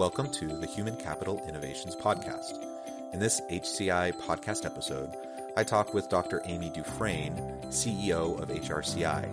Welcome 0.00 0.30
to 0.30 0.46
the 0.46 0.66
Human 0.66 0.96
Capital 0.96 1.42
Innovations 1.46 1.94
Podcast. 1.94 2.64
In 3.12 3.20
this 3.20 3.42
HCI 3.50 4.14
podcast 4.14 4.64
episode, 4.64 5.14
I 5.58 5.62
talk 5.62 5.92
with 5.92 6.08
Dr. 6.08 6.40
Amy 6.46 6.70
Dufrane, 6.70 7.62
CEO 7.66 8.40
of 8.40 8.48
HRCI, 8.48 9.28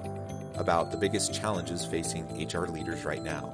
about 0.57 0.91
the 0.91 0.97
biggest 0.97 1.33
challenges 1.33 1.85
facing 1.85 2.25
HR 2.35 2.65
leaders 2.65 3.05
right 3.05 3.23
now, 3.23 3.49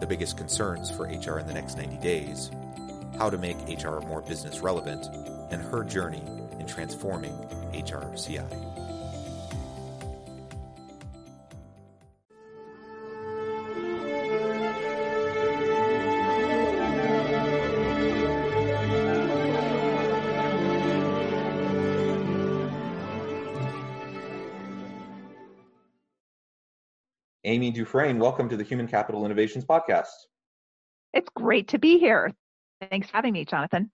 the 0.00 0.06
biggest 0.06 0.38
concerns 0.38 0.90
for 0.90 1.02
HR 1.02 1.38
in 1.38 1.46
the 1.46 1.52
next 1.52 1.76
90 1.76 1.98
days, 1.98 2.50
how 3.18 3.28
to 3.28 3.36
make 3.36 3.58
HR 3.68 3.98
more 3.98 4.22
business 4.22 4.60
relevant, 4.60 5.06
and 5.50 5.60
her 5.60 5.84
journey 5.84 6.22
in 6.58 6.66
transforming 6.66 7.36
HRCI. 7.74 8.83
Dufrane, 27.84 28.18
welcome 28.18 28.48
to 28.48 28.56
the 28.56 28.64
Human 28.64 28.88
Capital 28.88 29.26
Innovations 29.26 29.62
Podcast. 29.62 30.06
It's 31.12 31.28
great 31.36 31.68
to 31.68 31.78
be 31.78 31.98
here. 31.98 32.32
Thanks 32.90 33.10
for 33.10 33.16
having 33.16 33.34
me, 33.34 33.44
Jonathan. 33.44 33.90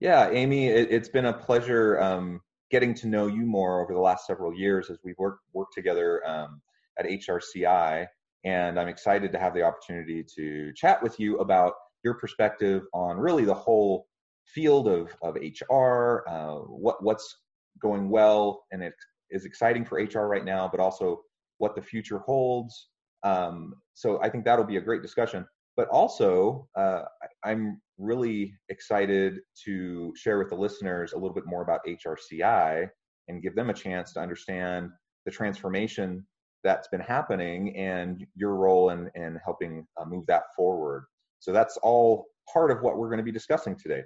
Yeah, 0.00 0.28
Amy, 0.28 0.68
it, 0.68 0.92
has 0.92 1.08
been 1.08 1.24
a 1.24 1.32
pleasure 1.32 1.98
um, 1.98 2.42
getting 2.70 2.92
to 2.96 3.08
know 3.08 3.28
you 3.28 3.46
more 3.46 3.82
over 3.82 3.94
the 3.94 4.00
last 4.00 4.26
several 4.26 4.52
years 4.52 4.90
as 4.90 4.98
we've 5.02 5.16
worked 5.16 5.40
worked 5.54 5.72
together 5.72 6.20
um, 6.28 6.60
at 6.98 7.06
HRCI, 7.06 8.06
and 8.44 8.78
I'm 8.78 8.88
excited 8.88 9.32
to 9.32 9.38
have 9.38 9.54
the 9.54 9.62
opportunity 9.62 10.22
to 10.36 10.70
chat 10.74 11.02
with 11.02 11.18
you 11.18 11.38
about 11.38 11.72
your 12.04 12.14
perspective 12.14 12.82
on 12.92 13.16
really 13.16 13.46
the 13.46 13.54
whole 13.54 14.08
field 14.44 14.88
of 14.88 15.08
of 15.22 15.36
HR, 15.36 16.28
uh, 16.28 16.56
what 16.56 17.02
what's 17.02 17.38
going 17.80 18.10
well 18.10 18.64
and 18.72 18.82
it 18.82 18.92
is 19.30 19.46
exciting 19.46 19.86
for 19.86 19.96
HR 19.96 20.26
right 20.26 20.44
now, 20.44 20.68
but 20.70 20.80
also 20.80 21.22
what 21.56 21.74
the 21.74 21.80
future 21.80 22.18
holds. 22.18 22.88
Um, 23.24 23.74
so 23.94 24.20
I 24.22 24.28
think 24.28 24.44
that'll 24.44 24.64
be 24.64 24.76
a 24.76 24.80
great 24.80 25.02
discussion. 25.02 25.46
But 25.76 25.88
also, 25.88 26.68
uh, 26.76 27.02
I'm 27.44 27.80
really 27.98 28.54
excited 28.68 29.38
to 29.64 30.12
share 30.16 30.38
with 30.38 30.50
the 30.50 30.54
listeners 30.54 31.12
a 31.12 31.16
little 31.16 31.34
bit 31.34 31.46
more 31.46 31.62
about 31.62 31.80
HRCI 31.86 32.88
and 33.28 33.42
give 33.42 33.54
them 33.54 33.70
a 33.70 33.74
chance 33.74 34.12
to 34.14 34.20
understand 34.20 34.90
the 35.24 35.30
transformation 35.30 36.26
that's 36.64 36.88
been 36.88 37.00
happening 37.00 37.76
and 37.76 38.26
your 38.34 38.54
role 38.54 38.90
in, 38.90 39.10
in 39.14 39.40
helping 39.44 39.86
uh, 40.00 40.04
move 40.04 40.26
that 40.26 40.44
forward. 40.54 41.04
So 41.40 41.52
that's 41.52 41.76
all 41.78 42.26
part 42.52 42.70
of 42.70 42.82
what 42.82 42.98
we're 42.98 43.08
going 43.08 43.18
to 43.18 43.24
be 43.24 43.32
discussing 43.32 43.76
today. 43.76 44.02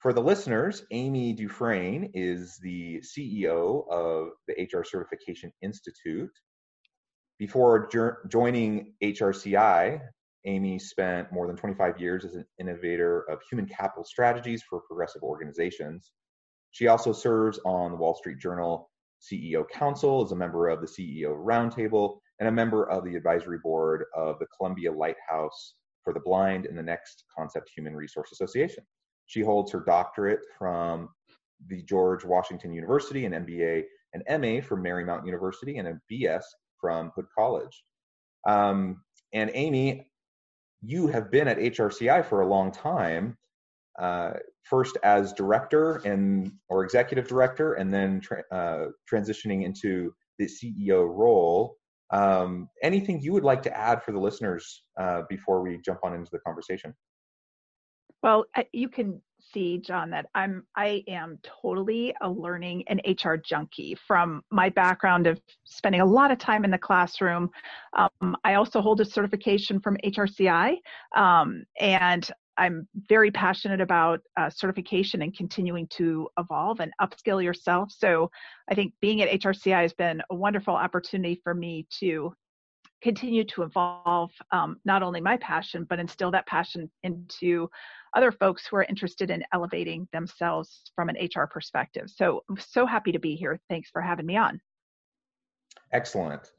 For 0.00 0.12
the 0.12 0.20
listeners, 0.20 0.84
Amy 0.90 1.34
Dufrane 1.34 2.10
is 2.12 2.58
the 2.60 3.00
CEO 3.00 3.88
of 3.88 4.30
the 4.48 4.54
HR 4.64 4.82
Certification 4.82 5.52
Institute. 5.62 6.32
Before 7.42 7.88
joining 8.28 8.92
HRCI, 9.02 10.00
Amy 10.44 10.78
spent 10.78 11.32
more 11.32 11.48
than 11.48 11.56
25 11.56 12.00
years 12.00 12.24
as 12.24 12.36
an 12.36 12.46
innovator 12.60 13.28
of 13.28 13.40
human 13.50 13.66
capital 13.66 14.04
strategies 14.04 14.62
for 14.62 14.82
progressive 14.82 15.24
organizations. 15.24 16.12
She 16.70 16.86
also 16.86 17.12
serves 17.12 17.58
on 17.64 17.90
the 17.90 17.96
Wall 17.96 18.14
Street 18.14 18.38
Journal 18.38 18.88
CEO 19.20 19.68
Council, 19.68 20.22
as 20.22 20.30
a 20.30 20.36
member 20.36 20.68
of 20.68 20.82
the 20.82 20.86
CEO 20.86 21.36
Roundtable, 21.36 22.18
and 22.38 22.48
a 22.48 22.52
member 22.52 22.88
of 22.88 23.02
the 23.02 23.16
advisory 23.16 23.58
board 23.58 24.04
of 24.14 24.38
the 24.38 24.46
Columbia 24.56 24.92
Lighthouse 24.92 25.74
for 26.04 26.12
the 26.12 26.20
Blind 26.20 26.66
and 26.66 26.78
the 26.78 26.82
Next 26.84 27.24
Concept 27.36 27.68
Human 27.74 27.96
Resource 27.96 28.30
Association. 28.30 28.84
She 29.26 29.40
holds 29.40 29.72
her 29.72 29.80
doctorate 29.80 30.42
from 30.56 31.08
the 31.66 31.82
George 31.82 32.24
Washington 32.24 32.72
University, 32.72 33.24
an 33.24 33.32
MBA 33.32 33.82
and 34.14 34.22
MA 34.40 34.64
from 34.64 34.84
Marymount 34.84 35.26
University, 35.26 35.78
and 35.78 35.88
a 35.88 36.00
BS 36.08 36.44
from 36.82 37.12
Hood 37.16 37.26
College. 37.34 37.82
Um, 38.46 39.00
and 39.32 39.50
Amy, 39.54 40.10
you 40.82 41.06
have 41.06 41.30
been 41.30 41.48
at 41.48 41.56
HRCI 41.56 42.26
for 42.26 42.42
a 42.42 42.46
long 42.46 42.70
time. 42.70 43.38
Uh, 43.98 44.32
first 44.64 44.96
as 45.02 45.32
director 45.34 45.96
and 46.04 46.50
or 46.68 46.82
executive 46.82 47.28
director, 47.28 47.74
and 47.74 47.92
then 47.92 48.20
tra- 48.20 48.44
uh, 48.50 48.86
transitioning 49.10 49.64
into 49.64 50.14
the 50.38 50.46
CEO 50.46 51.08
role. 51.08 51.76
Um, 52.10 52.68
anything 52.82 53.20
you 53.20 53.32
would 53.32 53.44
like 53.44 53.62
to 53.62 53.76
add 53.76 54.02
for 54.02 54.12
the 54.12 54.18
listeners 54.18 54.84
uh, 54.98 55.22
before 55.28 55.62
we 55.62 55.78
jump 55.84 56.00
on 56.04 56.14
into 56.14 56.30
the 56.30 56.38
conversation? 56.40 56.94
Well, 58.22 58.44
you 58.72 58.88
can 58.88 59.20
see, 59.52 59.78
John, 59.78 60.10
that 60.10 60.26
I'm 60.34 60.64
I 60.76 61.04
am 61.08 61.38
totally 61.42 62.14
a 62.20 62.28
learning 62.30 62.84
and 62.88 63.00
HR 63.06 63.34
junkie 63.34 63.96
from 64.06 64.42
my 64.50 64.68
background 64.68 65.26
of 65.26 65.40
spending 65.64 66.00
a 66.00 66.06
lot 66.06 66.30
of 66.30 66.38
time 66.38 66.64
in 66.64 66.70
the 66.70 66.78
classroom. 66.78 67.50
Um, 67.96 68.36
I 68.44 68.54
also 68.54 68.80
hold 68.80 69.00
a 69.00 69.04
certification 69.04 69.80
from 69.80 69.96
HRCI, 70.04 70.76
um, 71.16 71.64
and 71.78 72.30
I'm 72.58 72.86
very 73.08 73.30
passionate 73.30 73.80
about 73.80 74.20
uh, 74.36 74.50
certification 74.50 75.22
and 75.22 75.34
continuing 75.34 75.86
to 75.88 76.28
evolve 76.38 76.80
and 76.80 76.92
upskill 77.00 77.42
yourself. 77.42 77.90
So 77.90 78.30
I 78.70 78.74
think 78.74 78.92
being 79.00 79.22
at 79.22 79.40
HRCI 79.40 79.82
has 79.82 79.94
been 79.94 80.22
a 80.30 80.34
wonderful 80.34 80.74
opportunity 80.74 81.40
for 81.42 81.54
me 81.54 81.86
to 82.00 82.34
continue 83.02 83.44
to 83.44 83.62
evolve 83.62 84.30
um, 84.52 84.76
not 84.84 85.02
only 85.02 85.20
my 85.20 85.36
passion, 85.38 85.84
but 85.88 85.98
instill 85.98 86.30
that 86.30 86.46
passion 86.46 86.90
into 87.02 87.68
other 88.14 88.32
folks 88.32 88.66
who 88.66 88.76
are 88.76 88.84
interested 88.84 89.30
in 89.30 89.44
elevating 89.52 90.08
themselves 90.12 90.82
from 90.94 91.08
an 91.08 91.16
HR 91.16 91.46
perspective. 91.46 92.10
So 92.14 92.42
I'm 92.48 92.58
so 92.58 92.86
happy 92.86 93.12
to 93.12 93.18
be 93.18 93.36
here. 93.36 93.60
Thanks 93.68 93.90
for 93.90 94.02
having 94.02 94.26
me 94.26 94.36
on. 94.36 94.60
Excellent. 95.92 96.50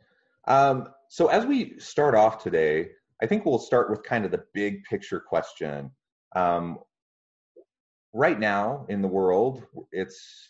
Um, 0.47 0.89
so 1.09 1.27
as 1.27 1.45
we 1.45 1.79
start 1.79 2.15
off 2.15 2.43
today, 2.43 2.89
I 3.21 3.27
think 3.27 3.45
we'll 3.45 3.59
start 3.59 3.89
with 3.89 4.03
kind 4.03 4.25
of 4.25 4.31
the 4.31 4.43
big 4.53 4.83
picture 4.83 5.19
question. 5.19 5.91
Um, 6.35 6.79
right 8.13 8.39
now 8.39 8.85
in 8.89 9.01
the 9.01 9.07
world, 9.07 9.63
it's 9.91 10.49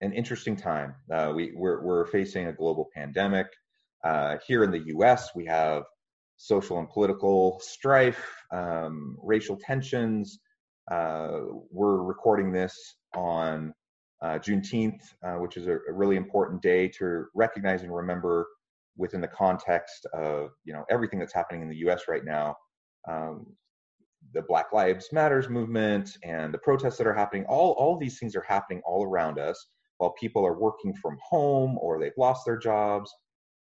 an 0.00 0.12
interesting 0.12 0.56
time. 0.56 0.94
Uh, 1.10 1.32
we, 1.34 1.52
we're, 1.54 1.82
we're 1.82 2.06
facing 2.06 2.46
a 2.46 2.52
global 2.52 2.88
pandemic. 2.94 3.46
Uh, 4.04 4.36
here 4.46 4.62
in 4.62 4.70
the 4.70 4.84
US, 4.96 5.30
we 5.34 5.44
have 5.46 5.84
social 6.38 6.78
and 6.78 6.88
political 6.88 7.60
strife, 7.60 8.24
um, 8.52 9.16
racial 9.22 9.56
tensions. 9.56 10.38
Uh, 10.90 11.40
we're 11.70 12.02
recording 12.02 12.50
this 12.50 12.74
on 13.14 13.74
uh, 14.22 14.38
Juneteenth, 14.38 15.02
uh, 15.22 15.34
which 15.34 15.56
is 15.56 15.66
a, 15.66 15.74
a, 15.88 15.92
really 15.92 16.16
important 16.16 16.62
day 16.62 16.88
to 16.88 17.26
recognize 17.34 17.82
and 17.82 17.94
remember 17.94 18.46
within 18.96 19.20
the 19.20 19.28
context 19.28 20.06
of 20.12 20.50
you 20.64 20.72
know 20.72 20.84
everything 20.90 21.18
that's 21.18 21.34
happening 21.34 21.62
in 21.62 21.68
the 21.68 21.76
U.S. 21.76 22.02
right 22.08 22.24
now. 22.24 22.56
Um, 23.06 23.46
the 24.34 24.42
Black 24.42 24.72
Lives 24.72 25.08
Matters 25.12 25.48
movement 25.48 26.10
and 26.22 26.52
the 26.52 26.58
protests 26.58 26.98
that 26.98 27.06
are 27.06 27.14
happening, 27.14 27.46
all, 27.46 27.72
all 27.72 27.96
these 27.96 28.18
things 28.18 28.36
are 28.36 28.44
happening 28.46 28.82
all 28.84 29.04
around 29.04 29.38
us 29.38 29.68
while 29.98 30.12
people 30.12 30.44
are 30.46 30.58
working 30.58 30.92
from 30.94 31.16
home 31.22 31.78
or 31.80 31.98
they've 31.98 32.12
lost 32.18 32.44
their 32.44 32.58
jobs. 32.58 33.10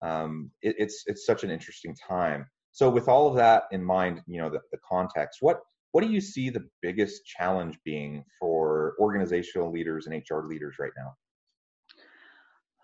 Um, 0.02 0.52
it, 0.62 0.76
it's 0.78 1.04
it's 1.08 1.26
such 1.26 1.44
an 1.44 1.52
interesting 1.52 1.96
time. 1.96 2.46
So 2.76 2.90
with 2.90 3.08
all 3.08 3.30
of 3.30 3.36
that 3.36 3.64
in 3.72 3.82
mind, 3.82 4.22
you 4.28 4.38
know, 4.38 4.50
the, 4.50 4.60
the 4.74 4.78
context, 4.86 5.38
what 5.40 5.62
what 5.94 6.04
do 6.04 6.12
you 6.12 6.20
see 6.20 6.50
the 6.50 6.68
biggest 6.82 7.26
challenge 7.26 7.80
being 7.86 8.26
for 8.38 8.96
organizational 9.00 9.72
leaders 9.72 10.08
and 10.08 10.22
HR 10.30 10.42
leaders 10.46 10.76
right 10.78 10.92
now? 10.98 11.14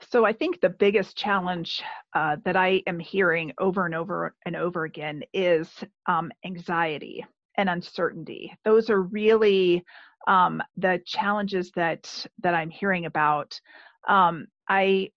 So 0.10 0.24
I 0.24 0.32
think 0.32 0.62
the 0.62 0.70
biggest 0.70 1.18
challenge 1.18 1.84
uh, 2.14 2.38
that 2.46 2.56
I 2.56 2.84
am 2.88 3.00
hearing 3.00 3.52
over 3.58 3.86
and 3.86 3.94
over 3.94 4.34
and 4.46 4.56
over 4.56 4.86
again 4.86 5.24
is 5.34 5.68
um, 6.06 6.32
anxiety 6.46 7.26
and 7.58 7.70
uncertainty. 7.70 8.54
Those 8.64 8.90
are 8.90 9.02
really 9.02 9.84
um, 10.26 10.64
the 10.78 11.02
challenges 11.06 11.70
that 11.76 12.26
that 12.42 12.54
I'm 12.54 12.70
hearing 12.70 13.08
about. 13.08 13.60
Um, 14.08 14.48
I 14.70 15.10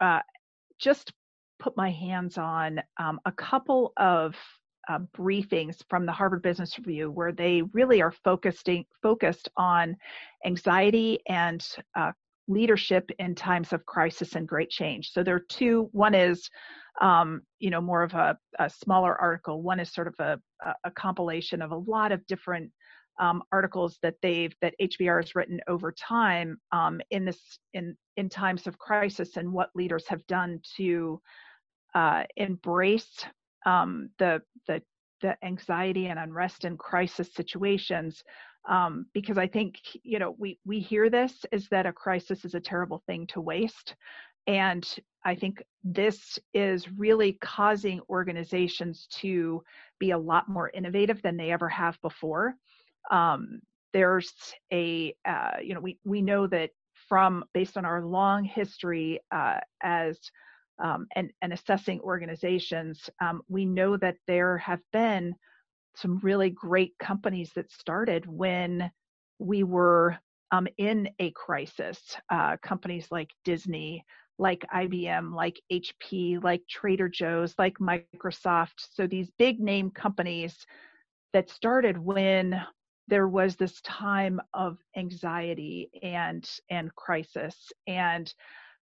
uh, 0.00 0.20
just 0.78 1.12
put 1.60 1.76
my 1.76 1.90
hands 1.90 2.38
on 2.38 2.80
um, 2.98 3.20
a 3.26 3.32
couple 3.32 3.92
of 3.96 4.34
uh, 4.88 4.98
briefings 5.16 5.82
from 5.88 6.06
the 6.06 6.12
Harvard 6.12 6.42
Business 6.42 6.76
Review 6.78 7.10
where 7.10 7.32
they 7.32 7.62
really 7.72 8.02
are 8.02 8.14
focusing 8.24 8.84
focused 9.02 9.48
on 9.56 9.96
anxiety 10.44 11.20
and 11.28 11.64
uh, 11.96 12.12
leadership 12.48 13.08
in 13.18 13.34
times 13.34 13.72
of 13.72 13.86
crisis 13.86 14.34
and 14.34 14.48
great 14.48 14.70
change. 14.70 15.12
So 15.12 15.22
there 15.22 15.36
are 15.36 15.46
two. 15.48 15.88
One 15.92 16.14
is, 16.14 16.48
um, 17.00 17.42
you 17.60 17.70
know, 17.70 17.80
more 17.80 18.02
of 18.02 18.14
a, 18.14 18.36
a, 18.58 18.68
smaller 18.68 19.14
article. 19.20 19.62
One 19.62 19.78
is 19.78 19.92
sort 19.92 20.08
of 20.08 20.14
a, 20.18 20.40
a 20.84 20.90
compilation 20.90 21.62
of 21.62 21.70
a 21.70 21.76
lot 21.76 22.10
of 22.10 22.26
different 22.26 22.72
um, 23.20 23.42
articles 23.52 23.98
that 24.02 24.14
they've 24.22 24.54
that 24.62 24.74
HBR 24.80 25.22
has 25.22 25.34
written 25.34 25.60
over 25.68 25.92
time 25.92 26.58
um, 26.72 27.00
in 27.10 27.24
this 27.24 27.58
in 27.74 27.96
in 28.16 28.28
times 28.28 28.66
of 28.66 28.78
crisis 28.78 29.36
and 29.36 29.52
what 29.52 29.70
leaders 29.74 30.06
have 30.08 30.26
done 30.26 30.58
to 30.76 31.20
uh, 31.94 32.24
embrace 32.36 33.24
um, 33.66 34.10
the 34.18 34.42
the 34.66 34.82
the 35.22 35.36
anxiety 35.44 36.06
and 36.06 36.18
unrest 36.18 36.64
in 36.64 36.76
crisis 36.78 37.34
situations 37.34 38.24
um, 38.68 39.06
because 39.14 39.38
I 39.38 39.46
think 39.46 39.76
you 40.02 40.18
know 40.18 40.34
we 40.38 40.58
we 40.66 40.80
hear 40.80 41.08
this 41.08 41.44
is 41.52 41.68
that 41.68 41.86
a 41.86 41.92
crisis 41.92 42.44
is 42.44 42.54
a 42.54 42.60
terrible 42.60 43.02
thing 43.06 43.26
to 43.28 43.40
waste, 43.40 43.94
and 44.46 44.86
I 45.24 45.34
think 45.34 45.62
this 45.82 46.38
is 46.52 46.90
really 46.90 47.34
causing 47.40 48.00
organizations 48.08 49.06
to 49.20 49.62
be 49.98 50.10
a 50.10 50.18
lot 50.18 50.48
more 50.48 50.70
innovative 50.70 51.22
than 51.22 51.36
they 51.36 51.52
ever 51.52 51.68
have 51.68 52.00
before. 52.02 52.54
Um, 53.10 53.60
there's 53.92 54.32
a 54.72 55.14
uh, 55.26 55.56
you 55.62 55.74
know 55.74 55.80
we 55.80 55.98
we 56.04 56.20
know 56.20 56.46
that 56.48 56.70
from 57.08 57.44
based 57.54 57.76
on 57.78 57.84
our 57.84 58.04
long 58.04 58.44
history 58.44 59.20
uh, 59.32 59.58
as 59.82 60.18
um, 60.82 61.06
and, 61.14 61.30
and 61.42 61.52
assessing 61.52 62.00
organizations, 62.00 63.08
um, 63.20 63.42
we 63.48 63.64
know 63.64 63.96
that 63.96 64.16
there 64.26 64.58
have 64.58 64.80
been 64.92 65.34
some 65.96 66.18
really 66.22 66.50
great 66.50 66.94
companies 66.98 67.50
that 67.54 67.70
started 67.70 68.26
when 68.26 68.90
we 69.38 69.62
were 69.62 70.18
um, 70.52 70.66
in 70.78 71.08
a 71.18 71.30
crisis. 71.32 72.16
Uh, 72.30 72.56
companies 72.62 73.08
like 73.10 73.30
Disney, 73.44 74.04
like 74.38 74.64
IBM, 74.74 75.34
like 75.34 75.60
HP, 75.72 76.42
like 76.42 76.62
Trader 76.68 77.08
Joe's, 77.08 77.54
like 77.58 77.78
Microsoft. 77.78 78.86
So 78.92 79.06
these 79.06 79.30
big 79.38 79.60
name 79.60 79.90
companies 79.90 80.56
that 81.32 81.50
started 81.50 81.98
when 81.98 82.60
there 83.08 83.28
was 83.28 83.56
this 83.56 83.80
time 83.82 84.40
of 84.54 84.78
anxiety 84.96 85.90
and 86.02 86.48
and 86.70 86.94
crisis 86.94 87.56
and 87.86 88.32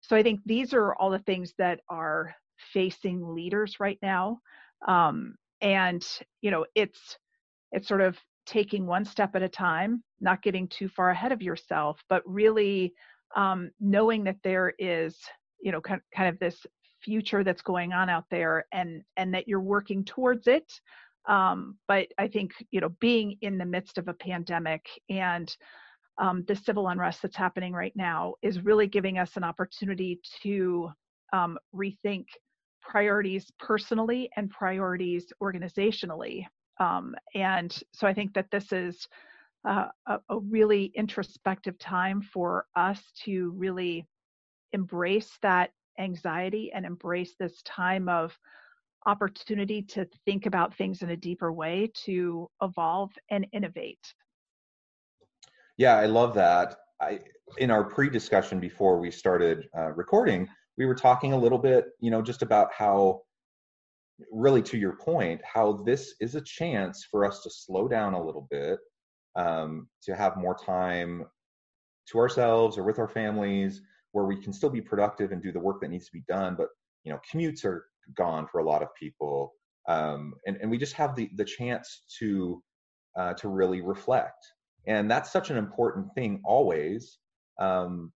so 0.01 0.15
I 0.15 0.23
think 0.23 0.41
these 0.45 0.73
are 0.73 0.95
all 0.95 1.09
the 1.09 1.19
things 1.19 1.53
that 1.57 1.81
are 1.89 2.33
facing 2.73 3.33
leaders 3.33 3.79
right 3.79 3.99
now. 4.01 4.39
Um, 4.87 5.35
and 5.61 6.05
you 6.41 6.51
know, 6.51 6.65
it's 6.75 7.17
it's 7.71 7.87
sort 7.87 8.01
of 8.01 8.17
taking 8.45 8.85
one 8.87 9.05
step 9.05 9.35
at 9.35 9.43
a 9.43 9.49
time, 9.49 10.03
not 10.19 10.41
getting 10.41 10.67
too 10.67 10.89
far 10.89 11.11
ahead 11.11 11.31
of 11.31 11.41
yourself, 11.41 12.01
but 12.09 12.23
really 12.25 12.93
um, 13.35 13.69
knowing 13.79 14.23
that 14.23 14.37
there 14.43 14.73
is, 14.79 15.15
you 15.61 15.71
know, 15.71 15.79
kind, 15.79 16.01
kind 16.15 16.29
of 16.29 16.39
this 16.39 16.65
future 17.03 17.43
that's 17.43 17.61
going 17.61 17.93
on 17.93 18.09
out 18.09 18.25
there, 18.31 18.65
and 18.71 19.03
and 19.17 19.33
that 19.33 19.47
you're 19.47 19.61
working 19.61 20.03
towards 20.03 20.47
it. 20.47 20.71
Um, 21.27 21.77
but 21.87 22.07
I 22.17 22.27
think 22.27 22.53
you 22.71 22.81
know, 22.81 22.89
being 22.99 23.37
in 23.41 23.57
the 23.57 23.65
midst 23.65 23.97
of 23.97 24.07
a 24.07 24.13
pandemic 24.13 24.85
and 25.09 25.55
um, 26.19 26.43
the 26.47 26.55
civil 26.55 26.89
unrest 26.89 27.21
that's 27.21 27.35
happening 27.35 27.73
right 27.73 27.95
now 27.95 28.35
is 28.41 28.63
really 28.63 28.87
giving 28.87 29.17
us 29.17 29.37
an 29.37 29.43
opportunity 29.43 30.19
to 30.43 30.91
um, 31.33 31.57
rethink 31.73 32.25
priorities 32.81 33.51
personally 33.59 34.29
and 34.35 34.49
priorities 34.49 35.31
organizationally. 35.41 36.45
Um, 36.79 37.15
and 37.35 37.75
so 37.93 38.07
I 38.07 38.13
think 38.13 38.33
that 38.33 38.51
this 38.51 38.71
is 38.71 39.07
uh, 39.67 39.87
a, 40.07 40.19
a, 40.29 40.39
really 40.39 40.91
introspective 40.95 41.77
time 41.77 42.21
for 42.21 42.65
us 42.75 43.01
to 43.25 43.53
really 43.57 44.05
embrace 44.71 45.37
that 45.41 45.71
anxiety 45.99 46.71
and 46.73 46.85
embrace 46.85 47.35
this 47.37 47.61
time 47.63 48.07
of 48.07 48.37
opportunity 49.05 49.81
to 49.81 50.07
think 50.25 50.45
about 50.45 50.75
things 50.75 51.01
in 51.01 51.09
a 51.09 51.17
deeper 51.17 51.51
way 51.51 51.91
to 52.05 52.49
evolve 52.61 53.11
and 53.29 53.45
innovate 53.51 54.13
yeah, 55.79 55.95
I 55.95 56.07
love 56.07 56.33
that. 56.33 56.75
I 57.01 57.21
in 57.57 57.71
our 57.71 57.85
pre-discussion 57.85 58.59
before 58.59 58.99
we 58.99 59.09
started 59.09 59.69
uh, 59.75 59.91
recording, 59.93 60.47
we 60.77 60.85
were 60.85 60.93
talking 60.93 61.31
a 61.31 61.37
little 61.37 61.57
bit, 61.57 61.85
you 62.01 62.11
know, 62.11 62.21
just 62.21 62.41
about 62.41 62.73
how 62.73 63.21
really 64.29 64.61
to 64.61 64.77
your 64.77 64.97
point, 64.97 65.39
how 65.45 65.81
this 65.85 66.15
is 66.19 66.35
a 66.35 66.41
chance 66.41 67.07
for 67.09 67.23
us 67.23 67.41
to 67.43 67.49
slow 67.49 67.87
down 67.87 68.13
a 68.13 68.21
little 68.21 68.45
bit, 68.51 68.77
um, 69.37 69.87
to 70.03 70.15
have 70.17 70.35
more 70.35 70.53
time 70.53 71.25
to 72.11 72.17
ourselves 72.19 72.77
or 72.77 72.83
with 72.83 72.99
our 72.99 73.07
families, 73.07 73.81
where 74.11 74.25
we 74.25 74.35
can 74.35 74.51
still 74.51 74.69
be 74.69 74.81
productive 74.81 75.31
and 75.31 75.41
do 75.41 75.53
the 75.53 75.59
work 75.59 75.79
that 75.79 75.89
needs 75.89 76.07
to 76.07 76.13
be 76.13 76.23
done. 76.27 76.55
But 76.57 76.67
you 77.05 77.13
know, 77.13 77.21
commutes 77.31 77.63
are 77.63 77.85
gone 78.17 78.47
for 78.51 78.59
a 78.59 78.65
lot 78.65 78.83
of 78.83 78.89
people, 78.99 79.53
um, 79.87 80.33
and 80.45 80.57
and 80.57 80.69
we 80.69 80.77
just 80.77 80.93
have 80.95 81.15
the 81.15 81.29
the 81.35 81.45
chance 81.45 82.03
to 82.19 82.61
uh, 83.15 83.33
to 83.35 83.47
really 83.47 83.79
reflect 83.79 84.45
and 84.87 85.09
that's 85.09 85.31
such 85.31 85.49
an 85.49 85.57
important 85.57 86.13
thing 86.15 86.41
always 86.43 87.19
um, 87.59 88.11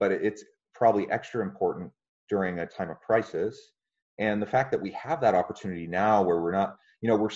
but 0.00 0.12
it's 0.12 0.44
probably 0.74 1.10
extra 1.10 1.42
important 1.42 1.90
during 2.28 2.60
a 2.60 2.66
time 2.66 2.90
of 2.90 2.98
crisis. 3.00 3.72
And 4.18 4.40
the 4.40 4.46
fact 4.46 4.70
that 4.70 4.80
we 4.80 4.90
have 4.92 5.20
that 5.20 5.34
opportunity 5.34 5.86
now 5.86 6.22
where 6.22 6.40
we're 6.40 6.52
not 6.52 6.76
you 7.00 7.08
know 7.08 7.16
we're 7.16 7.30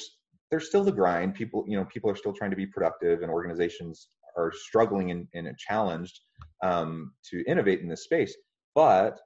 there's 0.50 0.69
still 0.69 0.84
the 0.84 0.92
grind. 0.92 1.34
People 1.34 1.64
you 1.66 1.76
know 1.76 1.84
people 1.86 2.10
are 2.10 2.16
still 2.16 2.32
trying 2.32 2.50
to 2.50 2.56
be 2.56 2.66
productive 2.66 3.22
and 3.22 3.30
organizations 3.30 4.08
are 4.36 4.52
struggling 4.52 5.10
and, 5.10 5.26
and 5.34 5.58
challenged 5.58 6.20
um, 6.62 7.12
to 7.30 7.42
innovate 7.46 7.80
in 7.80 7.88
this 7.88 8.04
space. 8.04 8.36
But 8.75 9.19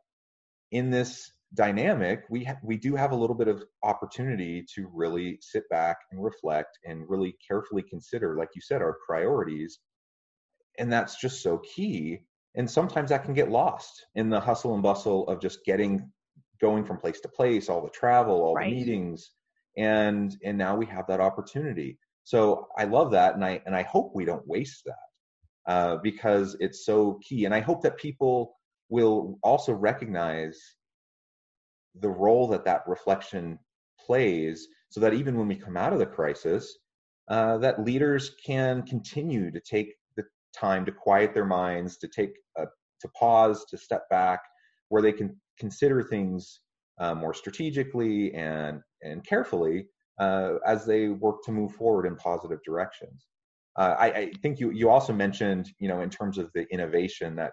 in 0.71 0.91
this 0.91 1.31
dynamic, 1.55 2.25
we 2.31 2.45
ha- 2.45 2.59
we 2.63 2.77
do 2.77 2.95
have 2.95 3.13
a 3.13 3.17
little 3.17 3.37
bit 3.37 3.49
of 3.49 3.65
opportunity 3.83 4.65
to 4.75 4.89
really 4.93 5.39
sit 5.41 5.69
back 5.69 5.97
and 6.11 6.23
reflect 6.23 6.79
and 6.85 7.09
really 7.09 7.37
carefully 7.47 7.83
consider, 7.83 8.37
like 8.37 8.51
you 8.55 8.61
said, 8.61 8.83
our 8.83 8.99
priorities, 9.07 9.81
and 10.79 10.93
that's 10.93 11.21
just 11.21 11.43
so 11.43 11.59
key. 11.59 12.21
And 12.55 12.71
sometimes 12.71 13.11
that 13.11 13.25
can 13.25 13.35
get 13.35 13.51
lost 13.51 14.07
in 14.15 14.29
the 14.29 14.41
hustle 14.41 14.75
and 14.75 14.83
bustle 14.83 15.27
of 15.29 15.41
just 15.41 15.65
getting 15.65 16.11
going 16.61 16.85
from 16.85 16.99
place 16.99 17.21
to 17.21 17.29
place, 17.29 17.69
all 17.69 17.83
the 17.83 17.91
travel, 17.91 18.43
all 18.43 18.55
right. 18.55 18.71
the 18.71 18.77
meetings, 18.77 19.31
and 19.77 20.37
and 20.45 20.57
now 20.57 20.77
we 20.77 20.87
have 20.87 21.07
that 21.09 21.21
opportunity. 21.21 21.99
So 22.25 22.69
I 22.79 22.85
love 22.85 23.11
that, 23.13 23.35
and 23.35 23.45
I 23.45 23.61
and 23.67 23.75
I 23.75 23.83
hope 23.83 24.13
we 24.15 24.25
don't 24.25 24.47
waste 24.47 24.83
that 24.87 25.73
uh, 25.73 25.97
because 26.03 26.57
it's 26.61 26.85
so 26.85 27.21
key. 27.23 27.45
And 27.45 27.55
I 27.55 27.61
hope 27.61 27.83
that 27.83 27.97
people 27.97 28.55
will 28.89 29.39
also 29.43 29.73
recognize 29.73 30.59
the 32.01 32.09
role 32.09 32.49
that 32.49 32.65
that 32.65 32.83
reflection 32.87 33.59
plays 34.05 34.69
so 34.91 35.01
that 35.01 35.15
even 35.15 35.37
when 35.37 35.49
we 35.49 35.57
come 35.57 35.77
out 35.77 35.93
of 35.93 35.99
the 35.99 36.07
crisis 36.07 36.79
uh, 37.29 37.57
that 37.59 37.85
leaders 37.85 38.33
can 38.45 38.83
continue 38.83 39.51
to 39.51 39.61
take 39.61 39.95
the 40.17 40.25
time 40.55 40.85
to 40.85 40.93
quiet 40.93 41.33
their 41.33 41.45
minds 41.45 41.97
to 41.99 42.09
take 42.09 42.33
a, 42.57 42.65
to 43.01 43.09
pause 43.19 43.65
to 43.67 43.79
step 43.79 44.09
back 44.11 44.41
where 44.89 45.03
they 45.03 45.13
can 45.13 45.35
consider 45.59 46.03
things 46.03 46.61
uh, 46.99 47.15
more 47.15 47.35
strategically 47.35 48.33
and 48.35 48.81
and 49.03 49.25
carefully 49.27 49.87
uh, 50.19 50.55
as 50.67 50.85
they 50.85 51.09
work 51.09 51.43
to 51.45 51.53
move 51.53 51.73
forward 51.75 52.07
in 52.07 52.15
positive 52.17 52.61
directions. 52.65 53.27
Uh, 53.79 53.95
I, 53.99 54.07
I 54.07 54.33
think 54.43 54.61
you 54.61 54.71
you 54.71 54.91
also 54.91 55.13
mentioned 55.13 55.71
you 55.79 55.89
know 55.89 56.01
in 56.01 56.11
terms 56.11 56.39
of 56.39 56.51
the 56.55 56.67
innovation 56.71 57.35
that 57.37 57.53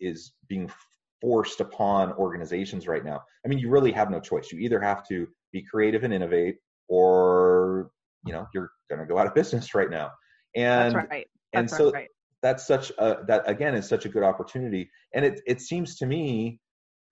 is 0.00 0.32
being 0.48 0.70
forced 1.20 1.60
upon 1.60 2.12
organizations 2.14 2.86
right 2.86 3.04
now. 3.04 3.22
I 3.44 3.48
mean, 3.48 3.58
you 3.58 3.68
really 3.68 3.92
have 3.92 4.10
no 4.10 4.20
choice. 4.20 4.50
You 4.52 4.58
either 4.60 4.80
have 4.80 5.06
to 5.08 5.28
be 5.52 5.62
creative 5.62 6.04
and 6.04 6.12
innovate, 6.12 6.56
or 6.88 7.90
you 8.26 8.32
know, 8.32 8.46
you're 8.54 8.70
going 8.88 9.00
to 9.00 9.06
go 9.06 9.18
out 9.18 9.26
of 9.26 9.34
business 9.40 9.74
right 9.74 9.90
now. 9.90 10.10
And 10.56 10.94
that's 10.94 11.10
right. 11.10 11.26
That's 11.52 11.72
and 11.72 11.78
so 11.78 11.90
right. 11.90 12.08
that's 12.42 12.66
such 12.66 12.90
a 12.98 13.18
that 13.26 13.48
again 13.48 13.74
is 13.74 13.88
such 13.88 14.04
a 14.04 14.08
good 14.08 14.22
opportunity. 14.22 14.90
And 15.14 15.24
it 15.24 15.40
it 15.46 15.60
seems 15.60 15.96
to 15.96 16.06
me, 16.06 16.60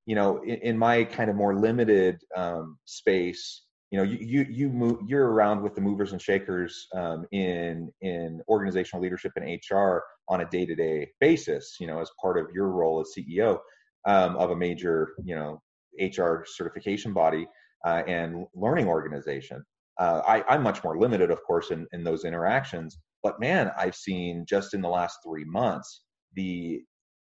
you 0.07 0.15
know, 0.15 0.43
in, 0.43 0.57
in 0.57 0.79
my 0.79 1.05
kind 1.05 1.31
of 1.31 1.37
more 1.37 1.57
limited 1.57 2.21
um, 2.37 2.79
space, 2.85 3.63
you 3.91 3.99
know, 3.99 4.05
you 4.05 4.19
you 4.21 4.47
you 4.49 4.69
move 4.69 4.99
you're 5.07 5.31
around 5.31 5.63
with 5.63 5.75
the 5.75 5.81
movers 5.81 6.13
and 6.13 6.21
shakers 6.21 6.87
um, 6.95 7.27
in 7.33 7.91
in 8.01 8.41
organizational 8.49 9.03
leadership 9.03 9.33
and 9.37 9.59
HR 9.71 10.03
on 10.29 10.41
a 10.41 10.45
day 10.51 10.67
to 10.67 10.75
day 10.75 11.11
basis. 11.21 11.77
You 11.81 11.87
know, 11.87 12.01
as 12.01 12.11
part 12.21 12.39
of 12.39 12.47
your 12.53 12.69
role 12.69 13.01
as 13.01 13.13
CEO 13.17 13.59
um, 14.07 14.37
of 14.37 14.51
a 14.51 14.57
major, 14.57 15.11
you 15.25 15.35
know, 15.35 15.61
HR 16.01 16.45
certification 16.47 17.13
body 17.13 17.47
uh, 17.85 18.03
and 18.07 18.47
learning 18.55 18.87
organization. 18.87 19.65
Uh, 19.99 20.23
I, 20.27 20.55
am 20.55 20.63
much 20.63 20.85
more 20.85 20.99
limited, 20.99 21.31
of 21.31 21.43
course, 21.43 21.71
in, 21.71 21.87
in 21.93 22.05
those 22.05 22.25
interactions. 22.25 22.99
But 23.23 23.41
man, 23.41 23.73
I've 23.77 23.97
seen 23.97 24.45
just 24.49 24.75
in 24.75 24.81
the 24.81 24.89
last 24.89 25.19
three 25.27 25.45
months 25.45 26.03
the 26.35 26.83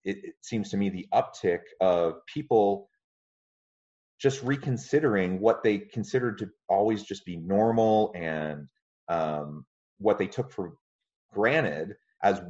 it, 0.06 0.18
it 0.24 0.36
seems 0.42 0.70
to 0.70 0.78
me 0.78 0.90
the 0.90 1.08
uptick 1.14 1.62
of 1.82 2.16
people 2.34 2.90
just 4.20 4.42
reconsidering 4.44 5.40
what 5.40 5.64
they 5.64 5.80
considered 5.80 6.38
to 6.38 6.50
always 6.70 7.04
just 7.04 7.26
be 7.26 7.38
normal 7.38 8.14
and 8.16 8.68
um, 9.10 9.66
what 9.98 10.18
they 10.18 10.28
took 10.28 10.52
for 10.52 10.74
granted 11.34 11.94
as 12.24 12.42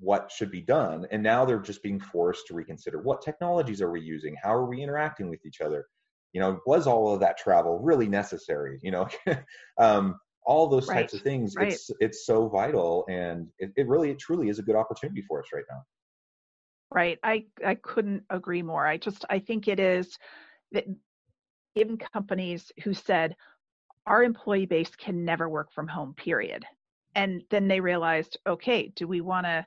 what 0.00 0.30
should 0.30 0.50
be 0.50 0.60
done 0.60 1.06
and 1.10 1.22
now 1.22 1.44
they're 1.44 1.58
just 1.58 1.82
being 1.82 1.98
forced 1.98 2.46
to 2.46 2.54
reconsider 2.54 3.00
what 3.00 3.22
technologies 3.22 3.80
are 3.80 3.90
we 3.90 4.00
using 4.00 4.36
how 4.42 4.54
are 4.54 4.66
we 4.66 4.82
interacting 4.82 5.28
with 5.28 5.44
each 5.46 5.60
other 5.60 5.86
you 6.32 6.40
know 6.40 6.60
was 6.66 6.86
all 6.86 7.12
of 7.12 7.20
that 7.20 7.38
travel 7.38 7.78
really 7.78 8.08
necessary 8.08 8.78
you 8.82 8.90
know 8.90 9.08
um, 9.78 10.18
all 10.44 10.66
those 10.66 10.88
right. 10.88 10.96
types 10.96 11.14
of 11.14 11.22
things 11.22 11.54
right. 11.56 11.72
it's 11.72 11.90
it's 12.00 12.26
so 12.26 12.48
vital 12.48 13.04
and 13.08 13.48
it, 13.58 13.70
it 13.76 13.86
really 13.88 14.10
it 14.10 14.18
truly 14.18 14.48
is 14.48 14.58
a 14.58 14.62
good 14.62 14.76
opportunity 14.76 15.22
for 15.22 15.40
us 15.40 15.46
right 15.52 15.64
now 15.70 15.82
right 16.90 17.18
i 17.22 17.44
i 17.66 17.74
couldn't 17.74 18.22
agree 18.30 18.62
more 18.62 18.86
i 18.86 18.96
just 18.96 19.24
i 19.30 19.38
think 19.38 19.68
it 19.68 19.80
is 19.80 20.18
that 20.72 20.84
even 21.74 21.96
companies 21.96 22.72
who 22.82 22.92
said 22.94 23.36
our 24.06 24.22
employee 24.22 24.66
base 24.66 24.94
can 24.96 25.24
never 25.24 25.48
work 25.48 25.72
from 25.72 25.86
home 25.86 26.14
period 26.14 26.64
and 27.14 27.42
then 27.50 27.68
they 27.68 27.80
realized 27.80 28.38
okay 28.46 28.92
do 28.96 29.06
we 29.06 29.20
want 29.20 29.44
to 29.44 29.66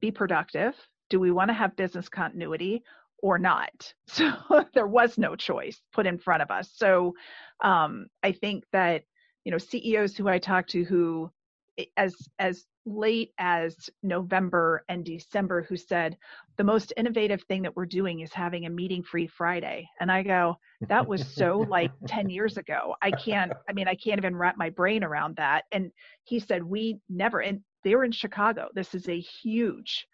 be 0.00 0.10
productive 0.10 0.74
do 1.08 1.18
we 1.18 1.30
want 1.30 1.48
to 1.48 1.54
have 1.54 1.76
business 1.76 2.08
continuity 2.08 2.82
or 3.22 3.38
not 3.38 3.92
so 4.06 4.32
there 4.74 4.86
was 4.86 5.18
no 5.18 5.36
choice 5.36 5.80
put 5.92 6.06
in 6.06 6.18
front 6.18 6.42
of 6.42 6.50
us 6.50 6.70
so 6.74 7.14
um, 7.62 8.06
i 8.22 8.32
think 8.32 8.64
that 8.72 9.02
you 9.44 9.52
know 9.52 9.58
ceos 9.58 10.16
who 10.16 10.28
i 10.28 10.38
talk 10.38 10.66
to 10.66 10.84
who 10.84 11.30
as 11.96 12.14
as 12.38 12.66
late 12.86 13.32
as 13.38 13.90
November 14.02 14.84
and 14.88 15.04
December 15.04 15.62
who 15.62 15.76
said 15.76 16.16
the 16.56 16.64
most 16.64 16.92
innovative 16.96 17.42
thing 17.42 17.62
that 17.62 17.76
we're 17.76 17.86
doing 17.86 18.20
is 18.20 18.32
having 18.32 18.66
a 18.66 18.70
meeting 18.70 19.02
free 19.02 19.26
Friday. 19.26 19.88
And 20.00 20.10
I 20.10 20.22
go, 20.22 20.56
that 20.88 21.06
was 21.06 21.26
so 21.26 21.58
like 21.68 21.90
10 22.06 22.30
years 22.30 22.56
ago. 22.56 22.94
I 23.02 23.10
can't, 23.10 23.52
I 23.68 23.72
mean, 23.72 23.86
I 23.86 23.94
can't 23.94 24.18
even 24.18 24.36
wrap 24.36 24.56
my 24.56 24.70
brain 24.70 25.04
around 25.04 25.36
that. 25.36 25.64
And 25.72 25.90
he 26.24 26.40
said, 26.40 26.62
we 26.62 26.98
never, 27.08 27.40
and 27.40 27.60
they 27.84 27.94
were 27.94 28.04
in 28.04 28.12
Chicago. 28.12 28.68
This 28.74 28.94
is 28.94 29.08
a 29.08 29.20
huge 29.20 30.06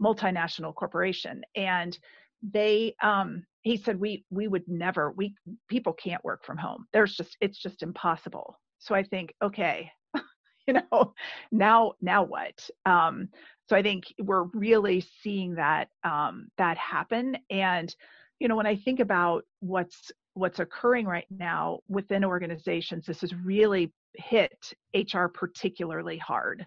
multinational 0.00 0.74
corporation. 0.74 1.42
And 1.54 1.98
they, 2.42 2.94
um, 3.02 3.44
he 3.62 3.76
said, 3.76 4.00
we, 4.00 4.24
we 4.30 4.48
would 4.48 4.66
never, 4.66 5.12
we, 5.12 5.34
people 5.68 5.92
can't 5.92 6.24
work 6.24 6.44
from 6.44 6.58
home. 6.58 6.86
There's 6.92 7.14
just, 7.14 7.36
it's 7.40 7.58
just 7.58 7.82
impossible. 7.82 8.58
So 8.78 8.94
I 8.94 9.04
think, 9.04 9.32
okay, 9.42 9.90
you 10.66 10.74
know 10.74 11.14
now 11.50 11.92
now 12.00 12.22
what 12.22 12.68
um, 12.86 13.28
so 13.68 13.76
i 13.76 13.82
think 13.82 14.04
we're 14.20 14.44
really 14.54 15.04
seeing 15.22 15.54
that 15.54 15.88
um, 16.04 16.48
that 16.58 16.76
happen 16.78 17.36
and 17.50 17.94
you 18.38 18.48
know 18.48 18.56
when 18.56 18.66
i 18.66 18.76
think 18.76 19.00
about 19.00 19.44
what's 19.60 20.10
what's 20.34 20.60
occurring 20.60 21.06
right 21.06 21.26
now 21.30 21.80
within 21.88 22.24
organizations 22.24 23.06
this 23.06 23.20
has 23.20 23.34
really 23.34 23.92
hit 24.14 24.72
hr 25.12 25.26
particularly 25.26 26.18
hard 26.18 26.66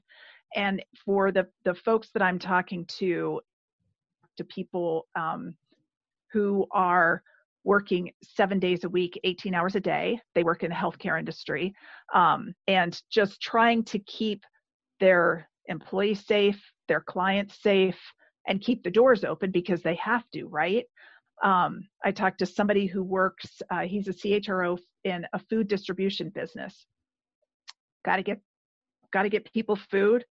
and 0.56 0.84
for 1.06 1.32
the 1.32 1.48
the 1.64 1.74
folks 1.74 2.10
that 2.14 2.24
i'm 2.24 2.40
talking 2.40 2.86
to 2.86 3.40
to 4.38 4.44
people 4.44 5.08
um, 5.16 5.56
who 6.32 6.66
are 6.72 7.24
working 7.64 8.12
seven 8.24 8.60
days 8.60 8.84
a 8.84 8.90
week, 8.90 9.20
18 9.24 9.54
hours 9.56 9.76
a 9.76 9.80
day. 9.80 10.20
They 10.36 10.44
work 10.44 10.64
in 10.64 10.70
the 10.70 10.76
healthcare 10.76 11.20
industry 11.20 11.74
um, 12.14 12.54
and 12.68 13.00
just 13.10 13.42
trying 13.42 13.84
to 13.86 14.00
keep 14.00 14.44
their 15.00 15.50
employees 15.68 16.26
safe, 16.26 16.62
their 16.88 17.02
clients 17.02 17.62
safe, 17.62 18.00
and 18.48 18.62
keep 18.62 18.84
the 18.84 18.92
doors 18.92 19.24
open 19.24 19.50
because 19.50 19.82
they 19.82 19.96
have 19.96 20.24
to, 20.34 20.46
right? 20.46 20.86
Um, 21.44 21.88
I 22.04 22.12
talked 22.12 22.40
to 22.40 22.46
somebody 22.46 22.86
who 22.86 23.04
works, 23.04 23.62
uh, 23.72 23.82
he's 23.82 24.08
a 24.08 24.14
CHRO 24.14 24.78
in 25.04 25.26
a 25.34 25.40
food 25.40 25.68
distribution 25.68 26.30
business. 26.30 26.86
Got 28.06 28.18
to 28.18 28.24
get 28.24 28.40
got 29.16 29.24
to 29.24 29.30
get 29.30 29.50
people 29.54 29.78
food 29.78 30.26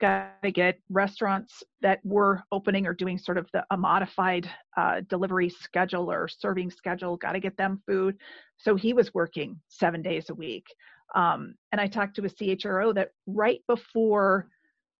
got 0.00 0.40
to 0.42 0.52
get 0.52 0.78
restaurants 0.90 1.64
that 1.80 1.98
were 2.04 2.44
opening 2.52 2.86
or 2.86 2.94
doing 2.94 3.18
sort 3.18 3.36
of 3.36 3.48
the, 3.52 3.64
a 3.70 3.76
modified 3.76 4.48
uh, 4.76 5.00
delivery 5.08 5.48
schedule 5.48 6.12
or 6.12 6.28
serving 6.28 6.70
schedule, 6.70 7.16
got 7.16 7.32
to 7.32 7.40
get 7.40 7.56
them 7.56 7.82
food. 7.86 8.16
So 8.58 8.76
he 8.76 8.92
was 8.92 9.12
working 9.12 9.58
seven 9.68 10.02
days 10.02 10.30
a 10.30 10.34
week. 10.34 10.66
Um, 11.14 11.54
and 11.72 11.80
I 11.80 11.86
talked 11.86 12.14
to 12.16 12.24
a 12.24 12.28
CHRO 12.28 12.94
that 12.94 13.10
right 13.26 13.60
before 13.66 14.48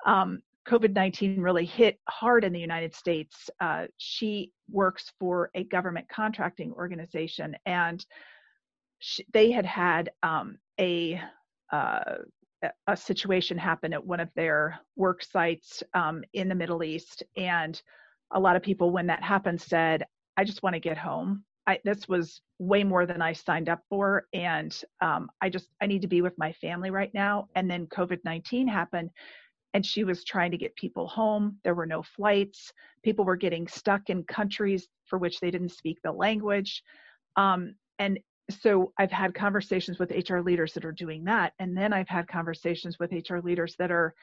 um, 0.05 0.41
COVID 0.67 0.95
19 0.95 1.41
really 1.41 1.65
hit 1.65 2.01
hard 2.09 2.43
in 2.43 2.53
the 2.53 2.59
United 2.61 2.95
States, 2.95 3.51
uh, 3.61 3.87
she 3.99 4.51
works 4.69 5.13
for 5.21 5.51
a 5.55 5.65
government 5.65 6.09
contracting 6.09 6.73
organization. 6.73 7.55
And 7.67 8.05
she, 8.99 9.25
they 9.33 9.51
had 9.51 9.67
had 9.67 10.11
um, 10.23 10.59
a 10.81 11.21
uh, 11.71 12.17
a 12.87 12.97
situation 12.97 13.59
happened 13.59 13.95
at 13.95 14.05
one 14.05 14.21
of 14.21 14.31
their 14.35 14.79
work 14.97 15.23
sites 15.23 15.83
um, 15.95 16.25
in 16.33 16.49
the 16.49 16.55
Middle 16.55 16.83
East, 16.83 17.23
and 17.37 17.81
a 18.33 18.41
lot 18.41 18.57
of 18.57 18.63
people, 18.63 18.91
when 18.91 19.07
that 19.07 19.23
happened, 19.23 19.61
said, 19.61 20.05
"I 20.37 20.45
just 20.45 20.63
want 20.63 20.75
to 20.75 20.81
get 20.81 20.99
home. 20.99 21.45
I, 21.67 21.79
this 21.85 22.09
was 22.09 22.41
way 22.59 22.85
more 22.85 23.07
than 23.07 23.21
I 23.21 23.33
signed 23.33 23.69
up 23.69 23.81
for, 23.89 24.27
and 24.33 24.77
um, 25.01 25.29
I 25.41 25.49
just 25.49 25.69
I 25.81 25.87
need 25.87 26.03
to 26.03 26.09
be 26.09 26.23
with 26.23 26.39
my 26.39 26.53
family 26.53 26.91
right 26.91 27.13
now." 27.13 27.49
And 27.55 27.71
then 27.71 27.87
COVID 27.89 28.21
nineteen 28.25 28.67
happened, 28.67 29.11
and 29.75 29.85
she 29.85 30.05
was 30.05 30.25
trying 30.25 30.51
to 30.51 30.57
get 30.57 30.75
people 30.77 31.07
home. 31.07 31.59
There 31.63 31.75
were 31.75 31.87
no 31.87 32.03
flights. 32.03 32.73
People 33.05 33.25
were 33.25 33.37
getting 33.37 33.69
stuck 33.69 34.11
in 34.11 34.25
countries 34.25 34.89
for 35.07 35.19
which 35.19 35.41
they 35.41 35.51
didn't 35.51 35.73
speak 35.73 35.99
the 36.03 36.13
language. 36.13 36.83
Um, 37.37 37.75
and 37.99 38.19
so 38.51 38.93
I've 38.99 39.11
had 39.11 39.35
conversations 39.35 39.99
with 39.99 40.13
HR 40.13 40.39
leaders 40.39 40.73
that 40.75 40.85
are 40.85 40.93
doing 40.93 41.25
that. 41.25 41.53
And 41.59 41.77
then 41.77 41.93
I've 41.93 42.09
had 42.09 42.29
conversations 42.29 42.99
with 42.99 43.13
HR 43.13 43.39
leaders 43.39 43.75
that 43.79 43.91
are 43.91 44.15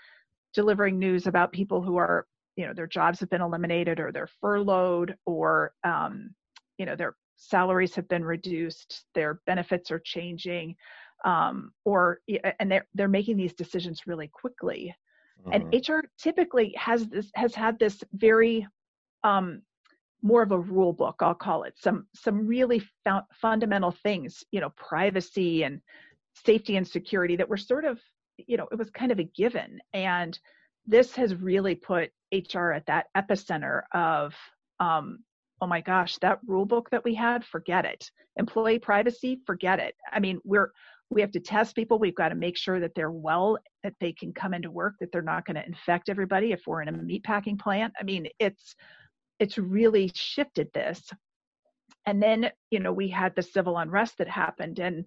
delivering 0.53 0.97
news 0.97 1.27
about 1.27 1.51
people 1.51 1.81
who 1.81 1.97
are, 1.97 2.25
you 2.55 2.65
know, 2.65 2.73
their 2.73 2.87
jobs 2.87 3.19
have 3.19 3.29
been 3.29 3.41
eliminated 3.41 3.99
or 3.99 4.11
they're 4.11 4.29
furloughed 4.39 5.15
or, 5.25 5.73
um, 5.83 6.33
you 6.77 6.85
know, 6.85 6.95
their 6.95 7.15
salaries 7.35 7.95
have 7.95 8.07
been 8.07 8.23
reduced, 8.23 9.03
their 9.13 9.41
benefits 9.45 9.91
are 9.91 9.99
changing, 9.99 10.75
um, 11.25 11.71
or, 11.83 12.19
and 12.59 12.71
they're, 12.71 12.87
they're 12.93 13.07
making 13.07 13.35
these 13.35 13.53
decisions 13.53 14.07
really 14.07 14.27
quickly. 14.27 14.95
Mm-hmm. 15.45 15.73
And 15.73 15.87
HR 15.87 16.07
typically 16.17 16.73
has 16.77 17.07
this, 17.07 17.29
has 17.35 17.53
had 17.53 17.77
this 17.79 18.03
very, 18.13 18.67
um, 19.23 19.63
more 20.23 20.41
of 20.41 20.53
a 20.53 20.59
rule 20.59 20.93
book 20.93 21.17
i'll 21.19 21.35
call 21.35 21.63
it. 21.63 21.73
Some 21.77 22.07
some 22.15 22.47
really 22.47 22.81
fundamental 23.41 23.91
things 23.91 24.43
you 24.51 24.61
know 24.61 24.71
privacy 24.71 25.63
and 25.63 25.81
safety 26.45 26.77
and 26.77 26.87
security 26.87 27.35
that 27.35 27.47
were 27.47 27.57
sort 27.57 27.85
of 27.85 27.99
you 28.37 28.57
know 28.57 28.67
it 28.71 28.77
was 28.77 28.89
kind 28.89 29.11
of 29.11 29.19
a 29.19 29.29
given. 29.35 29.79
And 29.93 30.39
this 30.87 31.15
has 31.15 31.35
really 31.35 31.75
put 31.75 32.09
hr 32.53 32.71
at 32.71 32.85
that 32.87 33.07
epicenter 33.15 33.81
of 33.93 34.33
um, 34.79 35.19
oh 35.61 35.67
my 35.67 35.81
gosh 35.81 36.17
that 36.17 36.39
rule 36.47 36.65
book 36.65 36.89
that 36.89 37.03
we 37.03 37.13
had 37.13 37.45
forget 37.45 37.85
it. 37.85 38.09
Employee 38.37 38.79
privacy 38.79 39.41
forget 39.45 39.79
it. 39.79 39.95
I 40.11 40.19
mean 40.19 40.39
we're 40.43 40.71
we 41.09 41.21
have 41.21 41.31
to 41.31 41.39
test 41.39 41.75
people. 41.75 41.99
We've 41.99 42.15
got 42.15 42.29
to 42.29 42.35
make 42.35 42.57
sure 42.57 42.79
that 42.79 42.95
they're 42.95 43.11
well 43.11 43.57
that 43.83 43.93
they 43.99 44.13
can 44.13 44.33
come 44.33 44.53
into 44.53 44.71
work 44.71 44.95
that 44.99 45.11
they're 45.11 45.21
not 45.21 45.45
going 45.45 45.57
to 45.57 45.65
infect 45.65 46.09
everybody 46.09 46.53
if 46.53 46.61
we're 46.65 46.81
in 46.81 46.87
a 46.87 46.91
meat 46.91 47.23
packing 47.23 47.57
plant. 47.57 47.93
I 47.99 48.03
mean 48.03 48.27
it's 48.39 48.75
it's 49.39 49.57
really 49.57 50.11
shifted 50.13 50.71
this. 50.73 51.09
And 52.05 52.21
then 52.21 52.51
you 52.69 52.79
know 52.79 52.91
we 52.91 53.07
had 53.07 53.35
the 53.35 53.41
civil 53.41 53.77
unrest 53.77 54.17
that 54.17 54.27
happened 54.27 54.79
and 54.79 55.05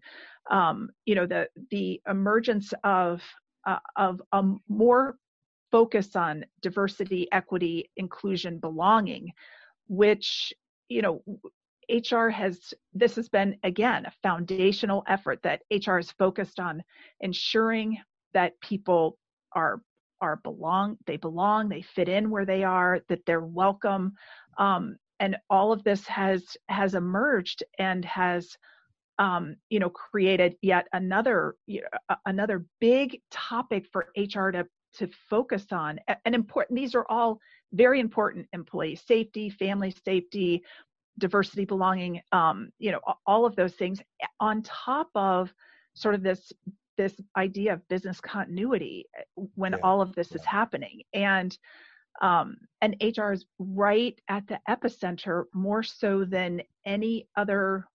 um, 0.51 0.89
you 1.05 1.15
know 1.15 1.27
the 1.27 1.49
the 1.71 2.01
emergence 2.09 2.73
of 2.85 3.23
uh, 3.67 3.79
of 3.97 4.23
a 4.33 4.43
more 4.69 5.17
focus 5.71 6.17
on 6.17 6.45
diversity 6.63 7.29
equity 7.33 7.91
inclusion 7.97 8.59
belonging 8.59 9.33
which 9.89 10.53
you 10.89 11.03
know 11.03 11.23
hr 12.11 12.29
has 12.29 12.73
this 12.95 13.17
has 13.17 13.29
been 13.29 13.57
again 13.65 14.07
a 14.07 14.13
foundational 14.23 15.03
effort 15.09 15.41
that 15.43 15.63
hr 15.87 15.99
is 15.99 16.11
focused 16.13 16.61
on 16.61 16.83
ensuring 17.21 17.99
that 18.33 18.59
people 18.61 19.19
are 19.53 19.81
are 20.21 20.37
belong 20.37 20.97
they 21.07 21.17
belong 21.17 21.69
they 21.69 21.83
fit 21.83 22.09
in 22.09 22.31
where 22.31 22.45
they 22.45 22.65
are 22.65 23.01
that 23.09 23.25
they're 23.27 23.41
welcome 23.41 24.13
um, 24.59 24.97
and 25.21 25.37
all 25.51 25.73
of 25.73 25.83
this 25.85 26.07
has 26.07 26.57
has 26.69 26.95
emerged 26.95 27.63
and 27.79 28.05
has 28.05 28.57
um, 29.19 29.57
you 29.71 29.79
know 29.79 29.91
created 29.91 30.57
yet 30.63 30.87
another 30.93 31.57
you 31.67 31.83
know, 31.83 32.17
another 32.27 32.65
big 32.81 33.21
topic 33.31 33.87
for 33.93 34.07
hr 34.17 34.51
to 34.51 34.67
to 34.95 35.09
focus 35.29 35.67
on 35.73 35.99
and 36.25 36.35
important 36.35 36.77
these 36.77 36.95
are 36.95 37.07
all 37.09 37.39
very 37.73 38.01
important 38.01 38.47
employee 38.53 38.97
safety 38.97 39.51
family 39.51 39.95
safety 40.05 40.63
diversity 41.19 41.65
belonging 41.65 42.21
um, 42.33 42.71
you 42.79 42.91
know 42.91 43.01
all 43.27 43.45
of 43.45 43.57
those 43.57 43.75
things 43.75 44.01
on 44.41 44.63
top 44.63 45.09
of 45.15 45.53
sort 45.95 46.15
of 46.15 46.23
this 46.23 46.53
this 46.97 47.15
idea 47.37 47.73
of 47.73 47.89
business 47.89 48.21
continuity 48.21 49.05
eh, 49.19 49.23
when 49.55 49.73
yeah. 49.73 49.79
all 49.83 50.01
of 50.01 50.15
this 50.15 50.29
yeah. 50.31 50.37
is 50.37 50.45
happening 50.45 51.03
and 51.15 51.57
um, 52.23 52.57
and 52.81 52.97
hr 53.17 53.33
is 53.33 53.45
right 53.59 54.19
at 54.29 54.47
the 54.47 54.59
epicenter 54.69 55.45
more 55.55 55.83
so 55.83 56.25
than 56.25 56.63
any 56.87 57.29
other 57.37 57.87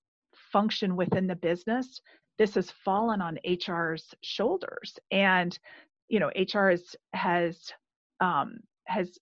function 0.51 0.95
within 0.95 1.27
the 1.27 1.35
business 1.35 2.01
this 2.37 2.55
has 2.55 2.71
fallen 2.71 3.21
on 3.21 3.39
hr's 3.45 4.13
shoulders 4.23 4.97
and 5.11 5.57
you 6.07 6.19
know 6.19 6.31
hr 6.53 6.69
has 6.69 6.95
has 7.13 7.71
um, 8.19 8.57
has 8.85 9.17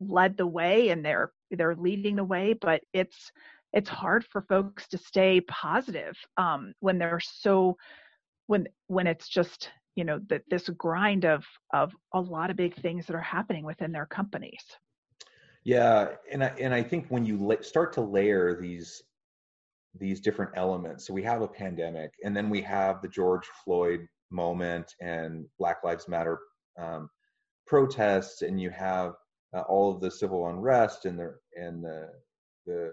led 0.00 0.36
the 0.36 0.46
way 0.46 0.88
and 0.88 1.04
they're 1.04 1.32
they're 1.52 1.76
leading 1.76 2.16
the 2.16 2.24
way 2.24 2.52
but 2.60 2.82
it's 2.92 3.30
it's 3.72 3.88
hard 3.88 4.24
for 4.24 4.42
folks 4.42 4.86
to 4.88 4.98
stay 4.98 5.40
positive 5.42 6.16
um, 6.36 6.74
when 6.80 6.98
they're 6.98 7.20
so 7.20 7.76
when 8.52 8.68
when 8.88 9.06
it's 9.06 9.28
just 9.28 9.70
you 9.96 10.04
know 10.04 10.20
that 10.28 10.42
this 10.50 10.68
grind 10.76 11.24
of 11.24 11.42
of 11.72 11.90
a 12.12 12.20
lot 12.20 12.50
of 12.50 12.56
big 12.56 12.74
things 12.82 13.06
that 13.06 13.16
are 13.16 13.28
happening 13.38 13.64
within 13.64 13.92
their 13.92 14.04
companies. 14.04 14.62
Yeah 15.64 16.08
and 16.30 16.44
i 16.44 16.48
and 16.60 16.74
i 16.74 16.82
think 16.82 17.06
when 17.08 17.24
you 17.24 17.36
la- 17.38 17.62
start 17.62 17.92
to 17.94 18.02
layer 18.02 18.60
these 18.60 19.02
these 20.04 20.20
different 20.20 20.50
elements 20.56 21.06
so 21.06 21.14
we 21.14 21.22
have 21.22 21.40
a 21.42 21.48
pandemic 21.48 22.10
and 22.24 22.36
then 22.36 22.50
we 22.50 22.60
have 22.62 23.00
the 23.00 23.08
george 23.08 23.46
floyd 23.62 24.00
moment 24.30 24.86
and 25.00 25.46
black 25.60 25.78
lives 25.84 26.08
matter 26.08 26.38
um, 26.80 27.08
protests 27.66 28.42
and 28.42 28.60
you 28.60 28.70
have 28.70 29.12
uh, 29.56 29.60
all 29.72 29.94
of 29.94 30.00
the 30.00 30.10
civil 30.10 30.48
unrest 30.48 31.04
and 31.04 31.16
the 31.18 31.32
and 31.54 31.84
the 31.84 32.08
the 32.66 32.90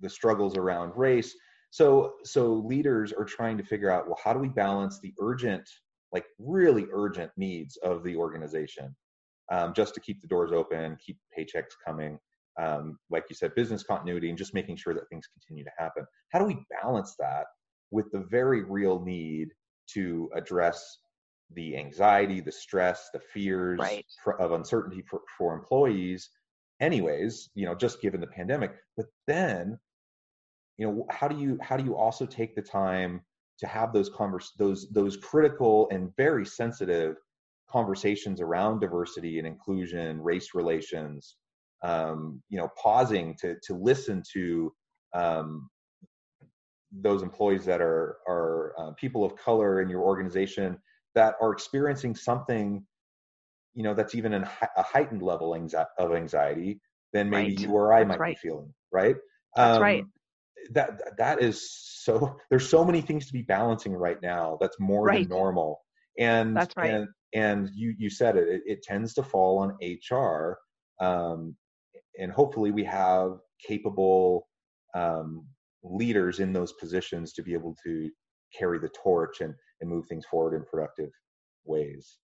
the 0.00 0.08
struggles 0.08 0.56
around 0.56 0.92
race 0.94 1.34
so 1.70 2.14
so 2.24 2.54
leaders 2.54 3.12
are 3.12 3.24
trying 3.24 3.56
to 3.56 3.64
figure 3.64 3.90
out 3.90 4.06
well 4.06 4.18
how 4.22 4.32
do 4.32 4.38
we 4.38 4.48
balance 4.48 5.00
the 5.00 5.12
urgent 5.20 5.68
like 6.12 6.24
really 6.38 6.86
urgent 6.92 7.30
needs 7.36 7.76
of 7.78 8.02
the 8.02 8.16
organization 8.16 8.94
um, 9.50 9.74
just 9.74 9.94
to 9.94 10.00
keep 10.00 10.20
the 10.20 10.28
doors 10.28 10.52
open, 10.52 10.96
keep 11.04 11.18
paychecks 11.36 11.74
coming. 11.84 12.18
Um, 12.60 12.98
like 13.10 13.24
you 13.28 13.36
said, 13.36 13.54
business 13.54 13.82
continuity 13.82 14.28
and 14.28 14.38
just 14.38 14.54
making 14.54 14.76
sure 14.76 14.94
that 14.94 15.08
things 15.08 15.26
continue 15.26 15.64
to 15.64 15.70
happen. 15.78 16.04
How 16.30 16.38
do 16.38 16.44
we 16.44 16.58
balance 16.82 17.14
that 17.18 17.46
with 17.90 18.10
the 18.12 18.26
very 18.30 18.62
real 18.62 19.00
need 19.00 19.48
to 19.94 20.30
address 20.34 20.98
the 21.52 21.76
anxiety, 21.76 22.40
the 22.40 22.52
stress, 22.52 23.08
the 23.12 23.20
fears 23.32 23.80
right. 23.80 24.04
of 24.38 24.52
uncertainty 24.52 25.02
for, 25.02 25.20
for 25.36 25.54
employees, 25.54 26.28
anyways, 26.80 27.50
you 27.54 27.66
know, 27.66 27.74
just 27.74 28.00
given 28.00 28.20
the 28.20 28.26
pandemic. 28.26 28.72
But 28.96 29.06
then, 29.26 29.78
you 30.80 30.86
know, 30.86 31.06
how 31.10 31.28
do 31.28 31.38
you 31.38 31.58
how 31.60 31.76
do 31.76 31.84
you 31.84 31.94
also 31.94 32.24
take 32.24 32.54
the 32.56 32.62
time 32.62 33.20
to 33.58 33.66
have 33.66 33.92
those 33.92 34.08
converse 34.08 34.52
those 34.58 34.88
those 34.88 35.14
critical 35.18 35.86
and 35.92 36.10
very 36.16 36.46
sensitive 36.46 37.16
conversations 37.70 38.40
around 38.40 38.80
diversity 38.80 39.38
and 39.38 39.46
inclusion, 39.46 40.22
race 40.22 40.54
relations, 40.54 41.36
um, 41.82 42.42
you 42.48 42.56
know, 42.56 42.70
pausing 42.82 43.36
to 43.42 43.56
to 43.62 43.74
listen 43.74 44.22
to 44.32 44.72
um, 45.14 45.68
those 46.90 47.22
employees 47.22 47.66
that 47.66 47.82
are 47.82 48.16
are 48.26 48.72
uh, 48.78 48.90
people 48.92 49.22
of 49.22 49.36
color 49.36 49.82
in 49.82 49.90
your 49.90 50.00
organization 50.00 50.78
that 51.14 51.34
are 51.42 51.52
experiencing 51.52 52.14
something, 52.14 52.82
you 53.74 53.82
know, 53.82 53.92
that's 53.92 54.14
even 54.14 54.32
a 54.32 54.50
heightened 54.78 55.20
level 55.20 55.54
of 55.98 56.14
anxiety 56.14 56.80
than 57.12 57.28
maybe 57.28 57.50
right. 57.50 57.60
you 57.60 57.70
or 57.70 57.92
I 57.92 58.02
might 58.02 58.18
right. 58.18 58.36
be 58.36 58.48
feeling, 58.48 58.72
right? 58.90 59.16
That's 59.54 59.76
um, 59.76 59.82
right 59.82 60.04
that 60.70 61.16
that 61.18 61.42
is 61.42 61.70
so 61.70 62.36
there's 62.50 62.68
so 62.68 62.84
many 62.84 63.00
things 63.00 63.26
to 63.26 63.32
be 63.32 63.42
balancing 63.42 63.92
right 63.92 64.20
now 64.22 64.58
that's 64.60 64.78
more 64.78 65.04
right. 65.04 65.28
than 65.28 65.36
normal. 65.36 65.80
And 66.18 66.56
that's 66.56 66.76
right. 66.76 66.90
and, 66.90 67.08
and 67.34 67.70
you 67.74 67.94
you 67.98 68.10
said 68.10 68.36
it, 68.36 68.48
it, 68.48 68.62
it 68.66 68.82
tends 68.82 69.14
to 69.14 69.22
fall 69.22 69.58
on 69.58 69.76
hr 70.10 70.58
um, 71.04 71.56
and 72.18 72.32
hopefully 72.32 72.70
we 72.70 72.84
have 72.84 73.32
capable 73.66 74.48
um, 74.94 75.46
leaders 75.82 76.40
in 76.40 76.52
those 76.52 76.72
positions 76.74 77.32
to 77.34 77.42
be 77.42 77.54
able 77.54 77.76
to 77.84 78.10
carry 78.56 78.78
the 78.78 78.90
torch 79.02 79.40
and, 79.40 79.54
and 79.80 79.88
move 79.88 80.06
things 80.06 80.26
forward 80.26 80.56
in 80.56 80.64
productive 80.70 81.10
ways. 81.64 82.18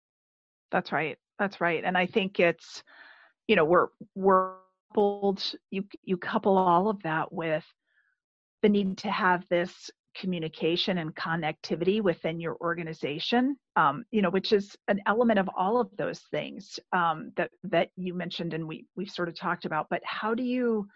That's 0.73 0.91
right. 0.93 1.17
That's 1.39 1.61
right. 1.61 1.85
And 1.85 1.97
i 1.97 2.07
think 2.07 2.41
it's 2.41 2.83
you 3.47 3.57
know 3.57 3.65
we're 3.65 3.89
we're 4.15 4.55
coupled 4.97 5.43
you 5.71 5.85
you 6.03 6.17
couple 6.17 6.57
all 6.57 6.89
of 6.89 7.03
that 7.03 7.33
with 7.33 7.65
the 8.67 8.71
need 8.71 8.99
to 8.99 9.11
have 9.11 9.45
this 9.49 9.91
communication 10.17 10.99
and 10.99 11.15
connectivity 11.15 12.01
within 12.01 12.41
your 12.41 12.57
organization 12.61 13.57
um, 13.77 14.03
you 14.11 14.23
know 14.23 14.31
which 14.31 14.53
is 14.53 14.75
an 14.89 14.99
element 15.07 15.39
of 15.39 15.49
all 15.57 15.79
of 15.79 15.89
those 15.99 16.21
things 16.31 16.81
um, 16.93 17.31
that 17.37 17.51
that 17.63 17.91
you 17.97 18.13
mentioned 18.13 18.55
and 18.55 18.67
we 18.67 18.87
we've 18.97 19.11
sort 19.11 19.29
of 19.29 19.39
talked 19.39 19.67
about 19.67 19.87
but 19.89 20.03
how 20.05 20.35
do 20.35 20.43
you 20.43 20.87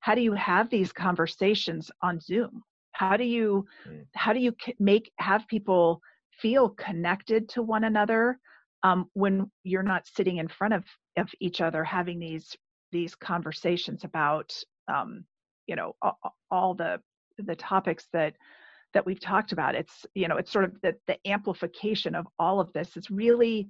how 0.00 0.14
do 0.14 0.22
you 0.22 0.32
have 0.32 0.68
these 0.70 0.92
conversations 0.92 1.90
on 2.02 2.18
zoom 2.18 2.62
how 2.92 3.16
do 3.16 3.24
you 3.24 3.64
mm. 3.88 4.04
how 4.14 4.32
do 4.32 4.40
you 4.40 4.52
make 4.80 5.12
have 5.18 5.46
people 5.46 6.00
feel 6.42 6.70
connected 6.70 7.48
to 7.48 7.62
one 7.62 7.84
another 7.84 8.38
um, 8.82 9.06
when 9.12 9.48
you're 9.62 9.82
not 9.82 10.06
sitting 10.06 10.38
in 10.38 10.48
front 10.48 10.74
of 10.74 10.84
of 11.16 11.28
each 11.38 11.60
other 11.60 11.84
having 11.84 12.18
these 12.18 12.56
these 12.90 13.14
conversations 13.14 14.02
about 14.04 14.52
um, 14.88 15.24
you 15.66 15.76
know 15.76 15.94
all, 16.02 16.18
all 16.50 16.74
the 16.74 16.98
the 17.42 17.56
topics 17.56 18.06
that 18.12 18.34
that 18.92 19.06
we've 19.06 19.20
talked 19.20 19.52
about. 19.52 19.74
It's 19.74 20.06
you 20.14 20.28
know 20.28 20.36
it's 20.36 20.52
sort 20.52 20.64
of 20.64 20.80
the, 20.82 20.94
the 21.06 21.16
amplification 21.26 22.14
of 22.14 22.26
all 22.38 22.60
of 22.60 22.72
this. 22.72 22.96
It's 22.96 23.10
really 23.10 23.68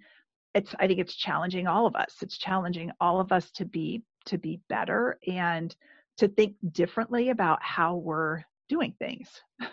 it's 0.52 0.74
i 0.80 0.86
think 0.88 0.98
it's 0.98 1.14
challenging 1.14 1.66
all 1.66 1.86
of 1.86 1.94
us. 1.94 2.16
It's 2.22 2.38
challenging 2.38 2.90
all 3.00 3.20
of 3.20 3.32
us 3.32 3.50
to 3.52 3.64
be 3.64 4.02
to 4.26 4.38
be 4.38 4.60
better 4.68 5.18
and 5.26 5.74
to 6.18 6.28
think 6.28 6.54
differently 6.72 7.30
about 7.30 7.62
how 7.62 7.96
we're 7.96 8.42
doing 8.68 8.94
things. 8.98 9.28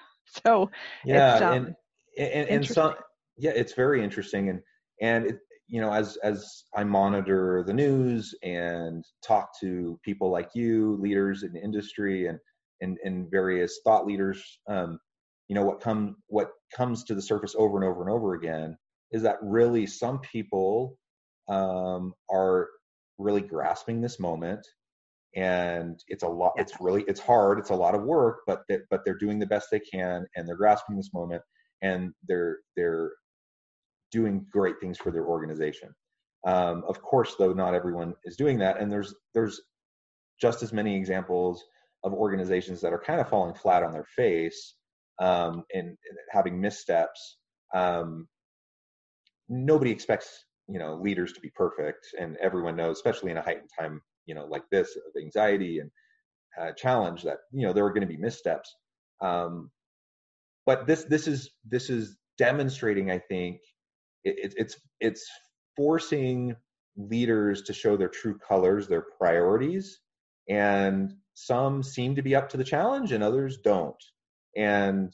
So 0.44 0.70
yeah 1.06 1.36
um, 1.36 1.54
and 1.54 1.76
and, 2.18 2.50
and 2.50 2.68
some 2.68 2.96
yeah 3.38 3.52
it's 3.56 3.74
very 3.74 4.04
interesting 4.04 4.50
and 4.50 4.60
and 5.02 5.26
it, 5.28 5.40
you 5.68 5.82
know 5.82 5.92
as 5.92 6.18
as 6.24 6.64
i 6.76 6.84
monitor 6.84 7.64
the 7.66 7.74
news 7.74 8.36
and 8.44 9.06
talk 9.26 9.50
to 9.60 10.00
people 10.04 10.30
like 10.30 10.50
you 10.54 10.98
leaders 11.00 11.44
in 11.44 11.54
the 11.54 11.64
industry 11.64 12.28
and 12.28 12.40
and, 12.82 12.98
and 13.04 13.30
various 13.30 13.80
thought 13.84 14.06
leaders 14.06 14.60
um, 14.70 15.00
you 15.48 15.56
know 15.56 15.64
what 15.64 15.82
come 15.82 16.18
what 16.28 16.52
comes 16.76 17.04
to 17.06 17.16
the 17.16 17.22
surface 17.22 17.56
over 17.58 17.78
and 17.78 17.86
over 17.86 18.02
and 18.02 18.12
over 18.12 18.34
again 18.34 18.78
is 19.12 19.22
that 19.22 19.38
really 19.42 19.88
some 19.88 20.20
people 20.20 20.98
um, 21.48 22.14
are 22.30 22.68
really 23.18 23.42
grasping 23.42 24.02
this 24.02 24.20
moment 24.20 24.66
and 25.36 26.00
it's 26.08 26.24
a 26.24 26.28
lot 26.28 26.54
it's 26.58 26.74
really 26.80 27.04
it's 27.08 27.20
hard 27.20 27.60
it's 27.60 27.70
a 27.70 27.76
lot 27.76 27.96
of 27.96 28.04
work 28.04 28.40
but 28.48 28.62
that 28.70 28.82
but 28.90 29.02
they're 29.04 29.18
doing 29.18 29.40
the 29.40 29.46
best 29.46 29.68
they 29.72 29.80
can 29.80 30.26
and 30.36 30.48
they're 30.48 30.56
grasping 30.56 30.96
this 30.96 31.14
moment 31.14 31.42
and 31.82 32.12
they're 32.28 32.58
they're 32.76 33.12
doing 34.12 34.46
great 34.52 34.80
things 34.80 34.98
for 34.98 35.12
their 35.12 35.26
organization. 35.26 35.94
Um, 36.46 36.84
of 36.88 37.02
course 37.02 37.36
though 37.38 37.54
not 37.54 37.74
everyone 37.74 38.14
is 38.24 38.38
doing 38.38 38.60
that 38.60 38.80
and 38.80 38.92
there's 38.92 39.14
there's 39.34 39.62
just 40.40 40.64
as 40.64 40.72
many 40.72 40.96
examples 40.96 41.64
of 42.04 42.14
organizations 42.14 42.82
that 42.82 42.94
are 42.94 43.00
kind 43.00 43.20
of 43.20 43.30
falling 43.30 43.56
flat 43.56 43.84
on 43.84 43.92
their 43.92 44.08
face 44.16 44.76
um, 45.20 45.64
and, 45.74 45.98
having 46.32 46.60
missteps. 46.60 47.38
Um, 47.74 48.28
nobody 49.50 49.92
expects 49.92 50.46
you 50.68 50.80
know 50.80 50.96
leaders 50.96 51.34
to 51.34 51.42
be 51.42 51.52
perfect, 51.56 52.08
and 52.20 52.38
everyone 52.38 52.76
knows, 52.76 52.98
especially 52.98 53.32
in 53.32 53.38
a 53.38 53.42
heightened 53.42 53.70
time 53.78 54.02
you 54.26 54.36
know 54.36 54.46
like 54.46 54.64
this 54.72 54.96
of 54.96 55.22
anxiety 55.22 55.80
and 55.80 55.92
uh, 56.60 56.72
challenge, 56.74 57.24
that 57.24 57.38
you 57.52 57.66
know 57.66 57.74
there 57.74 57.86
are 57.86 57.94
going 57.94 58.08
to 58.08 58.08
be 58.08 58.18
missteps. 58.18 58.74
Um, 59.22 59.72
but 60.66 60.86
this 60.86 61.06
this 61.06 61.28
is 61.28 61.52
this 61.68 61.90
is 61.90 62.18
demonstrating, 62.38 63.10
I 63.10 63.20
think, 63.20 63.62
it, 64.24 64.54
it's 64.58 64.78
it's 65.00 65.26
forcing 65.76 66.56
leaders 66.98 67.62
to 67.64 67.74
show 67.74 67.96
their 67.96 68.10
true 68.10 68.38
colors, 68.38 68.88
their 68.88 69.06
priorities, 69.18 70.00
and 70.50 71.14
some 71.40 71.84
seem 71.84 72.16
to 72.16 72.24
be 72.24 72.36
up 72.36 72.50
to 72.50 72.58
the 72.58 72.64
challenge 72.64 73.12
and 73.12 73.24
others 73.24 73.60
don't. 73.64 74.04
And 74.56 75.14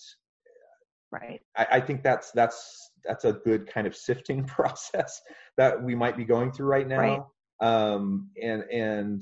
right. 1.12 1.42
I, 1.58 1.68
I, 1.70 1.80
think 1.82 2.02
that's 2.02 2.32
that's 2.32 2.92
that's 3.04 3.26
a 3.26 3.34
good 3.34 3.68
kind 3.68 3.86
of 3.86 3.94
sifting 3.94 4.46
process 4.46 5.22
that 5.58 5.84
we 5.84 5.96
might 5.96 6.16
be 6.16 6.24
going 6.24 6.54
through 6.54 6.68
right 6.68 6.88
now. 6.88 6.98
Right. 6.98 7.22
Um, 7.62 8.30
and 8.42 8.64
and 8.72 9.22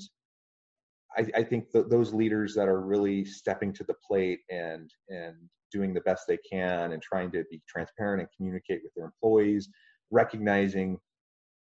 I, 1.17 1.25
I 1.37 1.43
think 1.43 1.71
that 1.71 1.89
those 1.89 2.13
leaders 2.13 2.53
that 2.53 2.67
are 2.67 2.81
really 2.81 3.25
stepping 3.25 3.73
to 3.73 3.83
the 3.83 3.95
plate 4.07 4.41
and 4.51 4.87
and 5.09 5.35
doing 5.71 5.95
the 5.95 6.01
best 6.01 6.25
they 6.27 6.37
can 6.37 6.91
and 6.91 7.01
trying 7.01 7.31
to 7.31 7.43
be 7.49 7.63
transparent 7.67 8.21
and 8.21 8.29
communicate 8.37 8.81
with 8.83 8.93
their 8.93 9.05
employees 9.05 9.69
recognizing 10.11 10.99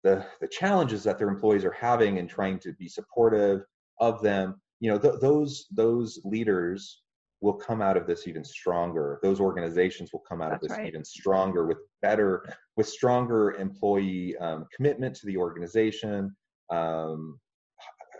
the 0.02 0.26
the 0.40 0.48
challenges 0.48 1.04
that 1.04 1.16
their 1.16 1.28
employees 1.28 1.64
are 1.64 1.76
having 1.78 2.18
and 2.18 2.28
trying 2.28 2.58
to 2.58 2.72
be 2.72 2.88
supportive 2.88 3.64
of 4.00 4.20
them 4.20 4.60
you 4.82 4.90
know 4.90 4.98
th- 4.98 5.20
those 5.20 5.66
those 5.70 6.20
leaders 6.24 7.02
will 7.40 7.52
come 7.54 7.80
out 7.80 7.96
of 7.96 8.04
this 8.04 8.26
even 8.26 8.44
stronger 8.44 9.20
those 9.22 9.38
organizations 9.40 10.12
will 10.12 10.24
come 10.28 10.42
out 10.42 10.50
That's 10.50 10.64
of 10.64 10.68
this 10.70 10.78
right. 10.78 10.88
even 10.88 11.04
stronger 11.04 11.66
with 11.66 11.78
better 12.02 12.44
with 12.76 12.88
stronger 12.88 13.52
employee 13.52 14.36
um, 14.38 14.66
commitment 14.74 15.14
to 15.16 15.26
the 15.26 15.36
organization 15.36 16.34
um, 16.70 17.38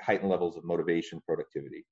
heightened 0.01 0.31
levels 0.31 0.57
of 0.57 0.65
motivation 0.65 1.21
productivity 1.27 1.85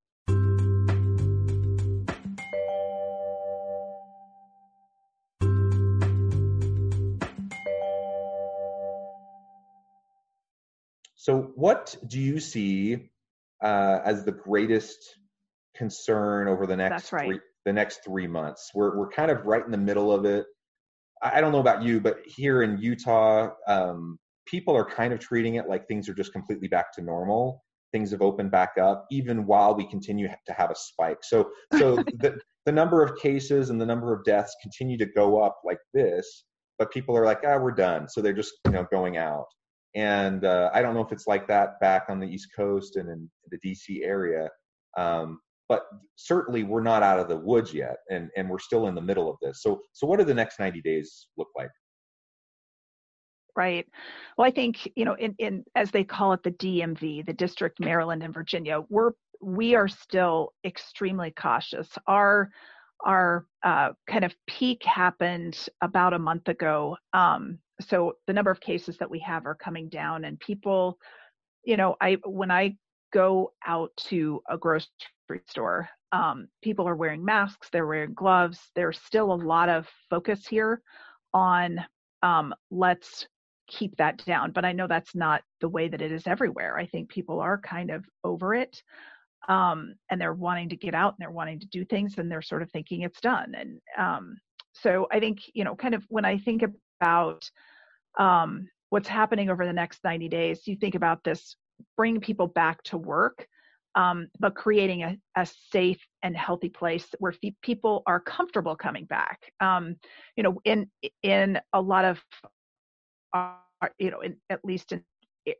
so 11.16 11.50
what 11.56 11.96
do 12.06 12.20
you 12.20 12.38
see 12.38 13.10
uh, 13.62 14.00
as 14.04 14.24
the 14.24 14.32
greatest 14.32 14.98
concern 15.76 16.48
over 16.48 16.66
the 16.66 16.76
next 16.76 17.12
right. 17.12 17.26
three, 17.26 17.40
the 17.64 17.72
next 17.72 18.00
three 18.04 18.26
months? 18.26 18.70
We're 18.74 18.96
we're 18.96 19.10
kind 19.10 19.30
of 19.30 19.44
right 19.46 19.64
in 19.64 19.70
the 19.70 19.78
middle 19.78 20.12
of 20.12 20.24
it. 20.24 20.46
I 21.22 21.40
don't 21.40 21.52
know 21.52 21.60
about 21.60 21.82
you, 21.82 22.00
but 22.00 22.18
here 22.24 22.62
in 22.62 22.78
Utah, 22.78 23.50
um, 23.66 24.18
people 24.46 24.74
are 24.74 24.84
kind 24.84 25.12
of 25.12 25.20
treating 25.20 25.56
it 25.56 25.68
like 25.68 25.86
things 25.86 26.08
are 26.08 26.14
just 26.14 26.32
completely 26.32 26.68
back 26.68 26.92
to 26.94 27.02
normal. 27.02 27.62
Things 27.92 28.10
have 28.12 28.22
opened 28.22 28.50
back 28.50 28.78
up, 28.80 29.06
even 29.10 29.46
while 29.46 29.74
we 29.74 29.84
continue 29.86 30.28
to 30.28 30.52
have 30.52 30.70
a 30.70 30.76
spike. 30.76 31.18
So, 31.22 31.50
so 31.78 31.96
the 32.18 32.38
the 32.66 32.72
number 32.72 33.02
of 33.02 33.18
cases 33.18 33.70
and 33.70 33.80
the 33.80 33.86
number 33.86 34.14
of 34.14 34.24
deaths 34.24 34.54
continue 34.62 34.98
to 34.98 35.06
go 35.06 35.42
up 35.42 35.60
like 35.64 35.80
this, 35.94 36.44
but 36.78 36.92
people 36.92 37.16
are 37.16 37.24
like, 37.24 37.40
ah, 37.46 37.58
we're 37.58 37.72
done. 37.72 38.08
So 38.08 38.20
they're 38.20 38.32
just 38.32 38.52
you 38.66 38.72
know 38.72 38.86
going 38.90 39.16
out. 39.16 39.46
And 39.94 40.44
uh, 40.44 40.70
I 40.72 40.82
don't 40.82 40.94
know 40.94 41.00
if 41.00 41.12
it's 41.12 41.26
like 41.26 41.48
that 41.48 41.80
back 41.80 42.06
on 42.08 42.20
the 42.20 42.26
East 42.26 42.48
Coast 42.54 42.96
and 42.96 43.08
in 43.08 43.30
the 43.50 43.58
DC 43.58 44.04
area. 44.04 44.48
Um, 44.96 45.40
but 45.68 45.84
certainly 46.16 46.64
we're 46.64 46.82
not 46.82 47.02
out 47.02 47.20
of 47.20 47.28
the 47.28 47.36
woods 47.36 47.72
yet 47.72 47.98
and, 48.10 48.28
and 48.36 48.50
we're 48.50 48.58
still 48.58 48.88
in 48.88 48.94
the 48.94 49.00
middle 49.00 49.30
of 49.30 49.36
this. 49.40 49.62
So, 49.62 49.80
so 49.92 50.06
what 50.06 50.18
do 50.18 50.24
the 50.24 50.34
next 50.34 50.58
90 50.58 50.80
days 50.80 51.28
look 51.36 51.48
like? 51.56 51.70
Right. 53.56 53.86
Well, 54.36 54.46
I 54.46 54.50
think, 54.50 54.90
you 54.96 55.04
know, 55.04 55.14
in, 55.14 55.34
in 55.38 55.64
as 55.76 55.90
they 55.90 56.04
call 56.04 56.32
it 56.32 56.42
the 56.42 56.52
DMV, 56.52 57.26
the 57.26 57.32
District 57.32 57.78
Maryland 57.78 58.22
and 58.22 58.34
Virginia, 58.34 58.82
we're 58.88 59.12
we 59.42 59.74
are 59.74 59.88
still 59.88 60.52
extremely 60.64 61.30
cautious. 61.30 61.88
Our 62.06 62.50
our 63.04 63.46
uh, 63.62 63.90
kind 64.08 64.24
of 64.24 64.34
peak 64.46 64.82
happened 64.84 65.68
about 65.80 66.14
a 66.14 66.18
month 66.18 66.48
ago. 66.48 66.96
Um, 67.12 67.58
so 67.80 68.14
the 68.26 68.32
number 68.32 68.50
of 68.50 68.60
cases 68.60 68.96
that 68.98 69.10
we 69.10 69.18
have 69.20 69.46
are 69.46 69.54
coming 69.54 69.88
down 69.88 70.24
and 70.24 70.38
people 70.38 70.98
you 71.64 71.76
know 71.76 71.96
i 72.00 72.16
when 72.24 72.50
i 72.50 72.74
go 73.12 73.52
out 73.66 73.90
to 73.96 74.40
a 74.48 74.56
grocery 74.56 74.88
store 75.46 75.88
um, 76.12 76.48
people 76.62 76.88
are 76.88 76.96
wearing 76.96 77.24
masks 77.24 77.68
they're 77.70 77.86
wearing 77.86 78.14
gloves 78.14 78.58
there's 78.74 78.98
still 78.98 79.32
a 79.32 79.34
lot 79.34 79.68
of 79.68 79.86
focus 80.08 80.46
here 80.46 80.82
on 81.32 81.78
um, 82.22 82.54
let's 82.70 83.26
keep 83.68 83.96
that 83.96 84.24
down 84.24 84.50
but 84.50 84.64
i 84.64 84.72
know 84.72 84.86
that's 84.88 85.14
not 85.14 85.42
the 85.60 85.68
way 85.68 85.88
that 85.88 86.02
it 86.02 86.10
is 86.10 86.26
everywhere 86.26 86.76
i 86.76 86.86
think 86.86 87.08
people 87.08 87.38
are 87.40 87.58
kind 87.58 87.90
of 87.90 88.04
over 88.24 88.54
it 88.54 88.82
um, 89.48 89.94
and 90.10 90.20
they're 90.20 90.34
wanting 90.34 90.68
to 90.68 90.76
get 90.76 90.94
out 90.94 91.14
and 91.14 91.16
they're 91.18 91.30
wanting 91.30 91.58
to 91.60 91.66
do 91.66 91.84
things 91.84 92.14
and 92.18 92.30
they're 92.30 92.42
sort 92.42 92.62
of 92.62 92.70
thinking 92.70 93.02
it's 93.02 93.20
done 93.20 93.54
and 93.56 93.80
um, 93.98 94.36
so 94.72 95.06
i 95.10 95.18
think 95.18 95.38
you 95.54 95.64
know 95.64 95.74
kind 95.74 95.94
of 95.94 96.04
when 96.08 96.24
i 96.24 96.38
think 96.38 96.62
about 97.00 97.50
um, 98.18 98.68
what's 98.90 99.08
happening 99.08 99.50
over 99.50 99.64
the 99.64 99.72
next 99.72 100.04
90 100.04 100.28
days, 100.28 100.66
you 100.66 100.76
think 100.76 100.94
about 100.94 101.24
this 101.24 101.56
bring 101.96 102.20
people 102.20 102.46
back 102.46 102.82
to 102.82 102.98
work, 102.98 103.46
um, 103.94 104.28
but 104.38 104.54
creating 104.54 105.02
a, 105.02 105.16
a, 105.36 105.46
safe 105.72 106.00
and 106.22 106.36
healthy 106.36 106.68
place 106.68 107.06
where 107.18 107.32
f- 107.32 107.52
people 107.62 108.02
are 108.06 108.20
comfortable 108.20 108.76
coming 108.76 109.04
back. 109.06 109.40
Um, 109.60 109.96
you 110.36 110.42
know, 110.42 110.60
in 110.64 110.88
in 111.22 111.58
a 111.72 111.80
lot 111.80 112.04
of, 112.04 112.20
uh, 113.32 113.88
you 113.98 114.10
know, 114.10 114.20
in, 114.20 114.36
at 114.50 114.64
least 114.64 114.92
in 114.92 115.02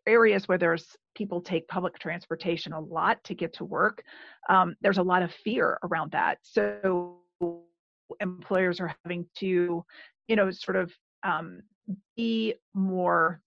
areas 0.07 0.47
where 0.47 0.59
there's 0.59 0.97
people 1.15 1.41
take 1.41 1.67
public 1.69 1.99
transportation 1.99 2.73
a 2.73 2.81
lot 2.81 3.23
to 3.25 3.35
get 3.35 3.53
to 3.55 3.65
work, 3.65 4.03
um, 4.49 4.75
there's 4.81 4.99
a 4.99 5.03
lot 5.03 5.23
of 5.23 5.33
fear 5.45 5.79
around 5.83 6.13
that. 6.13 6.39
So 6.43 7.19
employers 8.21 8.81
are 8.81 8.95
having 9.05 9.27
to, 9.39 9.85
you 10.29 10.37
know, 10.37 10.51
sort 10.51 10.77
of 10.77 10.93
um, 11.23 11.61
be 12.17 12.55
more 12.75 13.41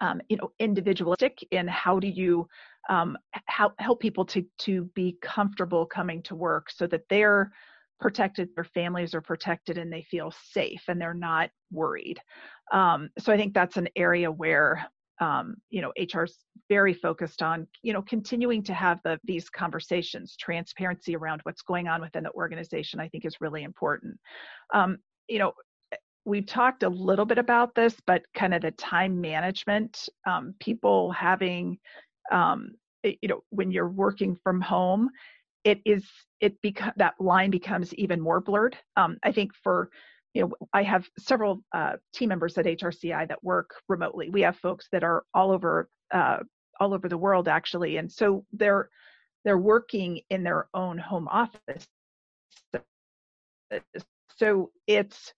um, 0.00 0.20
you 0.28 0.36
know 0.36 0.52
individualistic 0.58 1.38
in 1.50 1.66
how 1.66 1.98
do 1.98 2.06
you 2.06 2.48
um, 2.88 3.16
how, 3.46 3.72
help 3.78 4.00
people 4.00 4.24
to 4.26 4.44
to 4.58 4.84
be 4.94 5.16
comfortable 5.22 5.84
coming 5.86 6.22
to 6.22 6.34
work 6.34 6.70
so 6.70 6.86
that 6.86 7.02
they're 7.10 7.52
protected 8.00 8.48
their 8.54 8.64
families 8.64 9.14
are 9.14 9.20
protected 9.20 9.76
and 9.76 9.92
they 9.92 10.06
feel 10.08 10.32
safe 10.52 10.82
and 10.86 11.00
they're 11.00 11.14
not 11.14 11.50
worried 11.72 12.20
um, 12.72 13.08
so 13.18 13.32
i 13.32 13.36
think 13.36 13.52
that's 13.52 13.76
an 13.76 13.88
area 13.96 14.30
where 14.30 14.86
um, 15.20 15.56
you 15.70 15.82
know 15.82 15.92
hr 16.14 16.24
is 16.24 16.36
very 16.68 16.94
focused 16.94 17.42
on 17.42 17.66
you 17.82 17.92
know 17.92 18.02
continuing 18.02 18.62
to 18.62 18.74
have 18.74 19.00
the, 19.04 19.18
these 19.24 19.48
conversations 19.50 20.36
transparency 20.38 21.16
around 21.16 21.40
what's 21.44 21.62
going 21.62 21.88
on 21.88 22.00
within 22.00 22.22
the 22.22 22.32
organization 22.32 23.00
i 23.00 23.08
think 23.08 23.24
is 23.24 23.40
really 23.40 23.62
important 23.62 24.16
um, 24.74 24.98
you 25.28 25.38
know 25.38 25.52
we've 26.28 26.46
talked 26.46 26.82
a 26.82 26.88
little 26.88 27.24
bit 27.24 27.38
about 27.38 27.74
this, 27.74 27.96
but 28.06 28.22
kind 28.34 28.52
of 28.52 28.60
the 28.60 28.70
time 28.72 29.18
management, 29.18 30.08
um, 30.26 30.54
people 30.60 31.10
having, 31.10 31.78
um, 32.30 32.72
you 33.02 33.28
know, 33.28 33.40
when 33.48 33.70
you're 33.72 33.88
working 33.88 34.36
from 34.44 34.60
home, 34.60 35.08
it 35.64 35.80
is 35.84 36.04
it 36.40 36.60
become 36.60 36.92
that 36.96 37.14
line 37.18 37.50
becomes 37.50 37.94
even 37.94 38.20
more 38.20 38.40
blurred. 38.40 38.76
Um, 38.96 39.16
I 39.24 39.32
think 39.32 39.52
for 39.62 39.90
you 40.34 40.42
know, 40.42 40.52
I 40.72 40.82
have 40.82 41.08
several 41.18 41.62
uh, 41.72 41.94
team 42.14 42.28
members 42.28 42.56
at 42.58 42.66
HRCI 42.66 43.28
that 43.28 43.42
work 43.42 43.70
remotely. 43.88 44.30
We 44.30 44.42
have 44.42 44.56
folks 44.56 44.86
that 44.92 45.02
are 45.02 45.24
all 45.34 45.50
over 45.50 45.88
uh, 46.12 46.38
all 46.80 46.94
over 46.94 47.08
the 47.08 47.18
world 47.18 47.48
actually, 47.48 47.96
and 47.96 48.10
so 48.10 48.44
they're 48.52 48.88
they're 49.44 49.58
working 49.58 50.20
in 50.30 50.42
their 50.42 50.68
own 50.74 50.98
home 50.98 51.28
office. 51.28 51.86
So 54.36 54.70
it's 54.86 55.32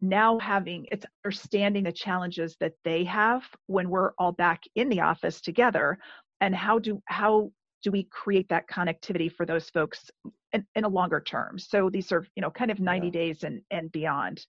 now 0.00 0.38
having 0.38 0.86
it's 0.92 1.06
understanding 1.24 1.84
the 1.84 1.92
challenges 1.92 2.56
that 2.60 2.74
they 2.84 3.04
have 3.04 3.42
when 3.66 3.88
we're 3.88 4.12
all 4.18 4.32
back 4.32 4.62
in 4.74 4.88
the 4.88 5.00
office 5.00 5.40
together 5.40 5.98
and 6.40 6.54
how 6.54 6.78
do 6.78 7.02
how 7.06 7.50
do 7.82 7.90
we 7.90 8.04
create 8.04 8.48
that 8.48 8.68
connectivity 8.68 9.32
for 9.32 9.46
those 9.46 9.70
folks 9.70 10.10
in, 10.54 10.66
in 10.74 10.84
a 10.84 10.88
longer 10.88 11.20
term 11.20 11.58
so 11.58 11.90
these 11.90 12.10
are 12.12 12.26
you 12.34 12.40
know 12.40 12.50
kind 12.50 12.70
of 12.70 12.80
90 12.80 13.06
yeah. 13.06 13.12
days 13.12 13.44
and 13.44 13.60
and 13.70 13.92
beyond 13.92 14.46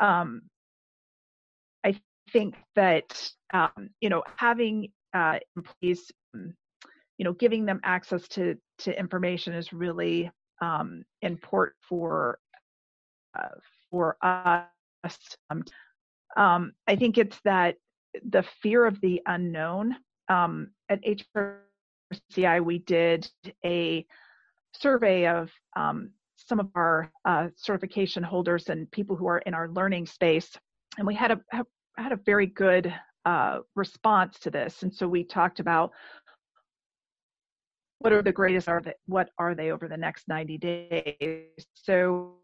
um, 0.00 0.42
i 1.84 1.94
think 2.32 2.56
that 2.74 3.30
um, 3.54 3.90
you 4.00 4.08
know 4.08 4.22
having 4.36 4.88
uh, 5.14 5.38
employees 5.56 6.10
um, 6.34 6.54
you 7.18 7.24
know 7.24 7.32
giving 7.34 7.64
them 7.64 7.80
access 7.84 8.26
to 8.28 8.56
to 8.78 8.98
information 8.98 9.52
is 9.52 9.72
really 9.72 10.30
um, 10.60 11.04
important 11.20 11.76
for 11.88 12.38
uh, 13.38 13.48
for 13.90 14.16
us 14.22 14.66
um, 15.50 15.62
um, 16.36 16.72
I 16.86 16.96
think 16.96 17.18
it's 17.18 17.38
that 17.44 17.76
the 18.28 18.44
fear 18.62 18.84
of 18.84 19.00
the 19.00 19.20
unknown. 19.26 19.96
Um, 20.28 20.70
at 20.88 21.00
HRCI, 21.04 22.64
we 22.64 22.78
did 22.78 23.28
a 23.64 24.06
survey 24.72 25.26
of 25.26 25.50
um, 25.76 26.10
some 26.36 26.60
of 26.60 26.68
our 26.74 27.10
uh, 27.24 27.48
certification 27.56 28.22
holders 28.22 28.68
and 28.68 28.90
people 28.90 29.16
who 29.16 29.26
are 29.26 29.38
in 29.38 29.54
our 29.54 29.68
learning 29.68 30.06
space, 30.06 30.50
and 30.98 31.06
we 31.06 31.14
had 31.14 31.30
a 31.30 31.40
had 31.96 32.12
a 32.12 32.16
very 32.24 32.46
good 32.46 32.92
uh, 33.24 33.58
response 33.76 34.38
to 34.40 34.50
this. 34.50 34.82
And 34.82 34.92
so 34.92 35.06
we 35.06 35.24
talked 35.24 35.60
about 35.60 35.92
what 37.98 38.12
are 38.12 38.22
the 38.22 38.32
greatest 38.32 38.68
are 38.68 38.80
they, 38.80 38.94
what 39.06 39.30
are 39.38 39.54
they 39.54 39.70
over 39.70 39.86
the 39.86 39.96
next 39.96 40.26
90 40.26 40.58
days. 40.58 41.66
So 41.74 42.34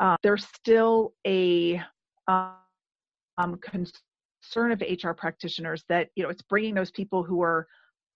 uh, 0.00 0.16
there's 0.22 0.46
still 0.46 1.14
a 1.26 1.80
um, 2.26 3.58
concern 3.62 4.72
of 4.72 4.80
HR 4.80 5.12
practitioners 5.12 5.84
that 5.88 6.08
you 6.16 6.22
know 6.22 6.28
it's 6.28 6.42
bringing 6.42 6.74
those 6.74 6.90
people 6.90 7.22
who 7.22 7.42
are 7.42 7.66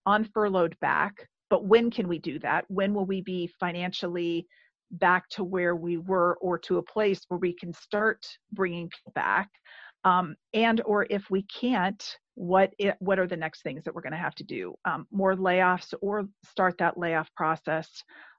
on 0.07 0.25
furloughed 0.25 0.77
back. 0.81 1.29
But 1.55 1.67
when 1.67 1.89
can 1.89 2.09
we 2.09 2.19
do 2.19 2.41
that? 2.41 2.65
When 2.67 2.95
will 2.95 3.07
we 3.07 3.21
be 3.21 3.47
financially 3.61 4.49
back 4.91 5.29
to 5.31 5.45
where 5.45 5.77
we 5.77 5.99
were, 5.99 6.37
or 6.41 6.59
to 6.59 6.79
a 6.79 6.83
place 6.83 7.21
where 7.29 7.39
we 7.39 7.55
can 7.55 7.73
start 7.73 8.27
bringing 8.51 8.89
people 8.89 9.13
back? 9.15 9.49
Um, 10.03 10.35
and 10.53 10.81
or 10.85 11.07
if 11.09 11.31
we 11.31 11.43
can't, 11.43 12.05
what 12.35 12.73
it, 12.79 12.97
what 12.99 13.21
are 13.21 13.29
the 13.29 13.37
next 13.37 13.63
things 13.63 13.85
that 13.85 13.95
we're 13.95 14.03
going 14.03 14.13
to 14.13 14.19
have 14.19 14.35
to 14.35 14.45
do? 14.45 14.75
Um, 14.85 15.07
more 15.13 15.37
layoffs 15.37 15.95
or 16.03 16.25
start 16.45 16.77
that 16.79 16.99
layoff 16.99 17.33
process 17.37 17.89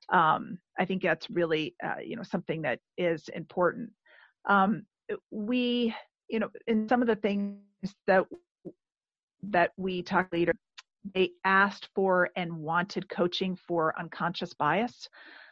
um, 0.10 0.60
I 0.78 0.86
think 0.86 1.01
that's 1.01 1.30
really 1.30 1.75
uh, 1.84 2.01
you 2.04 2.15
know 2.15 2.23
something 2.23 2.62
that 2.63 2.80
is 2.97 3.28
important. 3.30 3.89
Um, 4.47 4.86
we 5.32 5.95
you 6.30 6.39
know 6.39 6.49
in 6.67 6.88
some 6.88 7.01
of 7.01 7.08
the 7.08 7.15
things 7.15 7.58
that 8.08 8.25
that 9.43 9.71
we 9.78 10.01
talk 10.01 10.28
later, 10.32 10.54
they 11.13 11.31
asked 11.43 11.89
for 11.93 12.29
and 12.35 12.51
wanted 12.55 13.09
coaching 13.09 13.55
for 13.55 13.93
unconscious 13.99 14.53
bias. 14.53 15.07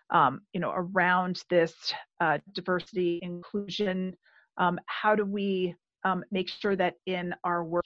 Um, 0.09 0.41
you 0.53 0.59
know 0.59 0.73
around 0.75 1.43
this 1.49 1.73
uh, 2.19 2.39
diversity 2.53 3.19
inclusion. 3.21 4.15
Um, 4.57 4.79
how 4.85 5.15
do 5.15 5.25
we 5.25 5.75
um, 6.03 6.23
make 6.31 6.49
sure 6.49 6.75
that 6.75 6.95
in 7.05 7.33
our 7.43 7.63
work 7.63 7.85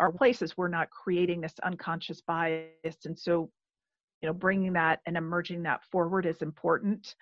our 0.00 0.12
places 0.12 0.56
we're 0.56 0.68
not 0.68 0.90
creating 0.90 1.40
this 1.40 1.54
unconscious 1.62 2.22
bias 2.22 2.96
and 3.04 3.18
so 3.18 3.50
you 4.22 4.28
know 4.28 4.32
bringing 4.32 4.72
that 4.72 5.00
and 5.06 5.16
emerging 5.16 5.62
that 5.62 5.80
forward 5.90 6.26
is 6.26 6.42
important 6.42 7.14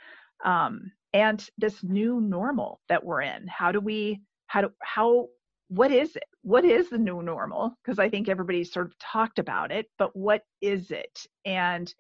um, 0.45 0.91
and 1.13 1.49
this 1.59 1.83
new 1.83 2.21
normal 2.21 2.81
that 2.89 3.05
we're 3.05 3.23
in 3.23 3.47
how 3.49 3.73
do 3.73 3.81
we 3.81 4.21
how 4.47 4.61
do 4.61 4.71
how 4.83 5.27
what 5.69 5.91
is 5.91 6.17
it? 6.17 6.25
What 6.43 6.65
is 6.65 6.91
the 6.91 6.99
new 6.99 7.23
normal? 7.23 7.77
Because 7.83 7.99
I 7.99 8.09
think 8.09 8.29
everybody's 8.29 8.73
sort 8.73 8.87
of 8.87 8.99
talked 8.99 9.39
about 9.39 9.73
it, 9.73 9.87
but 9.99 10.15
what 10.15 10.43
is 10.61 10.91
it? 10.91 11.27
And 11.45 11.93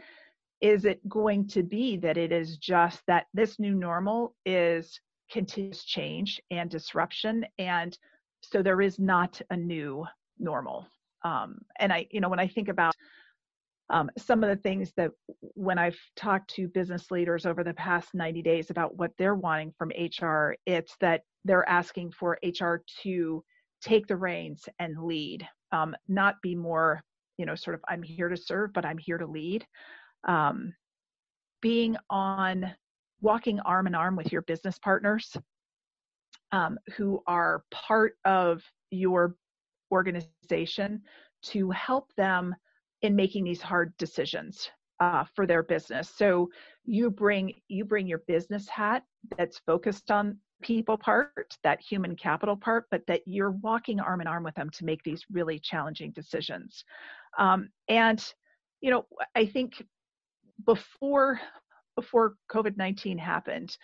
is 0.61 0.85
it 0.85 1.07
going 1.09 1.47
to 1.49 1.63
be 1.63 1.97
that 1.99 2.17
it 2.17 2.33
is 2.33 2.57
just 2.57 3.03
that 3.07 3.27
this 3.35 3.59
new 3.59 3.75
normal 3.75 4.35
is 4.45 5.01
continuous 5.31 5.85
change 5.85 6.41
and 6.51 6.71
disruption 6.71 7.45
and 7.59 7.99
so 8.41 8.63
there 8.63 8.81
is 8.81 8.99
not 8.99 9.41
a 9.51 9.57
new 9.57 10.07
normal 10.39 10.87
um, 11.25 11.59
and 11.79 11.93
i 11.93 12.07
you 12.11 12.21
know 12.21 12.29
when 12.29 12.39
i 12.39 12.47
think 12.47 12.69
about 12.69 12.95
um, 13.91 14.11
some 14.17 14.43
of 14.43 14.49
the 14.49 14.63
things 14.63 14.93
that 14.97 15.11
when 15.55 15.79
i've 15.79 15.99
talked 16.15 16.49
to 16.55 16.69
business 16.69 17.11
leaders 17.11 17.45
over 17.45 17.65
the 17.65 17.75
past 17.75 18.15
90 18.15 18.41
days 18.43 18.71
about 18.71 18.97
what 18.97 19.11
they're 19.19 19.35
wanting 19.35 19.73
from 19.77 19.91
hr 20.23 20.55
it's 20.65 20.97
that 21.01 21.23
they're 21.45 21.69
asking 21.69 22.13
for 22.13 22.39
hr 22.61 22.83
to 23.03 23.43
take 23.81 24.07
the 24.07 24.17
reins 24.17 24.69
and 24.79 25.03
lead 25.03 25.47
um, 25.73 25.95
not 26.09 26.37
be 26.43 26.55
more 26.55 27.03
you 27.39 27.47
know 27.47 27.55
sort 27.55 27.75
of 27.75 27.81
i'm 27.89 28.03
here 28.03 28.29
to 28.29 28.37
serve 28.37 28.73
but 28.73 28.85
i'm 28.85 28.99
here 28.99 29.19
to 29.19 29.27
lead. 29.27 29.67
Um, 30.27 30.75
being 31.61 31.97
on 32.11 32.75
walking 33.21 33.61
arm 33.61 33.87
in 33.87 33.95
arm 33.95 34.17
with 34.17 34.33
your 34.33 34.43
business 34.43 34.79
partners 34.79 35.37
um, 36.53 36.79
who 36.97 37.23
are 37.27 37.65
part 37.73 38.15
of 38.25 38.63
your 38.91 39.37
organization 39.93 41.03
to 41.43 41.71
help 41.71 42.13
them 42.17 42.55
in 43.03 43.17
making 43.17 43.45
these 43.45 43.61
hard 43.61 43.97
decisions 43.99 44.71
uh, 45.01 45.25
for 45.35 45.47
their 45.47 45.63
business. 45.63 46.11
So 46.17 46.49
you 46.85 47.11
bring 47.11 47.53
you 47.69 47.85
bring 47.85 48.07
your 48.07 48.23
business 48.27 48.69
hat 48.69 49.03
that's 49.37 49.59
focused 49.67 50.11
on 50.11 50.39
people 50.63 50.97
part 50.97 51.57
that 51.63 51.81
human 51.81 52.17
capital 52.17 52.57
part 52.57 52.87
but 52.91 53.03
that 53.07 53.21
you're 53.27 53.51
walking 53.51 54.01
arm 54.01 54.21
in 54.21 54.27
arm 54.27 54.43
with 54.43 54.55
them 54.55 54.71
to 54.71 54.85
make 54.85 55.03
these 55.03 55.25
really 55.31 55.59
challenging 55.59 56.11
decisions 56.13 56.85
um, 57.39 57.69
and 57.89 58.33
you 58.81 58.91
know 58.91 59.07
i 59.35 59.45
think 59.45 59.83
before 60.65 61.41
before 61.97 62.35
COVID 62.53 62.77
19 62.77 63.19
happened, 63.19 63.77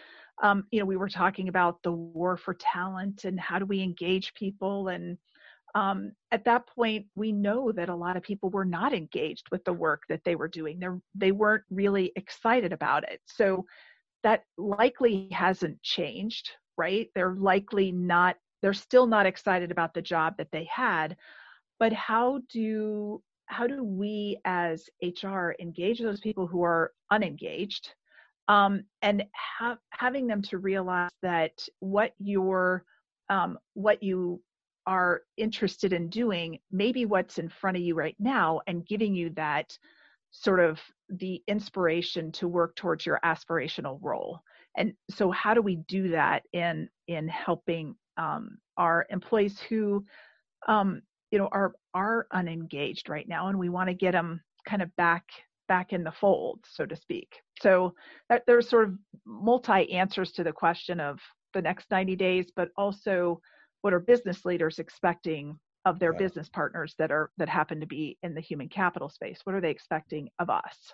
um, 0.43 0.67
you 0.71 0.79
know, 0.79 0.87
we 0.87 0.97
were 0.97 1.09
talking 1.09 1.49
about 1.49 1.83
the 1.83 1.93
war 1.93 2.37
for 2.37 2.55
talent 2.55 3.25
and 3.25 3.41
how 3.41 3.59
do 3.59 3.65
we 3.65 3.83
engage 3.83 4.33
people. 4.35 4.89
And 4.89 5.19
um, 5.75 6.13
at 6.31 6.45
that 6.45 6.67
point, 6.67 7.07
we 7.17 7.33
know 7.33 7.73
that 7.73 7.89
a 7.89 7.95
lot 7.95 8.17
of 8.17 8.23
people 8.23 8.51
were 8.51 8.65
not 8.65 8.93
engaged 8.93 9.47
with 9.51 9.65
the 9.65 9.73
work 9.73 10.03
that 10.09 10.21
they 10.25 10.37
were 10.37 10.49
doing. 10.49 10.79
They're, 10.79 11.01
they 11.15 11.33
weren't 11.33 11.65
really 11.71 12.13
excited 12.15 12.73
about 12.73 13.11
it. 13.11 13.21
So 13.27 13.65
that 14.23 14.45
likely 14.59 15.29
hasn't 15.33 15.83
changed, 15.83 16.51
right? 16.77 17.09
They're 17.15 17.35
likely 17.35 17.93
not, 17.93 18.37
they're 18.61 18.73
still 18.73 19.07
not 19.07 19.27
excited 19.27 19.71
about 19.71 19.95
the 19.95 20.03
job 20.03 20.37
that 20.39 20.51
they 20.53 20.65
had. 20.65 21.17
But 21.79 21.93
how 21.93 22.41
do 22.49 23.23
how 23.47 23.67
do 23.67 23.85
we 23.85 24.39
as 24.45 24.89
HR 25.03 25.53
engage 25.61 26.01
those 26.01 26.21
people 26.21 26.47
who 26.47 26.63
are 26.63 26.93
unengaged 27.11 27.95
um, 28.49 28.85
and 29.03 29.25
ha- 29.35 29.79
having 29.91 30.27
them 30.27 30.43
to 30.43 30.59
realize 30.59 31.11
that 31.23 31.53
what 31.81 32.13
you're 32.19 32.85
um, 33.29 33.59
what 33.75 34.03
you 34.03 34.41
are 34.87 35.23
interested 35.37 35.93
in 35.93 36.09
doing 36.09 36.59
maybe 36.73 37.05
what's 37.07 37.39
in 37.39 37.49
front 37.49 37.77
of 37.77 37.83
you 37.83 37.95
right 37.95 38.17
now 38.19 38.61
and 38.67 38.87
giving 38.87 39.15
you 39.15 39.31
that 39.31 39.77
sort 40.33 40.59
of 40.59 40.81
the 41.09 41.41
inspiration 41.47 42.33
to 42.33 42.49
work 42.49 42.75
towards 42.75 43.07
your 43.07 43.21
aspirational 43.25 43.99
role 44.03 44.41
and 44.77 44.93
so 45.11 45.31
how 45.31 45.55
do 45.55 45.63
we 45.63 45.77
do 45.89 46.09
that 46.09 46.43
in 46.53 46.89
in 47.09 47.29
helping 47.29 47.95
um, 48.17 48.59
our 48.77 49.07
employees 49.11 49.61
who 49.69 50.05
um, 50.69 51.03
you 51.31 51.39
know 51.39 51.49
are 51.53 51.75
are 51.95 52.27
unengaged 52.33 53.09
right 53.09 53.29
now 53.29 53.49
and 53.49 53.59
we 53.59 53.69
want 53.69 53.89
to 53.89 53.95
get 53.95 54.13
them 54.13 54.41
kind 54.67 54.83
of 54.83 54.95
back 54.97 55.25
back 55.69 55.93
in 55.93 56.05
the 56.05 56.13
fold 56.13 56.61
so 56.69 56.87
to 56.87 56.97
speak? 56.97 57.29
So 57.61 57.95
that, 58.29 58.45
there's 58.47 58.69
sort 58.69 58.89
of 58.89 58.95
multi 59.27 59.93
answers 59.93 60.33
to 60.33 60.45
the 60.45 60.53
question 60.53 61.01
of 61.01 61.21
the 61.55 61.63
next 61.63 61.91
90 61.91 62.17
days 62.17 62.51
but 62.55 62.69
also 62.77 63.41
what 63.83 63.93
are 63.93 64.01
business 64.01 64.45
leaders 64.45 64.79
expecting 64.79 65.59
of 65.85 65.99
their 65.99 66.13
yeah. 66.13 66.19
business 66.19 66.49
partners 66.49 66.95
that 66.99 67.11
are 67.11 67.31
that 67.39 67.49
happen 67.49 67.81
to 67.81 67.87
be 67.87 68.17
in 68.23 68.35
the 68.35 68.41
human 68.41 68.69
capital 68.69 69.09
space? 69.09 69.41
What 69.45 69.55
are 69.55 69.61
they 69.61 69.71
expecting 69.71 70.29
of 70.39 70.49
us 70.49 70.93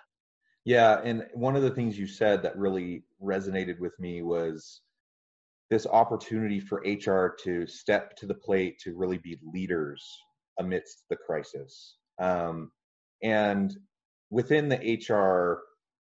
yeah 0.69 0.99
and 1.03 1.25
one 1.33 1.55
of 1.55 1.61
the 1.61 1.71
things 1.71 1.97
you 1.97 2.07
said 2.07 2.43
that 2.43 2.57
really 2.57 3.03
resonated 3.21 3.79
with 3.79 3.97
me 3.99 4.21
was 4.21 4.81
this 5.69 5.85
opportunity 5.85 6.59
for 6.59 6.83
hr 7.05 7.35
to 7.43 7.65
step 7.67 8.15
to 8.15 8.25
the 8.25 8.33
plate 8.33 8.79
to 8.79 8.95
really 8.95 9.17
be 9.17 9.37
leaders 9.53 10.03
amidst 10.59 11.05
the 11.09 11.15
crisis. 11.15 11.95
Um, 12.19 12.71
and 13.23 13.75
within 14.29 14.69
the 14.69 14.99
HR 15.09 15.61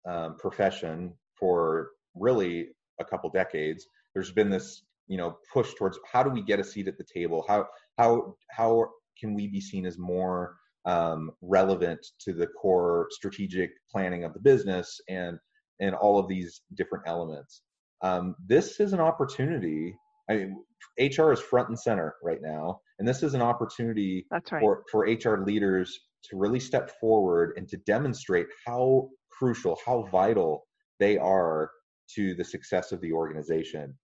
um, 0.10 0.38
profession 0.38 1.13
for 1.38 1.89
really 2.15 2.69
a 2.99 3.06
couple 3.06 3.30
decades, 3.30 3.86
there's 4.13 4.32
been 4.32 4.49
this 4.49 4.84
you 5.08 5.17
know 5.17 5.38
push 5.54 5.73
towards 5.75 5.99
how 6.12 6.23
do 6.23 6.30
we 6.32 6.41
get 6.41 6.60
a 6.60 6.63
seat 6.63 6.88
at 6.88 6.97
the 6.97 7.06
table? 7.13 7.45
How 7.47 7.67
how 7.97 8.36
how 8.49 8.89
can 9.19 9.36
we 9.36 9.47
be 9.47 9.62
seen 9.62 9.86
as 9.86 9.97
more 9.97 10.56
um, 10.86 11.32
relevant 11.41 12.06
to 12.21 12.34
the 12.34 12.48
core 12.48 13.08
strategic 13.12 13.71
planning 13.91 14.24
of 14.24 14.34
the 14.34 14.39
business 14.39 15.00
and 15.10 15.38
and 15.80 15.93
all 15.93 16.17
of 16.17 16.28
these 16.28 16.62
different 16.76 17.04
elements. 17.08 17.62
Um, 18.02 18.36
this 18.48 18.80
is 18.80 18.93
an 18.93 19.02
opportunity. 19.02 19.93
I 20.30 20.36
mean, 20.36 20.63
HR 21.00 21.32
is 21.32 21.39
front 21.39 21.69
and 21.69 21.80
center 21.80 22.15
right 22.24 22.39
now, 22.41 22.80
and 23.00 23.08
this 23.08 23.24
is 23.24 23.34
an 23.34 23.41
opportunity 23.41 24.26
right. 24.32 24.43
for, 24.48 24.84
for 24.89 25.02
HR 25.02 25.43
leaders 25.43 26.00
to 26.30 26.38
really 26.38 26.60
step 26.60 26.91
forward 27.00 27.54
and 27.58 27.67
to 27.69 27.78
demonstrate 27.78 28.48
how 28.65 29.10
crucial, 29.32 29.78
how 29.86 30.08
vital 30.12 30.65
they 31.00 31.17
are 31.17 31.69
to 32.15 32.36
the 32.36 32.43
success 32.43 32.91
of 32.91 33.02
the 33.02 33.12
organization. 33.12 33.98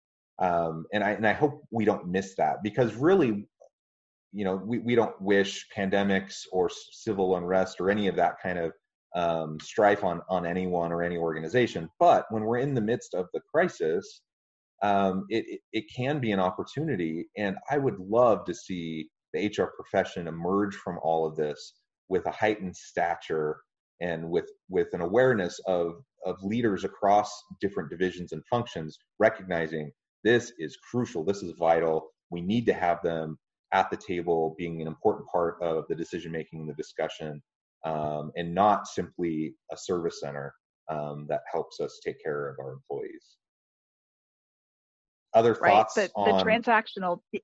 Um, 0.41 0.87
and 0.93 1.03
I 1.03 1.11
and 1.11 1.27
I 1.27 1.33
hope 1.33 1.63
we 1.73 1.85
don't 1.85 2.09
miss 2.09 2.37
that 2.37 2.63
because 2.63 2.95
really, 2.95 3.49
you 4.33 4.45
know, 4.45 4.57
we, 4.57 4.79
we 4.79 4.95
don't 4.95 5.21
wish 5.21 5.67
pandemics 5.77 6.43
or 6.53 6.71
civil 6.93 7.37
unrest 7.37 7.81
or 7.81 7.91
any 7.91 8.09
of 8.09 8.17
that 8.17 8.35
kind 8.43 8.59
of 8.59 8.73
um, 9.15 9.59
strife 9.61 10.05
on 10.05 10.21
on 10.29 10.47
anyone 10.47 10.93
or 10.93 11.03
any 11.03 11.17
organization. 11.17 11.89
But 11.99 12.27
when 12.31 12.45
we're 12.45 12.59
in 12.59 12.75
the 12.75 12.81
midst 12.81 13.15
of 13.15 13.27
the 13.33 13.41
crisis, 13.53 14.23
um, 14.83 15.25
it, 15.29 15.45
it, 15.49 15.61
it 15.73 15.85
can 15.95 16.21
be 16.21 16.33
an 16.33 16.41
opportunity. 16.41 17.27
And 17.37 17.57
I 17.71 17.79
would 17.79 17.99
love 17.99 18.45
to 18.45 18.55
see 18.55 19.09
the 19.33 19.47
HR 19.47 19.73
profession 19.75 20.29
emerge 20.29 20.75
from 20.77 20.99
all 21.03 21.27
of 21.27 21.37
this 21.37 21.75
with 22.09 22.27
a 22.27 22.31
heightened 22.31 22.77
stature 22.77 23.61
and 24.01 24.29
with 24.31 24.51
with 24.69 24.89
an 24.93 25.01
awareness 25.01 25.59
of 25.67 26.03
of 26.25 26.43
leaders 26.43 26.85
across 26.85 27.31
different 27.61 27.91
divisions 27.91 28.33
and 28.33 28.43
functions 28.47 28.99
recognizing 29.19 29.91
this 30.25 30.53
is 30.59 30.77
crucial 30.91 31.25
this 31.25 31.43
is 31.43 31.53
vital 31.59 32.09
we 32.31 32.41
need 32.41 32.67
to 32.67 32.73
have 32.73 33.03
them 33.03 33.39
at 33.73 33.91
the 33.91 33.97
table 33.97 34.55
being 34.59 34.81
an 34.81 34.87
important 34.87 35.27
part 35.29 35.57
of 35.61 35.85
the 35.89 35.95
decision 35.95 36.33
making 36.33 36.67
the 36.67 36.75
discussion 36.75 37.43
um, 37.85 38.33
and 38.37 38.55
not 38.55 38.87
simply 38.87 39.55
a 39.73 39.77
service 39.77 40.21
center 40.21 40.55
um, 40.91 41.27
that 41.29 41.41
helps 41.53 41.81
us 41.81 42.01
take 42.05 42.23
care 42.23 42.49
of 42.49 42.57
our 42.59 42.73
employees. 42.73 43.37
Other 45.35 45.57
right? 45.61 45.73
thoughts 45.73 45.95
the, 45.95 46.11
on 46.17 46.39
the 46.39 46.45
transactional 46.45 47.21
yeah, 47.33 47.41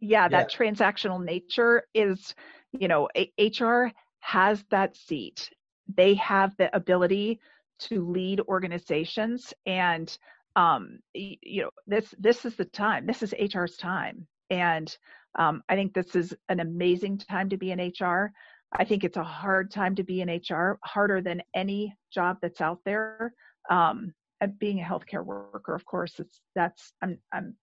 yeah 0.00 0.28
that 0.28 0.52
transactional 0.52 1.24
nature 1.24 1.84
is 1.94 2.34
you 2.72 2.88
know 2.88 3.08
hr 3.38 3.86
has 4.20 4.64
that 4.70 4.96
seat. 4.96 5.50
They 5.96 6.14
have 6.14 6.54
the 6.58 6.74
ability 6.76 7.40
to 7.80 8.06
lead 8.06 8.40
organizations 8.40 9.54
and 9.64 10.16
um, 10.56 10.98
you 11.14 11.62
know 11.62 11.70
this 11.86 12.14
this 12.18 12.44
is 12.44 12.56
the 12.56 12.64
time 12.66 13.06
this 13.06 13.22
is 13.22 13.34
hr's 13.54 13.76
time. 13.76 14.26
And 14.50 14.96
um, 15.36 15.62
i 15.68 15.74
think 15.74 15.92
this 15.94 16.14
is 16.14 16.34
an 16.48 16.60
amazing 16.60 17.18
time 17.18 17.48
to 17.48 17.56
be 17.56 17.70
in 17.70 17.92
hr 18.00 18.32
i 18.72 18.84
think 18.84 19.04
it's 19.04 19.16
a 19.16 19.24
hard 19.24 19.70
time 19.70 19.94
to 19.94 20.02
be 20.02 20.20
in 20.20 20.28
hr 20.28 20.78
harder 20.84 21.20
than 21.20 21.42
any 21.54 21.94
job 22.12 22.36
that's 22.40 22.60
out 22.60 22.80
there 22.84 23.32
um, 23.70 24.14
being 24.58 24.80
a 24.80 24.84
healthcare 24.84 25.24
worker, 25.24 25.74
of 25.74 25.84
course, 25.84 26.18
it's 26.18 26.40
that's 26.54 26.92
I'm 27.02 27.18
I'm 27.32 27.56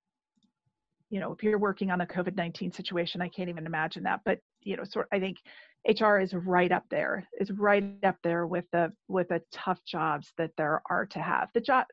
you 1.09 1.19
know 1.19 1.31
if 1.31 1.43
you're 1.43 1.57
working 1.57 1.91
on 1.91 2.01
a 2.01 2.05
COVID-19 2.05 2.75
situation, 2.75 3.21
I 3.21 3.29
can't 3.29 3.49
even 3.49 3.65
imagine 3.65 4.03
that. 4.03 4.21
But 4.25 4.39
you 4.61 4.75
know, 4.75 4.83
sort 4.83 5.07
I 5.13 5.19
think 5.19 5.37
HR 5.87 6.17
is 6.17 6.33
right 6.33 6.71
up 6.71 6.83
there. 6.89 7.25
Is 7.39 7.51
right 7.51 7.83
up 8.03 8.17
there 8.23 8.45
with 8.45 8.65
the 8.71 8.91
with 9.07 9.29
the 9.29 9.41
tough 9.51 9.79
jobs 9.85 10.33
that 10.37 10.51
there 10.57 10.81
are 10.89 11.05
to 11.07 11.19
have. 11.19 11.49
The 11.53 11.61
job 11.61 11.85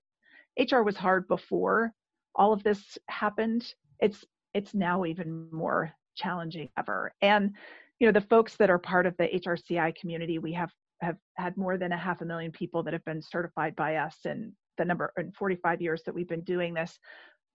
HR 0.59 0.83
was 0.83 0.97
hard 0.97 1.29
before 1.29 1.93
all 2.35 2.53
of 2.53 2.63
this 2.63 2.99
happened. 3.09 3.73
It's 4.01 4.25
it's 4.55 4.75
now 4.75 5.05
even 5.05 5.49
more 5.51 5.93
challenging 6.17 6.69
ever. 6.79 7.13
And 7.23 7.53
you 8.01 8.07
know, 8.07 8.13
the 8.13 8.27
folks 8.27 8.57
that 8.57 8.71
are 8.71 8.79
part 8.79 9.07
of 9.07 9.17
the 9.17 9.29
HRCI 9.29 9.95
community, 9.95 10.39
we 10.39 10.53
have 10.53 10.71
have 11.01 11.17
had 11.37 11.57
more 11.57 11.77
than 11.77 11.93
a 11.93 11.97
half 11.97 12.21
a 12.21 12.25
million 12.25 12.53
people 12.53 12.83
that 12.83 12.93
have 12.93 13.05
been 13.05 13.23
certified 13.23 13.75
by 13.75 13.97
us 13.97 14.17
and 14.25 14.53
the 14.79 14.85
number 14.85 15.13
in 15.19 15.33
45 15.33 15.83
years 15.83 16.03
that 16.05 16.15
we've 16.15 16.29
been 16.29 16.43
doing 16.43 16.75
this 16.75 16.99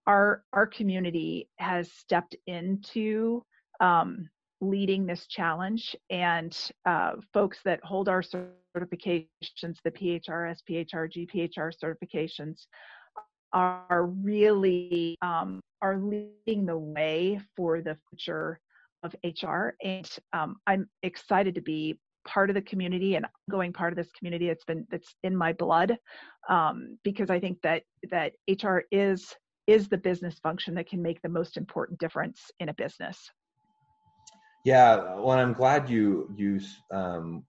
our 0.07 0.43
our 0.53 0.65
community 0.65 1.49
has 1.57 1.91
stepped 1.91 2.35
into 2.47 3.43
um, 3.79 4.29
leading 4.61 5.05
this 5.05 5.27
challenge, 5.27 5.95
and 6.09 6.57
uh, 6.85 7.11
folks 7.33 7.59
that 7.63 7.83
hold 7.83 8.09
our 8.09 8.23
certifications, 8.23 9.27
the 9.83 9.91
PHR, 9.91 10.55
SPHR, 10.55 11.11
GPHR 11.13 11.71
certifications, 11.83 12.65
are 13.53 14.05
really 14.05 15.15
um, 15.21 15.61
are 15.81 15.97
leading 15.97 16.65
the 16.65 16.77
way 16.77 17.39
for 17.55 17.81
the 17.81 17.97
future 18.09 18.59
of 19.03 19.15
HR. 19.23 19.75
And 19.83 20.09
um, 20.33 20.57
I'm 20.65 20.89
excited 21.03 21.55
to 21.55 21.61
be 21.61 21.99
part 22.27 22.49
of 22.49 22.55
the 22.55 22.61
community 22.61 23.15
and 23.15 23.25
going 23.49 23.71
part 23.71 23.93
of 23.93 23.97
this 23.97 24.11
community. 24.11 24.49
It's 24.49 24.65
been 24.65 24.85
that's 24.89 25.15
in 25.23 25.35
my 25.35 25.53
blood 25.53 25.97
um, 26.49 26.97
because 27.03 27.29
I 27.29 27.39
think 27.39 27.61
that 27.61 27.83
that 28.11 28.33
HR 28.49 28.79
is 28.91 29.35
is 29.67 29.89
the 29.89 29.97
business 29.97 30.39
function 30.39 30.73
that 30.75 30.89
can 30.89 31.01
make 31.01 31.21
the 31.21 31.29
most 31.29 31.57
important 31.57 31.99
difference 31.99 32.51
in 32.59 32.69
a 32.69 32.73
business. 32.73 33.29
Yeah, 34.63 35.15
well, 35.15 35.31
I'm 35.31 35.53
glad 35.53 35.89
you 35.89 36.29
you 36.35 36.59
um, 36.91 37.43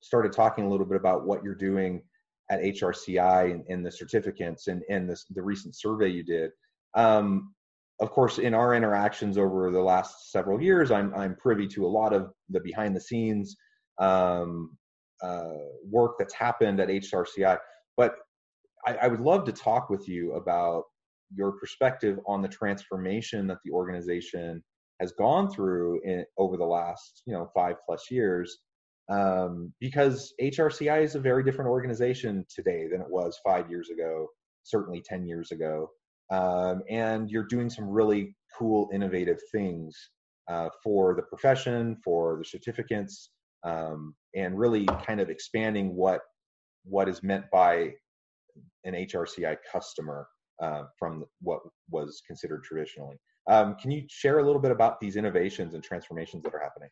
started 0.00 0.32
talking 0.32 0.64
a 0.64 0.68
little 0.68 0.86
bit 0.86 0.96
about 0.96 1.24
what 1.24 1.42
you're 1.42 1.54
doing 1.54 2.02
at 2.50 2.60
HRCI 2.60 3.52
and, 3.52 3.64
and 3.68 3.84
the 3.84 3.90
certificates 3.90 4.66
and, 4.68 4.82
and 4.90 5.08
the 5.08 5.42
recent 5.42 5.76
survey 5.76 6.08
you 6.08 6.22
did. 6.22 6.50
Um, 6.94 7.54
of 8.00 8.10
course, 8.10 8.38
in 8.38 8.54
our 8.54 8.74
interactions 8.74 9.38
over 9.38 9.70
the 9.70 9.80
last 9.80 10.32
several 10.32 10.60
years, 10.60 10.90
I'm, 10.90 11.14
I'm 11.14 11.36
privy 11.36 11.66
to 11.68 11.86
a 11.86 11.88
lot 11.88 12.12
of 12.12 12.32
the 12.50 12.60
behind 12.60 12.94
the 12.94 13.00
scenes 13.00 13.56
um, 13.98 14.76
uh, 15.22 15.52
work 15.88 16.16
that's 16.18 16.34
happened 16.34 16.80
at 16.80 16.88
HRCI. 16.88 17.56
But 17.96 18.16
I, 18.86 18.94
I 19.02 19.08
would 19.08 19.20
love 19.20 19.44
to 19.44 19.52
talk 19.52 19.90
with 19.90 20.08
you 20.08 20.34
about 20.34 20.84
your 21.34 21.52
perspective 21.52 22.18
on 22.26 22.42
the 22.42 22.48
transformation 22.48 23.46
that 23.46 23.58
the 23.64 23.70
organization 23.70 24.62
has 25.00 25.12
gone 25.12 25.50
through 25.50 26.00
in, 26.04 26.24
over 26.38 26.56
the 26.56 26.64
last 26.64 27.22
you 27.26 27.32
know 27.32 27.48
five 27.54 27.76
plus 27.86 28.10
years 28.10 28.58
um, 29.10 29.72
because 29.80 30.32
HRCI 30.40 31.02
is 31.02 31.14
a 31.14 31.20
very 31.20 31.44
different 31.44 31.70
organization 31.70 32.44
today 32.54 32.88
than 32.90 33.00
it 33.00 33.08
was 33.08 33.38
five 33.44 33.70
years 33.70 33.90
ago, 33.90 34.28
certainly 34.62 35.02
10 35.04 35.26
years 35.26 35.50
ago. 35.50 35.90
Um, 36.32 36.82
and 36.88 37.30
you're 37.30 37.46
doing 37.46 37.68
some 37.68 37.88
really 37.88 38.34
cool, 38.58 38.88
innovative 38.92 39.38
things 39.52 39.96
uh, 40.48 40.68
for 40.82 41.14
the 41.14 41.22
profession, 41.22 41.96
for 42.02 42.38
the 42.38 42.44
certificates, 42.44 43.30
um, 43.64 44.14
and 44.34 44.58
really 44.58 44.86
kind 45.06 45.20
of 45.20 45.30
expanding 45.30 45.94
what 45.94 46.20
what 46.86 47.08
is 47.08 47.22
meant 47.22 47.46
by 47.50 47.90
an 48.84 48.92
HRCI 48.92 49.56
customer 49.70 50.28
uh, 50.62 50.82
from 50.98 51.24
what 51.40 51.60
was 51.90 52.22
considered 52.26 52.62
traditionally. 52.62 53.16
Um, 53.50 53.74
can 53.76 53.90
you 53.90 54.04
share 54.08 54.38
a 54.38 54.44
little 54.44 54.60
bit 54.60 54.70
about 54.70 55.00
these 55.00 55.16
innovations 55.16 55.74
and 55.74 55.82
transformations 55.82 56.42
that 56.44 56.54
are 56.54 56.60
happening? 56.60 56.90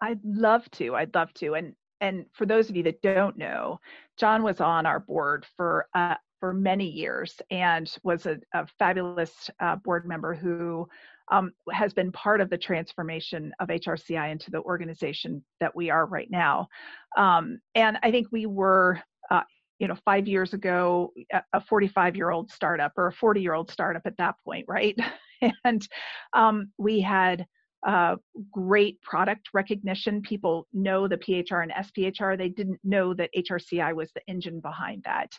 I'd 0.00 0.20
love 0.24 0.70
to. 0.72 0.94
I'd 0.94 1.14
love 1.14 1.32
to. 1.34 1.54
And 1.54 1.74
and 2.00 2.26
for 2.34 2.44
those 2.44 2.68
of 2.68 2.76
you 2.76 2.82
that 2.84 3.00
don't 3.00 3.38
know, 3.38 3.80
John 4.18 4.42
was 4.42 4.60
on 4.60 4.84
our 4.84 5.00
board 5.00 5.46
for 5.56 5.86
uh, 5.94 6.16
for 6.40 6.52
many 6.52 6.86
years 6.86 7.40
and 7.50 7.90
was 8.02 8.26
a, 8.26 8.38
a 8.52 8.66
fabulous 8.78 9.50
uh, 9.60 9.76
board 9.76 10.06
member 10.06 10.34
who 10.34 10.86
um, 11.32 11.52
has 11.72 11.92
been 11.92 12.12
part 12.12 12.40
of 12.40 12.50
the 12.50 12.58
transformation 12.58 13.52
of 13.58 13.68
HRCI 13.68 14.30
into 14.30 14.50
the 14.50 14.60
organization 14.60 15.42
that 15.60 15.74
we 15.74 15.90
are 15.90 16.06
right 16.06 16.30
now. 16.30 16.68
Um, 17.16 17.58
and 17.74 17.98
I 18.02 18.10
think 18.10 18.28
we 18.30 18.46
were, 18.46 19.00
uh, 19.30 19.42
you 19.78 19.88
know, 19.88 19.96
five 20.04 20.28
years 20.28 20.52
ago, 20.54 21.12
a 21.52 21.60
45 21.60 22.16
year 22.16 22.30
old 22.30 22.50
startup 22.50 22.92
or 22.96 23.08
a 23.08 23.12
40 23.12 23.40
year 23.40 23.54
old 23.54 23.70
startup 23.70 24.02
at 24.04 24.16
that 24.18 24.36
point, 24.44 24.66
right? 24.68 24.96
and 25.64 25.86
um, 26.32 26.70
we 26.78 27.00
had 27.00 27.46
uh, 27.86 28.16
great 28.50 29.00
product 29.00 29.48
recognition. 29.54 30.20
People 30.20 30.66
know 30.72 31.06
the 31.06 31.16
PHR 31.16 31.62
and 31.62 31.72
SPHR. 31.72 32.36
They 32.36 32.48
didn't 32.48 32.80
know 32.82 33.14
that 33.14 33.30
HRCI 33.34 33.94
was 33.94 34.10
the 34.12 34.22
engine 34.26 34.58
behind 34.60 35.04
that. 35.04 35.32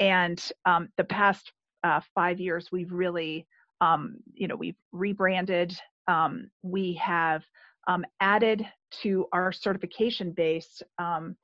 And 0.00 0.42
um, 0.66 0.88
the 0.96 1.04
past 1.04 1.52
uh, 1.84 2.00
five 2.12 2.40
years, 2.40 2.70
we've 2.72 2.90
really, 2.90 3.46
um, 3.80 4.16
you 4.34 4.48
know, 4.48 4.56
we've 4.56 4.76
rebranded. 4.90 5.78
Um, 6.08 6.50
we 6.62 6.94
have 6.94 7.44
um, 7.86 8.04
added 8.20 8.66
to 9.02 9.26
our 9.32 9.52
certification 9.52 10.32
base 10.32 10.82
um, 10.98 11.36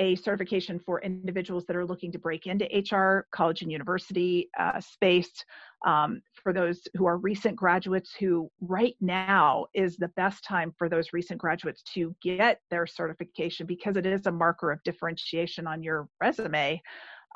a 0.00 0.16
certification 0.16 0.80
for 0.80 1.00
individuals 1.02 1.66
that 1.66 1.76
are 1.76 1.86
looking 1.86 2.10
to 2.10 2.18
break 2.18 2.46
into 2.46 2.64
HR, 2.64 3.26
college 3.32 3.62
and 3.62 3.70
university 3.70 4.48
uh, 4.58 4.80
space. 4.80 5.44
Um, 5.86 6.22
for 6.42 6.52
those 6.52 6.80
who 6.94 7.06
are 7.06 7.18
recent 7.18 7.54
graduates, 7.54 8.12
who 8.18 8.50
right 8.60 8.96
now 9.00 9.66
is 9.74 9.96
the 9.96 10.08
best 10.08 10.42
time 10.42 10.74
for 10.76 10.88
those 10.88 11.12
recent 11.12 11.38
graduates 11.38 11.82
to 11.94 12.14
get 12.22 12.60
their 12.70 12.86
certification 12.86 13.66
because 13.66 13.96
it 13.96 14.06
is 14.06 14.26
a 14.26 14.32
marker 14.32 14.72
of 14.72 14.82
differentiation 14.84 15.66
on 15.66 15.82
your 15.82 16.08
resume. 16.20 16.82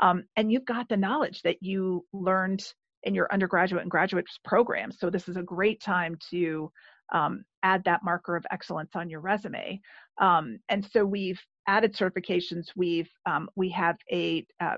Um, 0.00 0.24
and 0.36 0.50
you've 0.50 0.64
got 0.64 0.88
the 0.88 0.96
knowledge 0.96 1.42
that 1.42 1.62
you 1.62 2.04
learned 2.12 2.64
in 3.04 3.14
your 3.14 3.30
undergraduate 3.30 3.82
and 3.82 3.90
graduate 3.90 4.26
programs. 4.44 4.98
So 4.98 5.10
this 5.10 5.28
is 5.28 5.36
a 5.36 5.42
great 5.42 5.82
time 5.82 6.16
to 6.30 6.72
um, 7.12 7.44
add 7.62 7.84
that 7.84 8.02
marker 8.02 8.36
of 8.36 8.46
excellence 8.50 8.92
on 8.94 9.10
your 9.10 9.20
resume. 9.20 9.80
Um, 10.18 10.58
and 10.68 10.84
so 10.84 11.04
we've 11.04 11.40
added 11.66 11.94
certifications. 11.94 12.68
We've 12.76 13.10
um, 13.26 13.48
we 13.56 13.70
have 13.70 13.96
a 14.12 14.46
uh, 14.60 14.76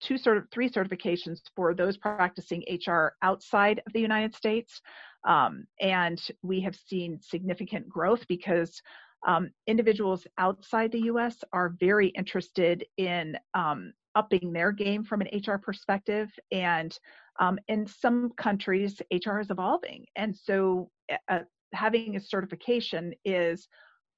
two 0.00 0.18
sort 0.18 0.36
of 0.36 0.44
three 0.50 0.68
certifications 0.68 1.40
for 1.56 1.74
those 1.74 1.96
practicing 1.96 2.64
HR 2.70 3.14
outside 3.22 3.82
of 3.86 3.92
the 3.92 4.00
United 4.00 4.34
States, 4.34 4.80
um, 5.26 5.66
and 5.80 6.20
we 6.42 6.60
have 6.60 6.76
seen 6.76 7.18
significant 7.20 7.88
growth 7.88 8.26
because 8.28 8.80
um, 9.26 9.50
individuals 9.66 10.26
outside 10.38 10.92
the 10.92 11.02
U.S. 11.02 11.42
are 11.52 11.74
very 11.80 12.08
interested 12.08 12.84
in 12.96 13.36
um, 13.54 13.92
upping 14.14 14.52
their 14.52 14.72
game 14.72 15.04
from 15.04 15.20
an 15.20 15.28
HR 15.32 15.58
perspective. 15.58 16.30
And 16.52 16.96
um, 17.40 17.58
in 17.68 17.86
some 17.86 18.32
countries, 18.36 19.00
HR 19.12 19.38
is 19.38 19.50
evolving. 19.50 20.06
And 20.16 20.36
so 20.36 20.90
uh, 21.28 21.40
having 21.72 22.16
a 22.16 22.20
certification 22.20 23.14
is 23.24 23.68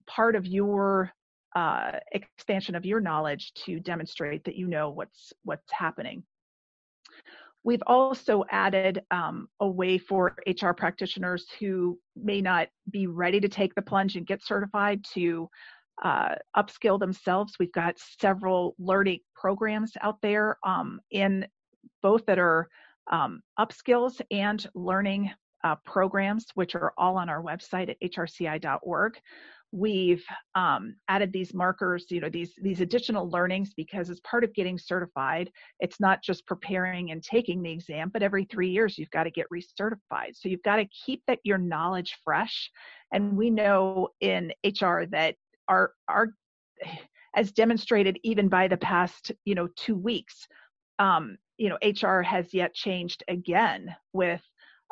part 0.07 0.37
of 0.37 0.46
your 0.46 1.12
uh, 1.57 1.93
expansion 2.13 2.75
of 2.75 2.85
your 2.85 3.01
knowledge 3.01 3.53
to 3.55 3.81
demonstrate 3.81 4.45
that 4.45 4.57
you 4.57 4.67
know 4.67 4.91
what's 4.91 5.33
what's 5.45 5.71
happening. 5.73 6.23
We've 7.63 7.83
also 7.87 8.45
added 8.51 9.03
um, 9.11 9.49
a 9.61 9.69
way 9.69 9.99
for 9.99 10.37
HR 10.47 10.71
practitioners 10.71 11.47
who 11.59 11.99
may 12.17 12.41
not 12.41 12.69
be 12.91 13.07
ready 13.07 13.39
to 13.41 13.49
take 13.49 13.75
the 13.75 13.83
plunge 13.83 14.17
and 14.17 14.27
get 14.27 14.43
certified 14.43 15.05
to 15.15 15.51
uh, 16.03 16.37
upskill 16.57 16.99
themselves. 16.99 17.57
We've 17.61 17.73
got 17.73 17.97
several 18.19 18.75
learning 18.79 19.21
programs 19.35 19.93
out 20.01 20.17
there 20.23 20.57
um, 20.65 21.01
in 21.11 21.47
both 22.03 22.25
that 22.27 22.39
are 22.39 22.69
um, 23.11 23.43
upskills 23.59 24.21
and 24.31 24.67
learning 24.75 25.31
uh, 25.63 25.77
programs, 25.85 26.47
which 26.55 26.75
are 26.75 26.95
all 26.97 27.19
on 27.19 27.29
our 27.29 27.43
website 27.43 27.91
at 27.91 28.01
hrci.org. 28.01 29.19
We've 29.73 30.25
um, 30.55 30.97
added 31.09 31.33
these 31.33 31.55
markers, 31.55 32.07
you 32.11 32.21
know, 32.21 32.29
these 32.29 32.55
these 32.61 32.81
additional 32.81 33.31
learnings 33.31 33.73
because 33.77 34.11
as 34.11 34.21
part 34.21 34.43
of 34.43 34.53
getting 34.55 34.79
certified, 34.79 35.51
it's 35.79 36.01
not 36.01 36.23
just 36.23 36.47
preparing 36.47 37.13
and 37.13 37.23
taking 37.23 37.63
the 37.63 37.71
exam, 37.71 38.11
but 38.13 38.23
every 38.23 38.45
three 38.45 38.71
years 38.71 38.99
you've 38.99 39.11
got 39.11 39.25
to 39.25 39.31
get 39.31 39.47
recertified. 39.53 40.35
So 40.35 40.49
you've 40.49 40.63
got 40.63 40.77
to 40.77 40.87
keep 41.07 41.23
that 41.27 41.39
your 41.45 41.59
knowledge 41.59 42.19
fresh. 42.25 42.71
And 43.13 43.37
we 43.37 43.51
know 43.51 44.09
in 44.21 44.53
HR 44.65 45.05
that 45.11 45.37
our 45.69 45.93
our 46.09 46.31
as 47.37 47.53
demonstrated 47.53 48.19
even 48.25 48.49
by 48.49 48.69
the 48.69 48.77
past 48.77 49.33
you 49.45 49.55
know 49.55 49.69
two 49.77 49.97
weeks 49.97 50.47
um, 50.99 51.37
you 51.59 51.68
know 51.68 51.79
hr 52.03 52.23
has 52.23 52.53
yet 52.53 52.75
changed 52.75 53.23
again 53.29 53.95
with 54.12 54.43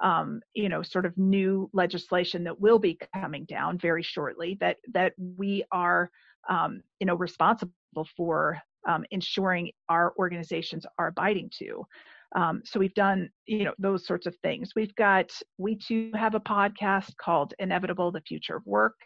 um, 0.02 0.40
you 0.54 0.68
know 0.68 0.82
sort 0.82 1.06
of 1.06 1.16
new 1.16 1.68
legislation 1.72 2.44
that 2.44 2.60
will 2.60 2.78
be 2.78 2.98
coming 3.14 3.44
down 3.44 3.78
very 3.78 4.02
shortly 4.02 4.56
that 4.60 4.76
that 4.92 5.12
we 5.36 5.64
are 5.72 6.10
um, 6.48 6.82
you 7.00 7.06
know 7.06 7.14
responsible 7.14 7.72
for 8.16 8.58
um, 8.88 9.04
ensuring 9.10 9.70
our 9.88 10.14
organizations 10.18 10.86
are 10.98 11.08
abiding 11.08 11.50
to. 11.58 11.84
Um, 12.36 12.62
so 12.64 12.78
we've 12.78 12.94
done 12.94 13.30
you 13.46 13.64
know 13.64 13.74
those 13.78 14.06
sorts 14.06 14.26
of 14.26 14.36
things. 14.42 14.72
We've 14.76 14.94
got 14.94 15.30
we 15.56 15.76
too 15.76 16.10
have 16.14 16.34
a 16.34 16.40
podcast 16.40 17.16
called 17.16 17.54
inevitable 17.58 18.12
the 18.12 18.20
future 18.22 18.56
of 18.56 18.66
work. 18.66 18.96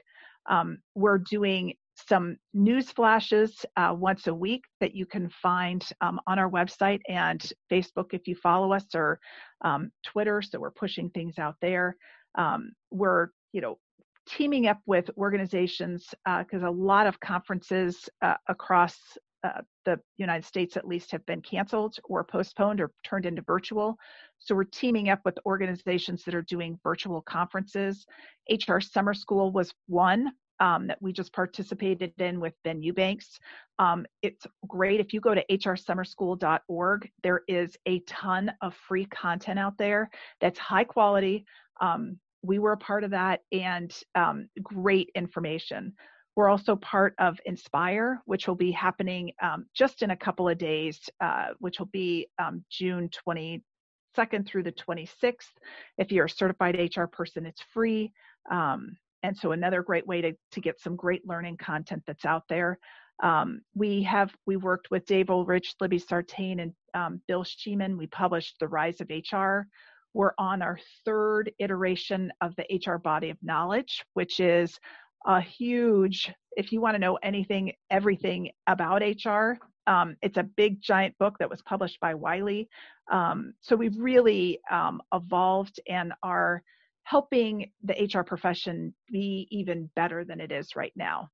Um, 0.50 0.78
we're 0.94 1.18
doing 1.18 1.74
some 1.94 2.36
news 2.54 2.90
flashes 2.90 3.64
uh, 3.76 3.94
once 3.96 4.26
a 4.26 4.34
week 4.34 4.64
that 4.80 4.94
you 4.94 5.06
can 5.06 5.28
find 5.28 5.86
um, 6.00 6.20
on 6.26 6.38
our 6.38 6.50
website 6.50 7.00
and 7.08 7.52
Facebook 7.70 8.12
if 8.12 8.26
you 8.26 8.34
follow 8.34 8.72
us 8.72 8.86
or 8.94 9.20
um, 9.62 9.90
Twitter. 10.04 10.42
So 10.42 10.58
we're 10.58 10.70
pushing 10.70 11.10
things 11.10 11.38
out 11.38 11.56
there. 11.60 11.96
Um, 12.36 12.72
we're, 12.90 13.28
you 13.52 13.60
know, 13.60 13.78
teaming 14.26 14.68
up 14.68 14.78
with 14.86 15.10
organizations 15.18 16.14
because 16.38 16.62
uh, 16.62 16.68
a 16.68 16.70
lot 16.70 17.06
of 17.06 17.18
conferences 17.20 18.08
uh, 18.22 18.34
across 18.48 18.96
uh, 19.44 19.60
the 19.84 19.98
United 20.18 20.44
States 20.44 20.76
at 20.76 20.86
least 20.86 21.10
have 21.10 21.26
been 21.26 21.42
canceled 21.42 21.96
or 22.04 22.22
postponed 22.22 22.80
or 22.80 22.92
turned 23.04 23.26
into 23.26 23.42
virtual. 23.42 23.96
So 24.38 24.54
we're 24.54 24.64
teaming 24.64 25.08
up 25.08 25.20
with 25.24 25.36
organizations 25.44 26.22
that 26.24 26.34
are 26.34 26.42
doing 26.42 26.78
virtual 26.82 27.20
conferences. 27.22 28.06
HR 28.48 28.78
Summer 28.78 29.14
School 29.14 29.50
was 29.50 29.72
one 29.88 30.32
um, 30.62 30.86
that 30.86 31.02
we 31.02 31.12
just 31.12 31.32
participated 31.32 32.12
in 32.18 32.40
with 32.40 32.54
Ben 32.62 32.80
Eubanks. 32.82 33.38
Um, 33.80 34.06
it's 34.22 34.46
great. 34.68 35.00
If 35.00 35.12
you 35.12 35.20
go 35.20 35.34
to 35.34 35.44
hrsummerschool.org, 35.50 37.10
there 37.22 37.42
is 37.48 37.76
a 37.86 37.98
ton 38.06 38.52
of 38.62 38.74
free 38.74 39.06
content 39.06 39.58
out 39.58 39.76
there 39.76 40.08
that's 40.40 40.60
high 40.60 40.84
quality. 40.84 41.44
Um, 41.80 42.18
we 42.44 42.60
were 42.60 42.72
a 42.72 42.76
part 42.76 43.02
of 43.02 43.10
that 43.10 43.40
and 43.50 43.92
um, 44.14 44.48
great 44.62 45.10
information. 45.16 45.92
We're 46.36 46.48
also 46.48 46.76
part 46.76 47.14
of 47.18 47.40
Inspire, 47.44 48.22
which 48.24 48.46
will 48.46 48.54
be 48.54 48.70
happening 48.70 49.32
um, 49.42 49.66
just 49.74 50.02
in 50.02 50.12
a 50.12 50.16
couple 50.16 50.48
of 50.48 50.58
days, 50.58 50.98
uh, 51.20 51.48
which 51.58 51.80
will 51.80 51.90
be 51.92 52.28
um, 52.38 52.64
June 52.70 53.10
22nd 53.28 54.46
through 54.46 54.62
the 54.62 54.72
26th. 54.72 55.50
If 55.98 56.12
you're 56.12 56.26
a 56.26 56.30
certified 56.30 56.78
HR 56.96 57.04
person, 57.04 57.46
it's 57.46 57.62
free. 57.74 58.12
Um, 58.50 58.96
and 59.22 59.36
so 59.36 59.52
another 59.52 59.82
great 59.82 60.06
way 60.06 60.20
to, 60.20 60.32
to 60.52 60.60
get 60.60 60.80
some 60.80 60.96
great 60.96 61.26
learning 61.26 61.56
content 61.56 62.02
that's 62.06 62.24
out 62.24 62.44
there. 62.48 62.78
Um, 63.22 63.60
we 63.74 64.02
have 64.02 64.34
we 64.46 64.56
worked 64.56 64.90
with 64.90 65.06
Dave 65.06 65.30
Ulrich, 65.30 65.74
Libby 65.80 65.98
Sartain, 65.98 66.60
and 66.60 66.72
um, 66.94 67.20
Bill 67.28 67.44
Schiemann. 67.44 67.96
We 67.96 68.06
published 68.08 68.56
The 68.58 68.68
Rise 68.68 69.00
of 69.00 69.10
HR. 69.10 69.66
We're 70.14 70.32
on 70.38 70.60
our 70.60 70.78
third 71.04 71.52
iteration 71.58 72.32
of 72.40 72.54
the 72.56 72.80
HR 72.84 72.98
Body 72.98 73.30
of 73.30 73.38
Knowledge, 73.42 74.04
which 74.14 74.40
is 74.40 74.78
a 75.26 75.40
huge. 75.40 76.32
If 76.56 76.72
you 76.72 76.80
want 76.80 76.96
to 76.96 76.98
know 76.98 77.16
anything, 77.22 77.72
everything 77.90 78.50
about 78.66 79.02
HR, 79.02 79.56
um, 79.86 80.16
it's 80.20 80.36
a 80.36 80.42
big 80.42 80.82
giant 80.82 81.16
book 81.18 81.38
that 81.38 81.48
was 81.48 81.62
published 81.62 81.98
by 82.00 82.14
Wiley. 82.14 82.68
Um, 83.10 83.54
so 83.60 83.74
we've 83.74 83.96
really 83.96 84.60
um, 84.70 85.00
evolved 85.14 85.80
and 85.88 86.12
are 86.22 86.62
helping 87.04 87.70
the 87.82 88.08
HR 88.12 88.22
profession 88.22 88.94
be 89.10 89.46
even 89.50 89.90
better 89.96 90.24
than 90.24 90.40
it 90.40 90.52
is 90.52 90.76
right 90.76 90.92
now. 90.96 91.28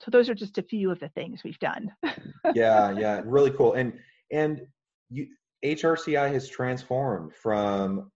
So 0.00 0.10
those 0.10 0.28
are 0.28 0.34
just 0.34 0.58
a 0.58 0.62
few 0.62 0.90
of 0.90 1.00
the 1.00 1.08
things 1.10 1.42
we've 1.44 1.58
done. 1.58 1.90
yeah, 2.54 2.90
yeah, 2.98 3.22
really 3.24 3.50
cool. 3.50 3.74
And 3.74 3.94
and 4.32 4.62
you, 5.10 5.26
HRCI 5.64 6.32
has 6.32 6.48
transformed 6.48 7.32
from 7.34 8.10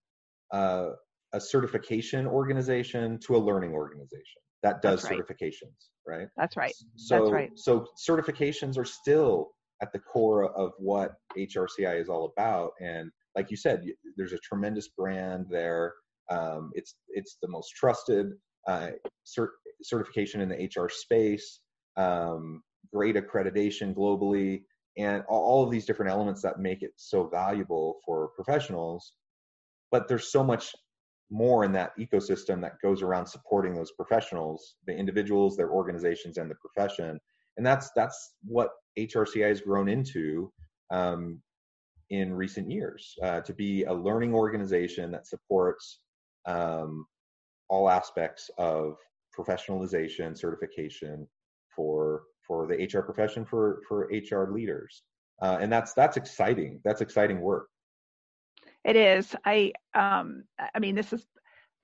uh, 0.53 0.91
a 1.33 1.41
certification 1.41 2.27
organization 2.27 3.19
to 3.21 3.37
a 3.37 3.39
learning 3.39 3.73
organization 3.73 4.43
that 4.63 4.83
does 4.83 5.05
right. 5.05 5.19
certifications, 5.19 5.89
right? 6.07 6.29
That's 6.37 6.57
right. 6.57 6.75
So, 6.97 7.21
That's 7.21 7.33
right. 7.33 7.51
So 7.55 7.87
certifications 8.09 8.77
are 8.77 8.85
still 8.85 9.51
at 9.81 9.93
the 9.93 9.99
core 10.01 10.45
of 10.45 10.73
what 10.79 11.15
HRCI 11.37 12.01
is 12.01 12.09
all 12.09 12.33
about. 12.37 12.73
And 12.81 13.11
like 13.37 13.51
you 13.51 13.57
said, 13.57 13.85
there's 14.17 14.33
a 14.33 14.39
tremendous 14.39 14.89
brand 14.89 15.47
there. 15.49 15.95
Um, 16.31 16.71
it's 16.75 16.95
it's 17.09 17.39
the 17.43 17.49
most 17.49 17.71
trusted 17.71 18.33
uh, 18.67 18.91
cert- 19.27 19.49
certification 19.83 20.41
in 20.41 20.49
the 20.49 20.57
HR 20.57 20.89
space. 20.89 21.61
Um, 21.97 22.63
great 22.93 23.17
accreditation 23.17 23.95
globally, 23.95 24.63
and 24.97 25.23
all 25.29 25.65
of 25.65 25.71
these 25.71 25.87
different 25.87 26.13
elements 26.13 26.43
that 26.43 26.59
make 26.59 26.83
it 26.83 26.93
so 26.97 27.27
valuable 27.27 27.97
for 28.05 28.29
professionals. 28.37 29.13
But 29.91 30.09
there's 30.09 30.31
so 30.31 30.45
much 30.45 30.75
more 31.31 31.65
in 31.65 31.73
that 31.73 31.93
ecosystem 31.99 32.61
that 32.63 32.81
goes 32.83 33.03
around 33.03 33.27
supporting 33.27 33.75
those 33.75 33.93
professionals, 33.93 34.77
the 34.87 34.97
individuals, 34.97 35.57
their 35.57 35.71
organizations, 35.71 36.39
and 36.39 36.51
the 36.51 36.57
profession. 36.57 37.19
And 37.57 37.67
that's 37.67 37.91
that's 37.95 38.35
what 38.45 38.71
HRCI 38.99 39.49
has 39.49 39.61
grown 39.61 39.89
into 39.89 40.53
um, 40.91 41.41
in 42.11 42.33
recent 42.33 42.71
years 42.71 43.15
uh, 43.23 43.41
to 43.43 43.53
be 43.53 43.85
a 43.85 43.93
learning 43.93 44.35
organization 44.35 45.11
that 45.11 45.27
supports 45.27 46.01
um, 46.47 47.07
all 47.69 47.89
aspects 47.89 48.51
of 48.59 48.97
professionalization, 49.39 50.37
certification 50.37 51.27
for 51.75 52.23
for 52.47 52.67
the 52.67 52.75
HR 52.75 53.03
profession 53.03 53.45
for 53.45 53.81
for 53.87 54.11
HR 54.13 54.53
leaders, 54.53 55.03
uh, 55.43 55.59
and 55.61 55.71
that's 55.71 55.93
that's 55.95 56.17
exciting. 56.17 56.81
That's 56.85 57.01
exciting 57.01 57.41
work. 57.41 57.69
It 58.85 58.97
is. 58.97 59.35
I 59.45 59.73
um, 59.95 60.45
I 60.75 60.79
mean, 60.79 60.95
this 60.95 61.13
is 61.13 61.27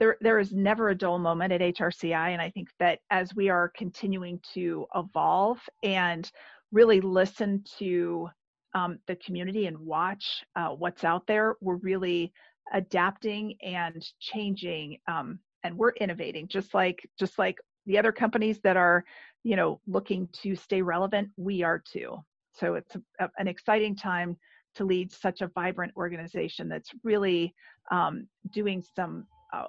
there. 0.01 0.17
There 0.21 0.39
is 0.39 0.53
never 0.53 0.89
a 0.89 0.95
dull 0.95 1.19
moment 1.19 1.53
at 1.53 1.61
HRCI, 1.61 2.31
and 2.31 2.41
I 2.41 2.51
think 2.51 2.69
that 2.81 3.01
as 3.11 3.35
we 3.35 3.49
are 3.51 3.73
continuing 3.77 4.41
to 4.55 4.87
evolve 4.95 5.59
and 5.83 6.31
really 6.73 7.01
listen 7.01 7.63
to 7.79 8.29
um, 8.75 8.99
the 9.07 9.17
community 9.17 9.67
and 9.67 9.79
watch 9.79 10.45
uh, 10.57 10.71
what's 10.71 11.05
out 11.05 11.27
there, 11.27 11.57
we're 11.61 11.77
really 11.77 12.33
adapting 12.73 13.57
and 13.63 14.05
changing 14.21 14.99
um, 15.07 15.39
and 15.63 15.77
we're 15.77 15.93
innovating 15.93 16.49
just 16.49 16.75
like 16.75 17.09
just 17.19 17.39
like 17.39 17.59
the 17.87 17.99
other 17.99 18.13
companies 18.13 18.61
that 18.63 18.77
are 18.77 19.05
you 19.43 19.57
know 19.57 19.81
looking 19.87 20.29
to 20.33 20.57
stay 20.57 20.83
relevant 20.83 21.29
we 21.37 21.63
are 21.63 21.83
too 21.93 22.17
so 22.53 22.75
it's 22.75 22.97
a, 23.21 23.29
an 23.39 23.49
exciting 23.49 23.95
time 23.95 24.37
to 24.75 24.85
lead 24.85 25.13
such 25.13 25.41
a 25.41 25.49
vibrant 25.49 25.93
organization 25.97 26.69
that's 26.69 26.91
really 27.03 27.55
um, 27.91 28.27
doing 28.53 28.83
some 28.95 29.27
uh, 29.53 29.69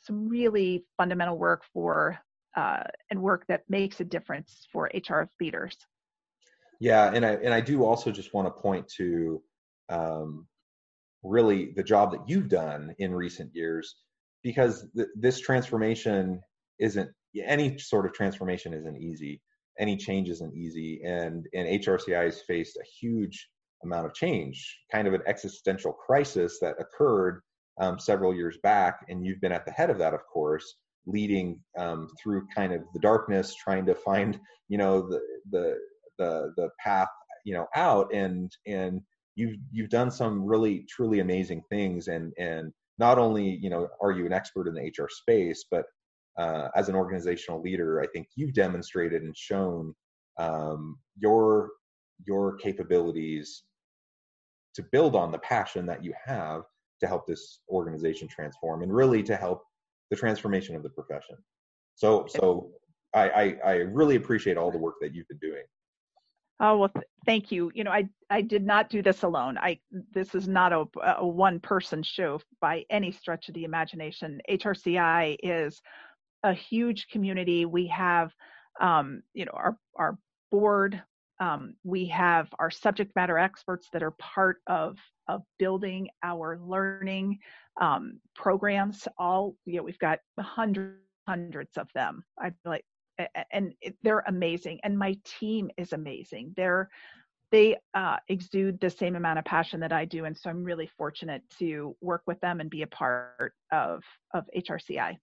some 0.00 0.28
really 0.28 0.84
fundamental 0.96 1.36
work 1.36 1.64
for 1.72 2.18
uh, 2.56 2.82
and 3.10 3.20
work 3.20 3.44
that 3.48 3.62
makes 3.68 4.00
a 4.00 4.04
difference 4.04 4.66
for 4.72 4.90
HR 4.94 5.28
leaders. 5.40 5.76
Yeah, 6.80 7.12
and 7.12 7.24
I 7.24 7.32
and 7.34 7.52
I 7.52 7.60
do 7.60 7.84
also 7.84 8.10
just 8.10 8.34
want 8.34 8.46
to 8.46 8.62
point 8.62 8.88
to 8.96 9.42
um, 9.88 10.46
really 11.22 11.72
the 11.76 11.82
job 11.82 12.12
that 12.12 12.28
you've 12.28 12.48
done 12.48 12.94
in 12.98 13.14
recent 13.14 13.54
years 13.54 13.96
because 14.42 14.86
th- 14.96 15.08
this 15.16 15.40
transformation 15.40 16.40
isn't 16.78 17.10
any 17.44 17.78
sort 17.78 18.06
of 18.06 18.12
transformation 18.12 18.72
isn't 18.72 18.96
easy. 18.96 19.40
Any 19.78 19.96
change 19.96 20.28
isn't 20.28 20.54
easy. 20.54 21.00
And 21.04 21.46
and 21.54 21.68
hrci 21.68 22.12
has 22.12 22.42
faced 22.42 22.76
a 22.76 22.84
huge 23.00 23.48
amount 23.84 24.06
of 24.06 24.14
change 24.14 24.80
kind 24.90 25.06
of 25.06 25.14
an 25.14 25.22
existential 25.26 25.92
crisis 25.92 26.58
that 26.60 26.74
occurred 26.80 27.42
um, 27.80 27.98
several 27.98 28.34
years 28.34 28.58
back. 28.62 29.06
And 29.08 29.24
you've 29.24 29.40
been 29.40 29.52
at 29.52 29.64
the 29.64 29.72
head 29.72 29.90
of 29.90 29.98
that 29.98 30.14
of 30.14 30.20
course 30.32 30.76
leading 31.06 31.60
um, 31.78 32.08
through 32.20 32.46
kind 32.54 32.72
of 32.72 32.82
the 32.92 33.00
darkness 33.00 33.54
trying 33.54 33.86
to 33.86 33.94
find 33.94 34.38
you 34.68 34.78
know 34.78 35.08
the 35.08 35.20
the 35.50 35.76
the, 36.18 36.52
the 36.56 36.68
path 36.80 37.08
you 37.44 37.54
know 37.54 37.66
out. 37.74 38.12
And 38.12 38.50
and 38.66 39.00
you've 39.38 39.56
you've 39.70 39.90
done 39.90 40.10
some 40.10 40.44
really 40.44 40.84
truly 40.88 41.20
amazing 41.20 41.62
things. 41.70 42.08
And 42.08 42.32
and 42.38 42.72
not 42.98 43.18
only 43.18 43.58
you 43.62 43.70
know 43.70 43.88
are 44.02 44.12
you 44.12 44.26
an 44.26 44.32
expert 44.32 44.66
in 44.66 44.74
the 44.74 44.92
hr 45.02 45.08
space 45.08 45.64
but 45.70 45.84
uh, 46.36 46.68
as 46.74 46.88
an 46.88 46.94
organizational 46.94 47.62
leader 47.62 48.00
i 48.00 48.06
think 48.08 48.26
you've 48.34 48.52
demonstrated 48.52 49.22
and 49.22 49.36
shown 49.36 49.94
um, 50.38 50.98
your 51.16 51.70
your 52.26 52.56
capabilities 52.56 53.64
to 54.74 54.82
build 54.92 55.14
on 55.16 55.32
the 55.32 55.38
passion 55.38 55.86
that 55.86 56.04
you 56.04 56.12
have 56.24 56.62
to 57.00 57.06
help 57.06 57.26
this 57.26 57.60
organization 57.68 58.28
transform 58.28 58.82
and 58.82 58.94
really 58.94 59.22
to 59.22 59.36
help 59.36 59.62
the 60.10 60.16
transformation 60.16 60.74
of 60.74 60.82
the 60.82 60.90
profession. 60.90 61.36
So 61.94 62.26
so 62.28 62.70
I, 63.14 63.30
I, 63.30 63.56
I 63.64 63.72
really 63.76 64.16
appreciate 64.16 64.56
all 64.56 64.70
the 64.70 64.78
work 64.78 64.96
that 65.00 65.14
you've 65.14 65.28
been 65.28 65.38
doing 65.38 65.62
Oh 66.60 66.78
well, 66.78 66.88
th- 66.88 67.06
thank 67.24 67.52
you. 67.52 67.70
You 67.74 67.84
know, 67.84 67.90
I 67.90 68.08
I 68.30 68.42
did 68.42 68.64
not 68.64 68.90
do 68.90 69.02
this 69.02 69.22
alone. 69.22 69.58
I 69.58 69.78
this 70.12 70.34
is 70.34 70.48
not 70.48 70.72
a, 70.72 70.84
a 71.18 71.26
one 71.26 71.60
person 71.60 72.02
show 72.02 72.40
by 72.60 72.84
any 72.90 73.12
stretch 73.12 73.48
of 73.48 73.54
the 73.54 73.64
imagination. 73.64 74.40
HRCI 74.48 75.36
is 75.42 75.80
a 76.42 76.52
huge 76.52 77.08
community. 77.08 77.64
We 77.64 77.86
have, 77.88 78.32
um, 78.80 79.22
you 79.34 79.44
know, 79.44 79.52
our 79.54 79.78
our 79.96 80.18
board. 80.50 81.02
Um, 81.40 81.74
we 81.84 82.06
have 82.06 82.48
our 82.58 82.70
subject 82.70 83.14
matter 83.14 83.38
experts 83.38 83.88
that 83.92 84.02
are 84.02 84.10
part 84.12 84.56
of 84.66 84.98
of 85.28 85.42
building 85.58 86.08
our 86.24 86.58
learning 86.58 87.38
um, 87.80 88.20
programs. 88.34 89.06
All 89.16 89.54
you 89.64 89.76
know, 89.76 89.84
we've 89.84 89.98
got 89.98 90.18
hundreds 90.40 90.98
hundreds 91.28 91.76
of 91.76 91.88
them. 91.94 92.24
I 92.38 92.52
like 92.64 92.84
and 93.50 93.74
they're 94.02 94.24
amazing 94.26 94.80
and 94.84 94.98
my 94.98 95.16
team 95.24 95.70
is 95.76 95.92
amazing. 95.92 96.54
They're 96.56 96.88
they 97.50 97.76
uh, 97.94 98.16
exude 98.28 98.78
the 98.80 98.90
same 98.90 99.16
amount 99.16 99.38
of 99.38 99.44
passion 99.44 99.80
that 99.80 99.92
i 99.92 100.04
do 100.04 100.24
and 100.24 100.36
so 100.36 100.50
i'm 100.50 100.62
really 100.62 100.86
fortunate 100.98 101.42
to 101.58 101.96
work 102.00 102.22
with 102.26 102.40
them 102.40 102.60
and 102.60 102.70
be 102.70 102.82
a 102.82 102.86
part 102.86 103.54
of 103.72 104.02
of 104.34 104.44
hrci 104.56 105.16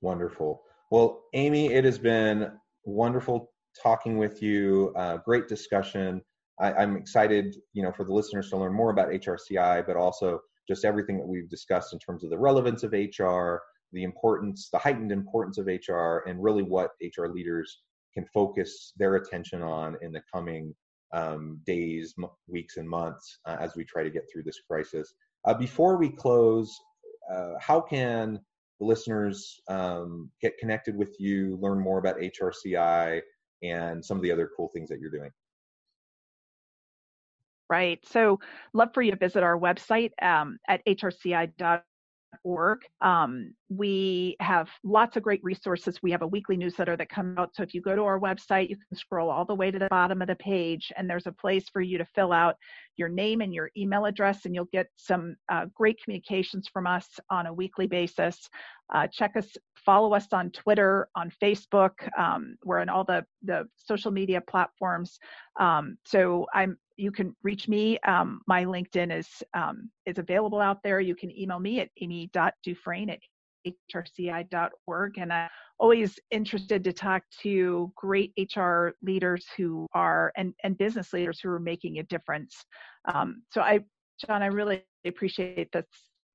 wonderful. 0.00 0.62
Well 0.90 1.24
amy 1.32 1.72
it 1.72 1.84
has 1.84 1.98
been 1.98 2.52
wonderful 2.84 3.50
talking 3.82 4.18
with 4.18 4.42
you 4.42 4.92
uh, 4.96 5.18
great 5.18 5.48
discussion. 5.48 6.22
I, 6.60 6.72
i'm 6.74 6.96
excited 6.96 7.56
you 7.72 7.82
know 7.82 7.92
for 7.92 8.04
the 8.04 8.12
listeners 8.12 8.50
to 8.50 8.56
learn 8.56 8.72
more 8.72 8.90
about 8.90 9.08
hrci 9.08 9.86
but 9.86 9.96
also 9.96 10.40
just 10.68 10.84
everything 10.84 11.18
that 11.18 11.26
we've 11.26 11.48
discussed 11.48 11.92
in 11.92 11.98
terms 11.98 12.22
of 12.22 12.30
the 12.30 12.38
relevance 12.38 12.84
of 12.84 12.92
hr 12.92 13.56
the 13.92 14.02
importance, 14.02 14.68
the 14.70 14.78
heightened 14.78 15.12
importance 15.12 15.58
of 15.58 15.66
HR, 15.66 16.28
and 16.28 16.42
really 16.42 16.62
what 16.62 16.90
HR 17.00 17.26
leaders 17.26 17.80
can 18.12 18.24
focus 18.32 18.92
their 18.96 19.16
attention 19.16 19.62
on 19.62 19.96
in 20.02 20.12
the 20.12 20.22
coming 20.32 20.74
um, 21.12 21.60
days, 21.66 22.14
m- 22.18 22.30
weeks, 22.48 22.76
and 22.76 22.88
months 22.88 23.38
uh, 23.46 23.56
as 23.60 23.76
we 23.76 23.84
try 23.84 24.02
to 24.02 24.10
get 24.10 24.24
through 24.32 24.42
this 24.42 24.60
crisis. 24.68 25.14
Uh, 25.44 25.54
before 25.54 25.96
we 25.96 26.08
close, 26.08 26.74
uh, 27.30 27.52
how 27.60 27.80
can 27.80 28.38
the 28.80 28.86
listeners 28.86 29.60
um, 29.68 30.30
get 30.40 30.58
connected 30.58 30.96
with 30.96 31.14
you, 31.18 31.58
learn 31.60 31.78
more 31.78 31.98
about 31.98 32.18
HRCI, 32.18 33.20
and 33.62 34.04
some 34.04 34.16
of 34.16 34.22
the 34.22 34.32
other 34.32 34.50
cool 34.56 34.70
things 34.74 34.88
that 34.88 35.00
you're 35.00 35.10
doing? 35.10 35.30
Right. 37.70 37.98
So, 38.04 38.40
love 38.72 38.90
for 38.92 39.02
you 39.02 39.10
to 39.10 39.16
visit 39.16 39.42
our 39.42 39.58
website 39.58 40.10
um, 40.22 40.58
at 40.68 40.84
hrci.org 40.86 41.82
org. 42.42 42.80
Um, 43.00 43.54
we 43.68 44.36
have 44.40 44.68
lots 44.82 45.16
of 45.16 45.22
great 45.22 45.42
resources. 45.42 46.00
We 46.02 46.10
have 46.10 46.22
a 46.22 46.26
weekly 46.26 46.56
newsletter 46.56 46.96
that 46.96 47.08
comes 47.08 47.38
out. 47.38 47.54
So 47.54 47.62
if 47.62 47.74
you 47.74 47.80
go 47.80 47.96
to 47.96 48.02
our 48.02 48.20
website, 48.20 48.68
you 48.68 48.76
can 48.76 48.96
scroll 48.96 49.30
all 49.30 49.44
the 49.44 49.54
way 49.54 49.70
to 49.70 49.78
the 49.78 49.88
bottom 49.88 50.22
of 50.22 50.28
the 50.28 50.36
page, 50.36 50.92
and 50.96 51.08
there's 51.08 51.26
a 51.26 51.32
place 51.32 51.68
for 51.72 51.80
you 51.80 51.98
to 51.98 52.04
fill 52.14 52.32
out 52.32 52.56
your 52.96 53.08
name 53.08 53.40
and 53.40 53.52
your 53.52 53.70
email 53.76 54.04
address, 54.04 54.44
and 54.44 54.54
you'll 54.54 54.68
get 54.72 54.86
some 54.96 55.36
uh, 55.50 55.66
great 55.74 56.00
communications 56.02 56.68
from 56.72 56.86
us 56.86 57.08
on 57.30 57.46
a 57.46 57.52
weekly 57.52 57.86
basis. 57.86 58.48
Uh, 58.92 59.06
check 59.10 59.32
us, 59.36 59.48
follow 59.84 60.14
us 60.14 60.26
on 60.32 60.50
Twitter, 60.50 61.08
on 61.16 61.32
Facebook. 61.42 61.92
Um, 62.18 62.56
we're 62.64 62.80
on 62.80 62.88
all 62.88 63.04
the 63.04 63.24
the 63.42 63.64
social 63.76 64.10
media 64.10 64.40
platforms. 64.40 65.18
Um, 65.58 65.96
so 66.04 66.46
I'm 66.54 66.76
you 66.96 67.10
can 67.10 67.34
reach 67.42 67.68
me. 67.68 67.98
Um, 68.00 68.40
my 68.46 68.64
LinkedIn 68.64 69.16
is 69.16 69.28
um, 69.54 69.90
is 70.06 70.18
available 70.18 70.60
out 70.60 70.82
there. 70.82 71.00
You 71.00 71.14
can 71.14 71.36
email 71.36 71.58
me 71.58 71.80
at 71.80 71.88
amy.dufrane 72.00 73.10
at 73.10 73.18
hrci.org. 73.94 75.18
And 75.18 75.32
I'm 75.32 75.48
always 75.78 76.18
interested 76.30 76.84
to 76.84 76.92
talk 76.92 77.22
to 77.42 77.92
great 77.96 78.32
HR 78.38 78.90
leaders 79.02 79.46
who 79.56 79.86
are 79.94 80.32
and, 80.36 80.54
and 80.62 80.76
business 80.76 81.12
leaders 81.12 81.40
who 81.40 81.50
are 81.50 81.60
making 81.60 81.98
a 81.98 82.02
difference. 82.04 82.64
Um, 83.12 83.42
so 83.50 83.60
I, 83.60 83.80
John, 84.26 84.42
I 84.42 84.46
really 84.46 84.84
appreciate 85.06 85.70
this 85.72 85.86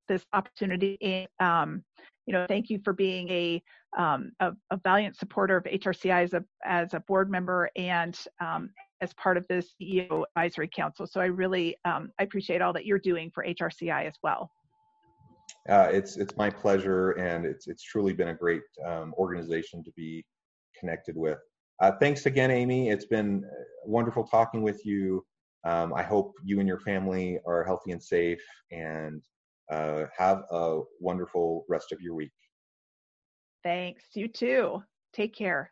this 0.07 0.25
opportunity. 0.33 1.27
Um, 1.39 1.83
you 2.25 2.33
know, 2.33 2.45
thank 2.47 2.69
you 2.69 2.79
for 2.83 2.93
being 2.93 3.29
a, 3.29 3.61
um, 3.97 4.31
a, 4.39 4.51
a 4.71 4.77
valiant 4.83 5.15
supporter 5.15 5.55
of 5.55 5.65
HRCI 5.65 6.23
as 6.23 6.33
a 6.33 6.43
as 6.65 6.93
a 6.93 6.99
board 7.01 7.29
member 7.29 7.69
and 7.75 8.19
um, 8.41 8.71
as 9.01 9.13
part 9.13 9.37
of 9.37 9.45
the 9.47 9.63
CEO 9.81 10.25
Advisory 10.35 10.69
Council. 10.73 11.07
So 11.07 11.21
I 11.21 11.25
really 11.25 11.77
um, 11.85 12.11
I 12.19 12.23
appreciate 12.23 12.61
all 12.61 12.73
that 12.73 12.85
you're 12.85 12.99
doing 12.99 13.31
for 13.33 13.45
HRCI 13.45 14.05
as 14.07 14.15
well. 14.23 14.51
Uh, 15.67 15.89
it's 15.91 16.17
it's 16.17 16.35
my 16.37 16.49
pleasure, 16.49 17.11
and 17.11 17.45
it's 17.45 17.67
it's 17.67 17.83
truly 17.83 18.13
been 18.13 18.29
a 18.29 18.33
great 18.33 18.61
um, 18.85 19.13
organization 19.17 19.83
to 19.83 19.91
be 19.95 20.25
connected 20.79 21.15
with. 21.15 21.37
Uh, 21.81 21.91
thanks 21.99 22.25
again, 22.25 22.51
Amy. 22.51 22.89
It's 22.89 23.05
been 23.05 23.43
uh, 23.45 23.63
wonderful 23.85 24.25
talking 24.25 24.61
with 24.61 24.85
you. 24.85 25.25
Um, 25.65 25.93
I 25.93 26.03
hope 26.03 26.33
you 26.43 26.59
and 26.59 26.67
your 26.67 26.79
family 26.79 27.39
are 27.45 27.63
healthy 27.63 27.91
and 27.91 28.01
safe, 28.01 28.41
and 28.71 29.21
uh, 29.71 30.05
have 30.17 30.43
a 30.51 30.81
wonderful 30.99 31.65
rest 31.69 31.91
of 31.91 32.01
your 32.01 32.15
week. 32.15 32.31
Thanks. 33.63 34.03
You 34.13 34.27
too. 34.27 34.81
Take 35.13 35.35
care. 35.35 35.71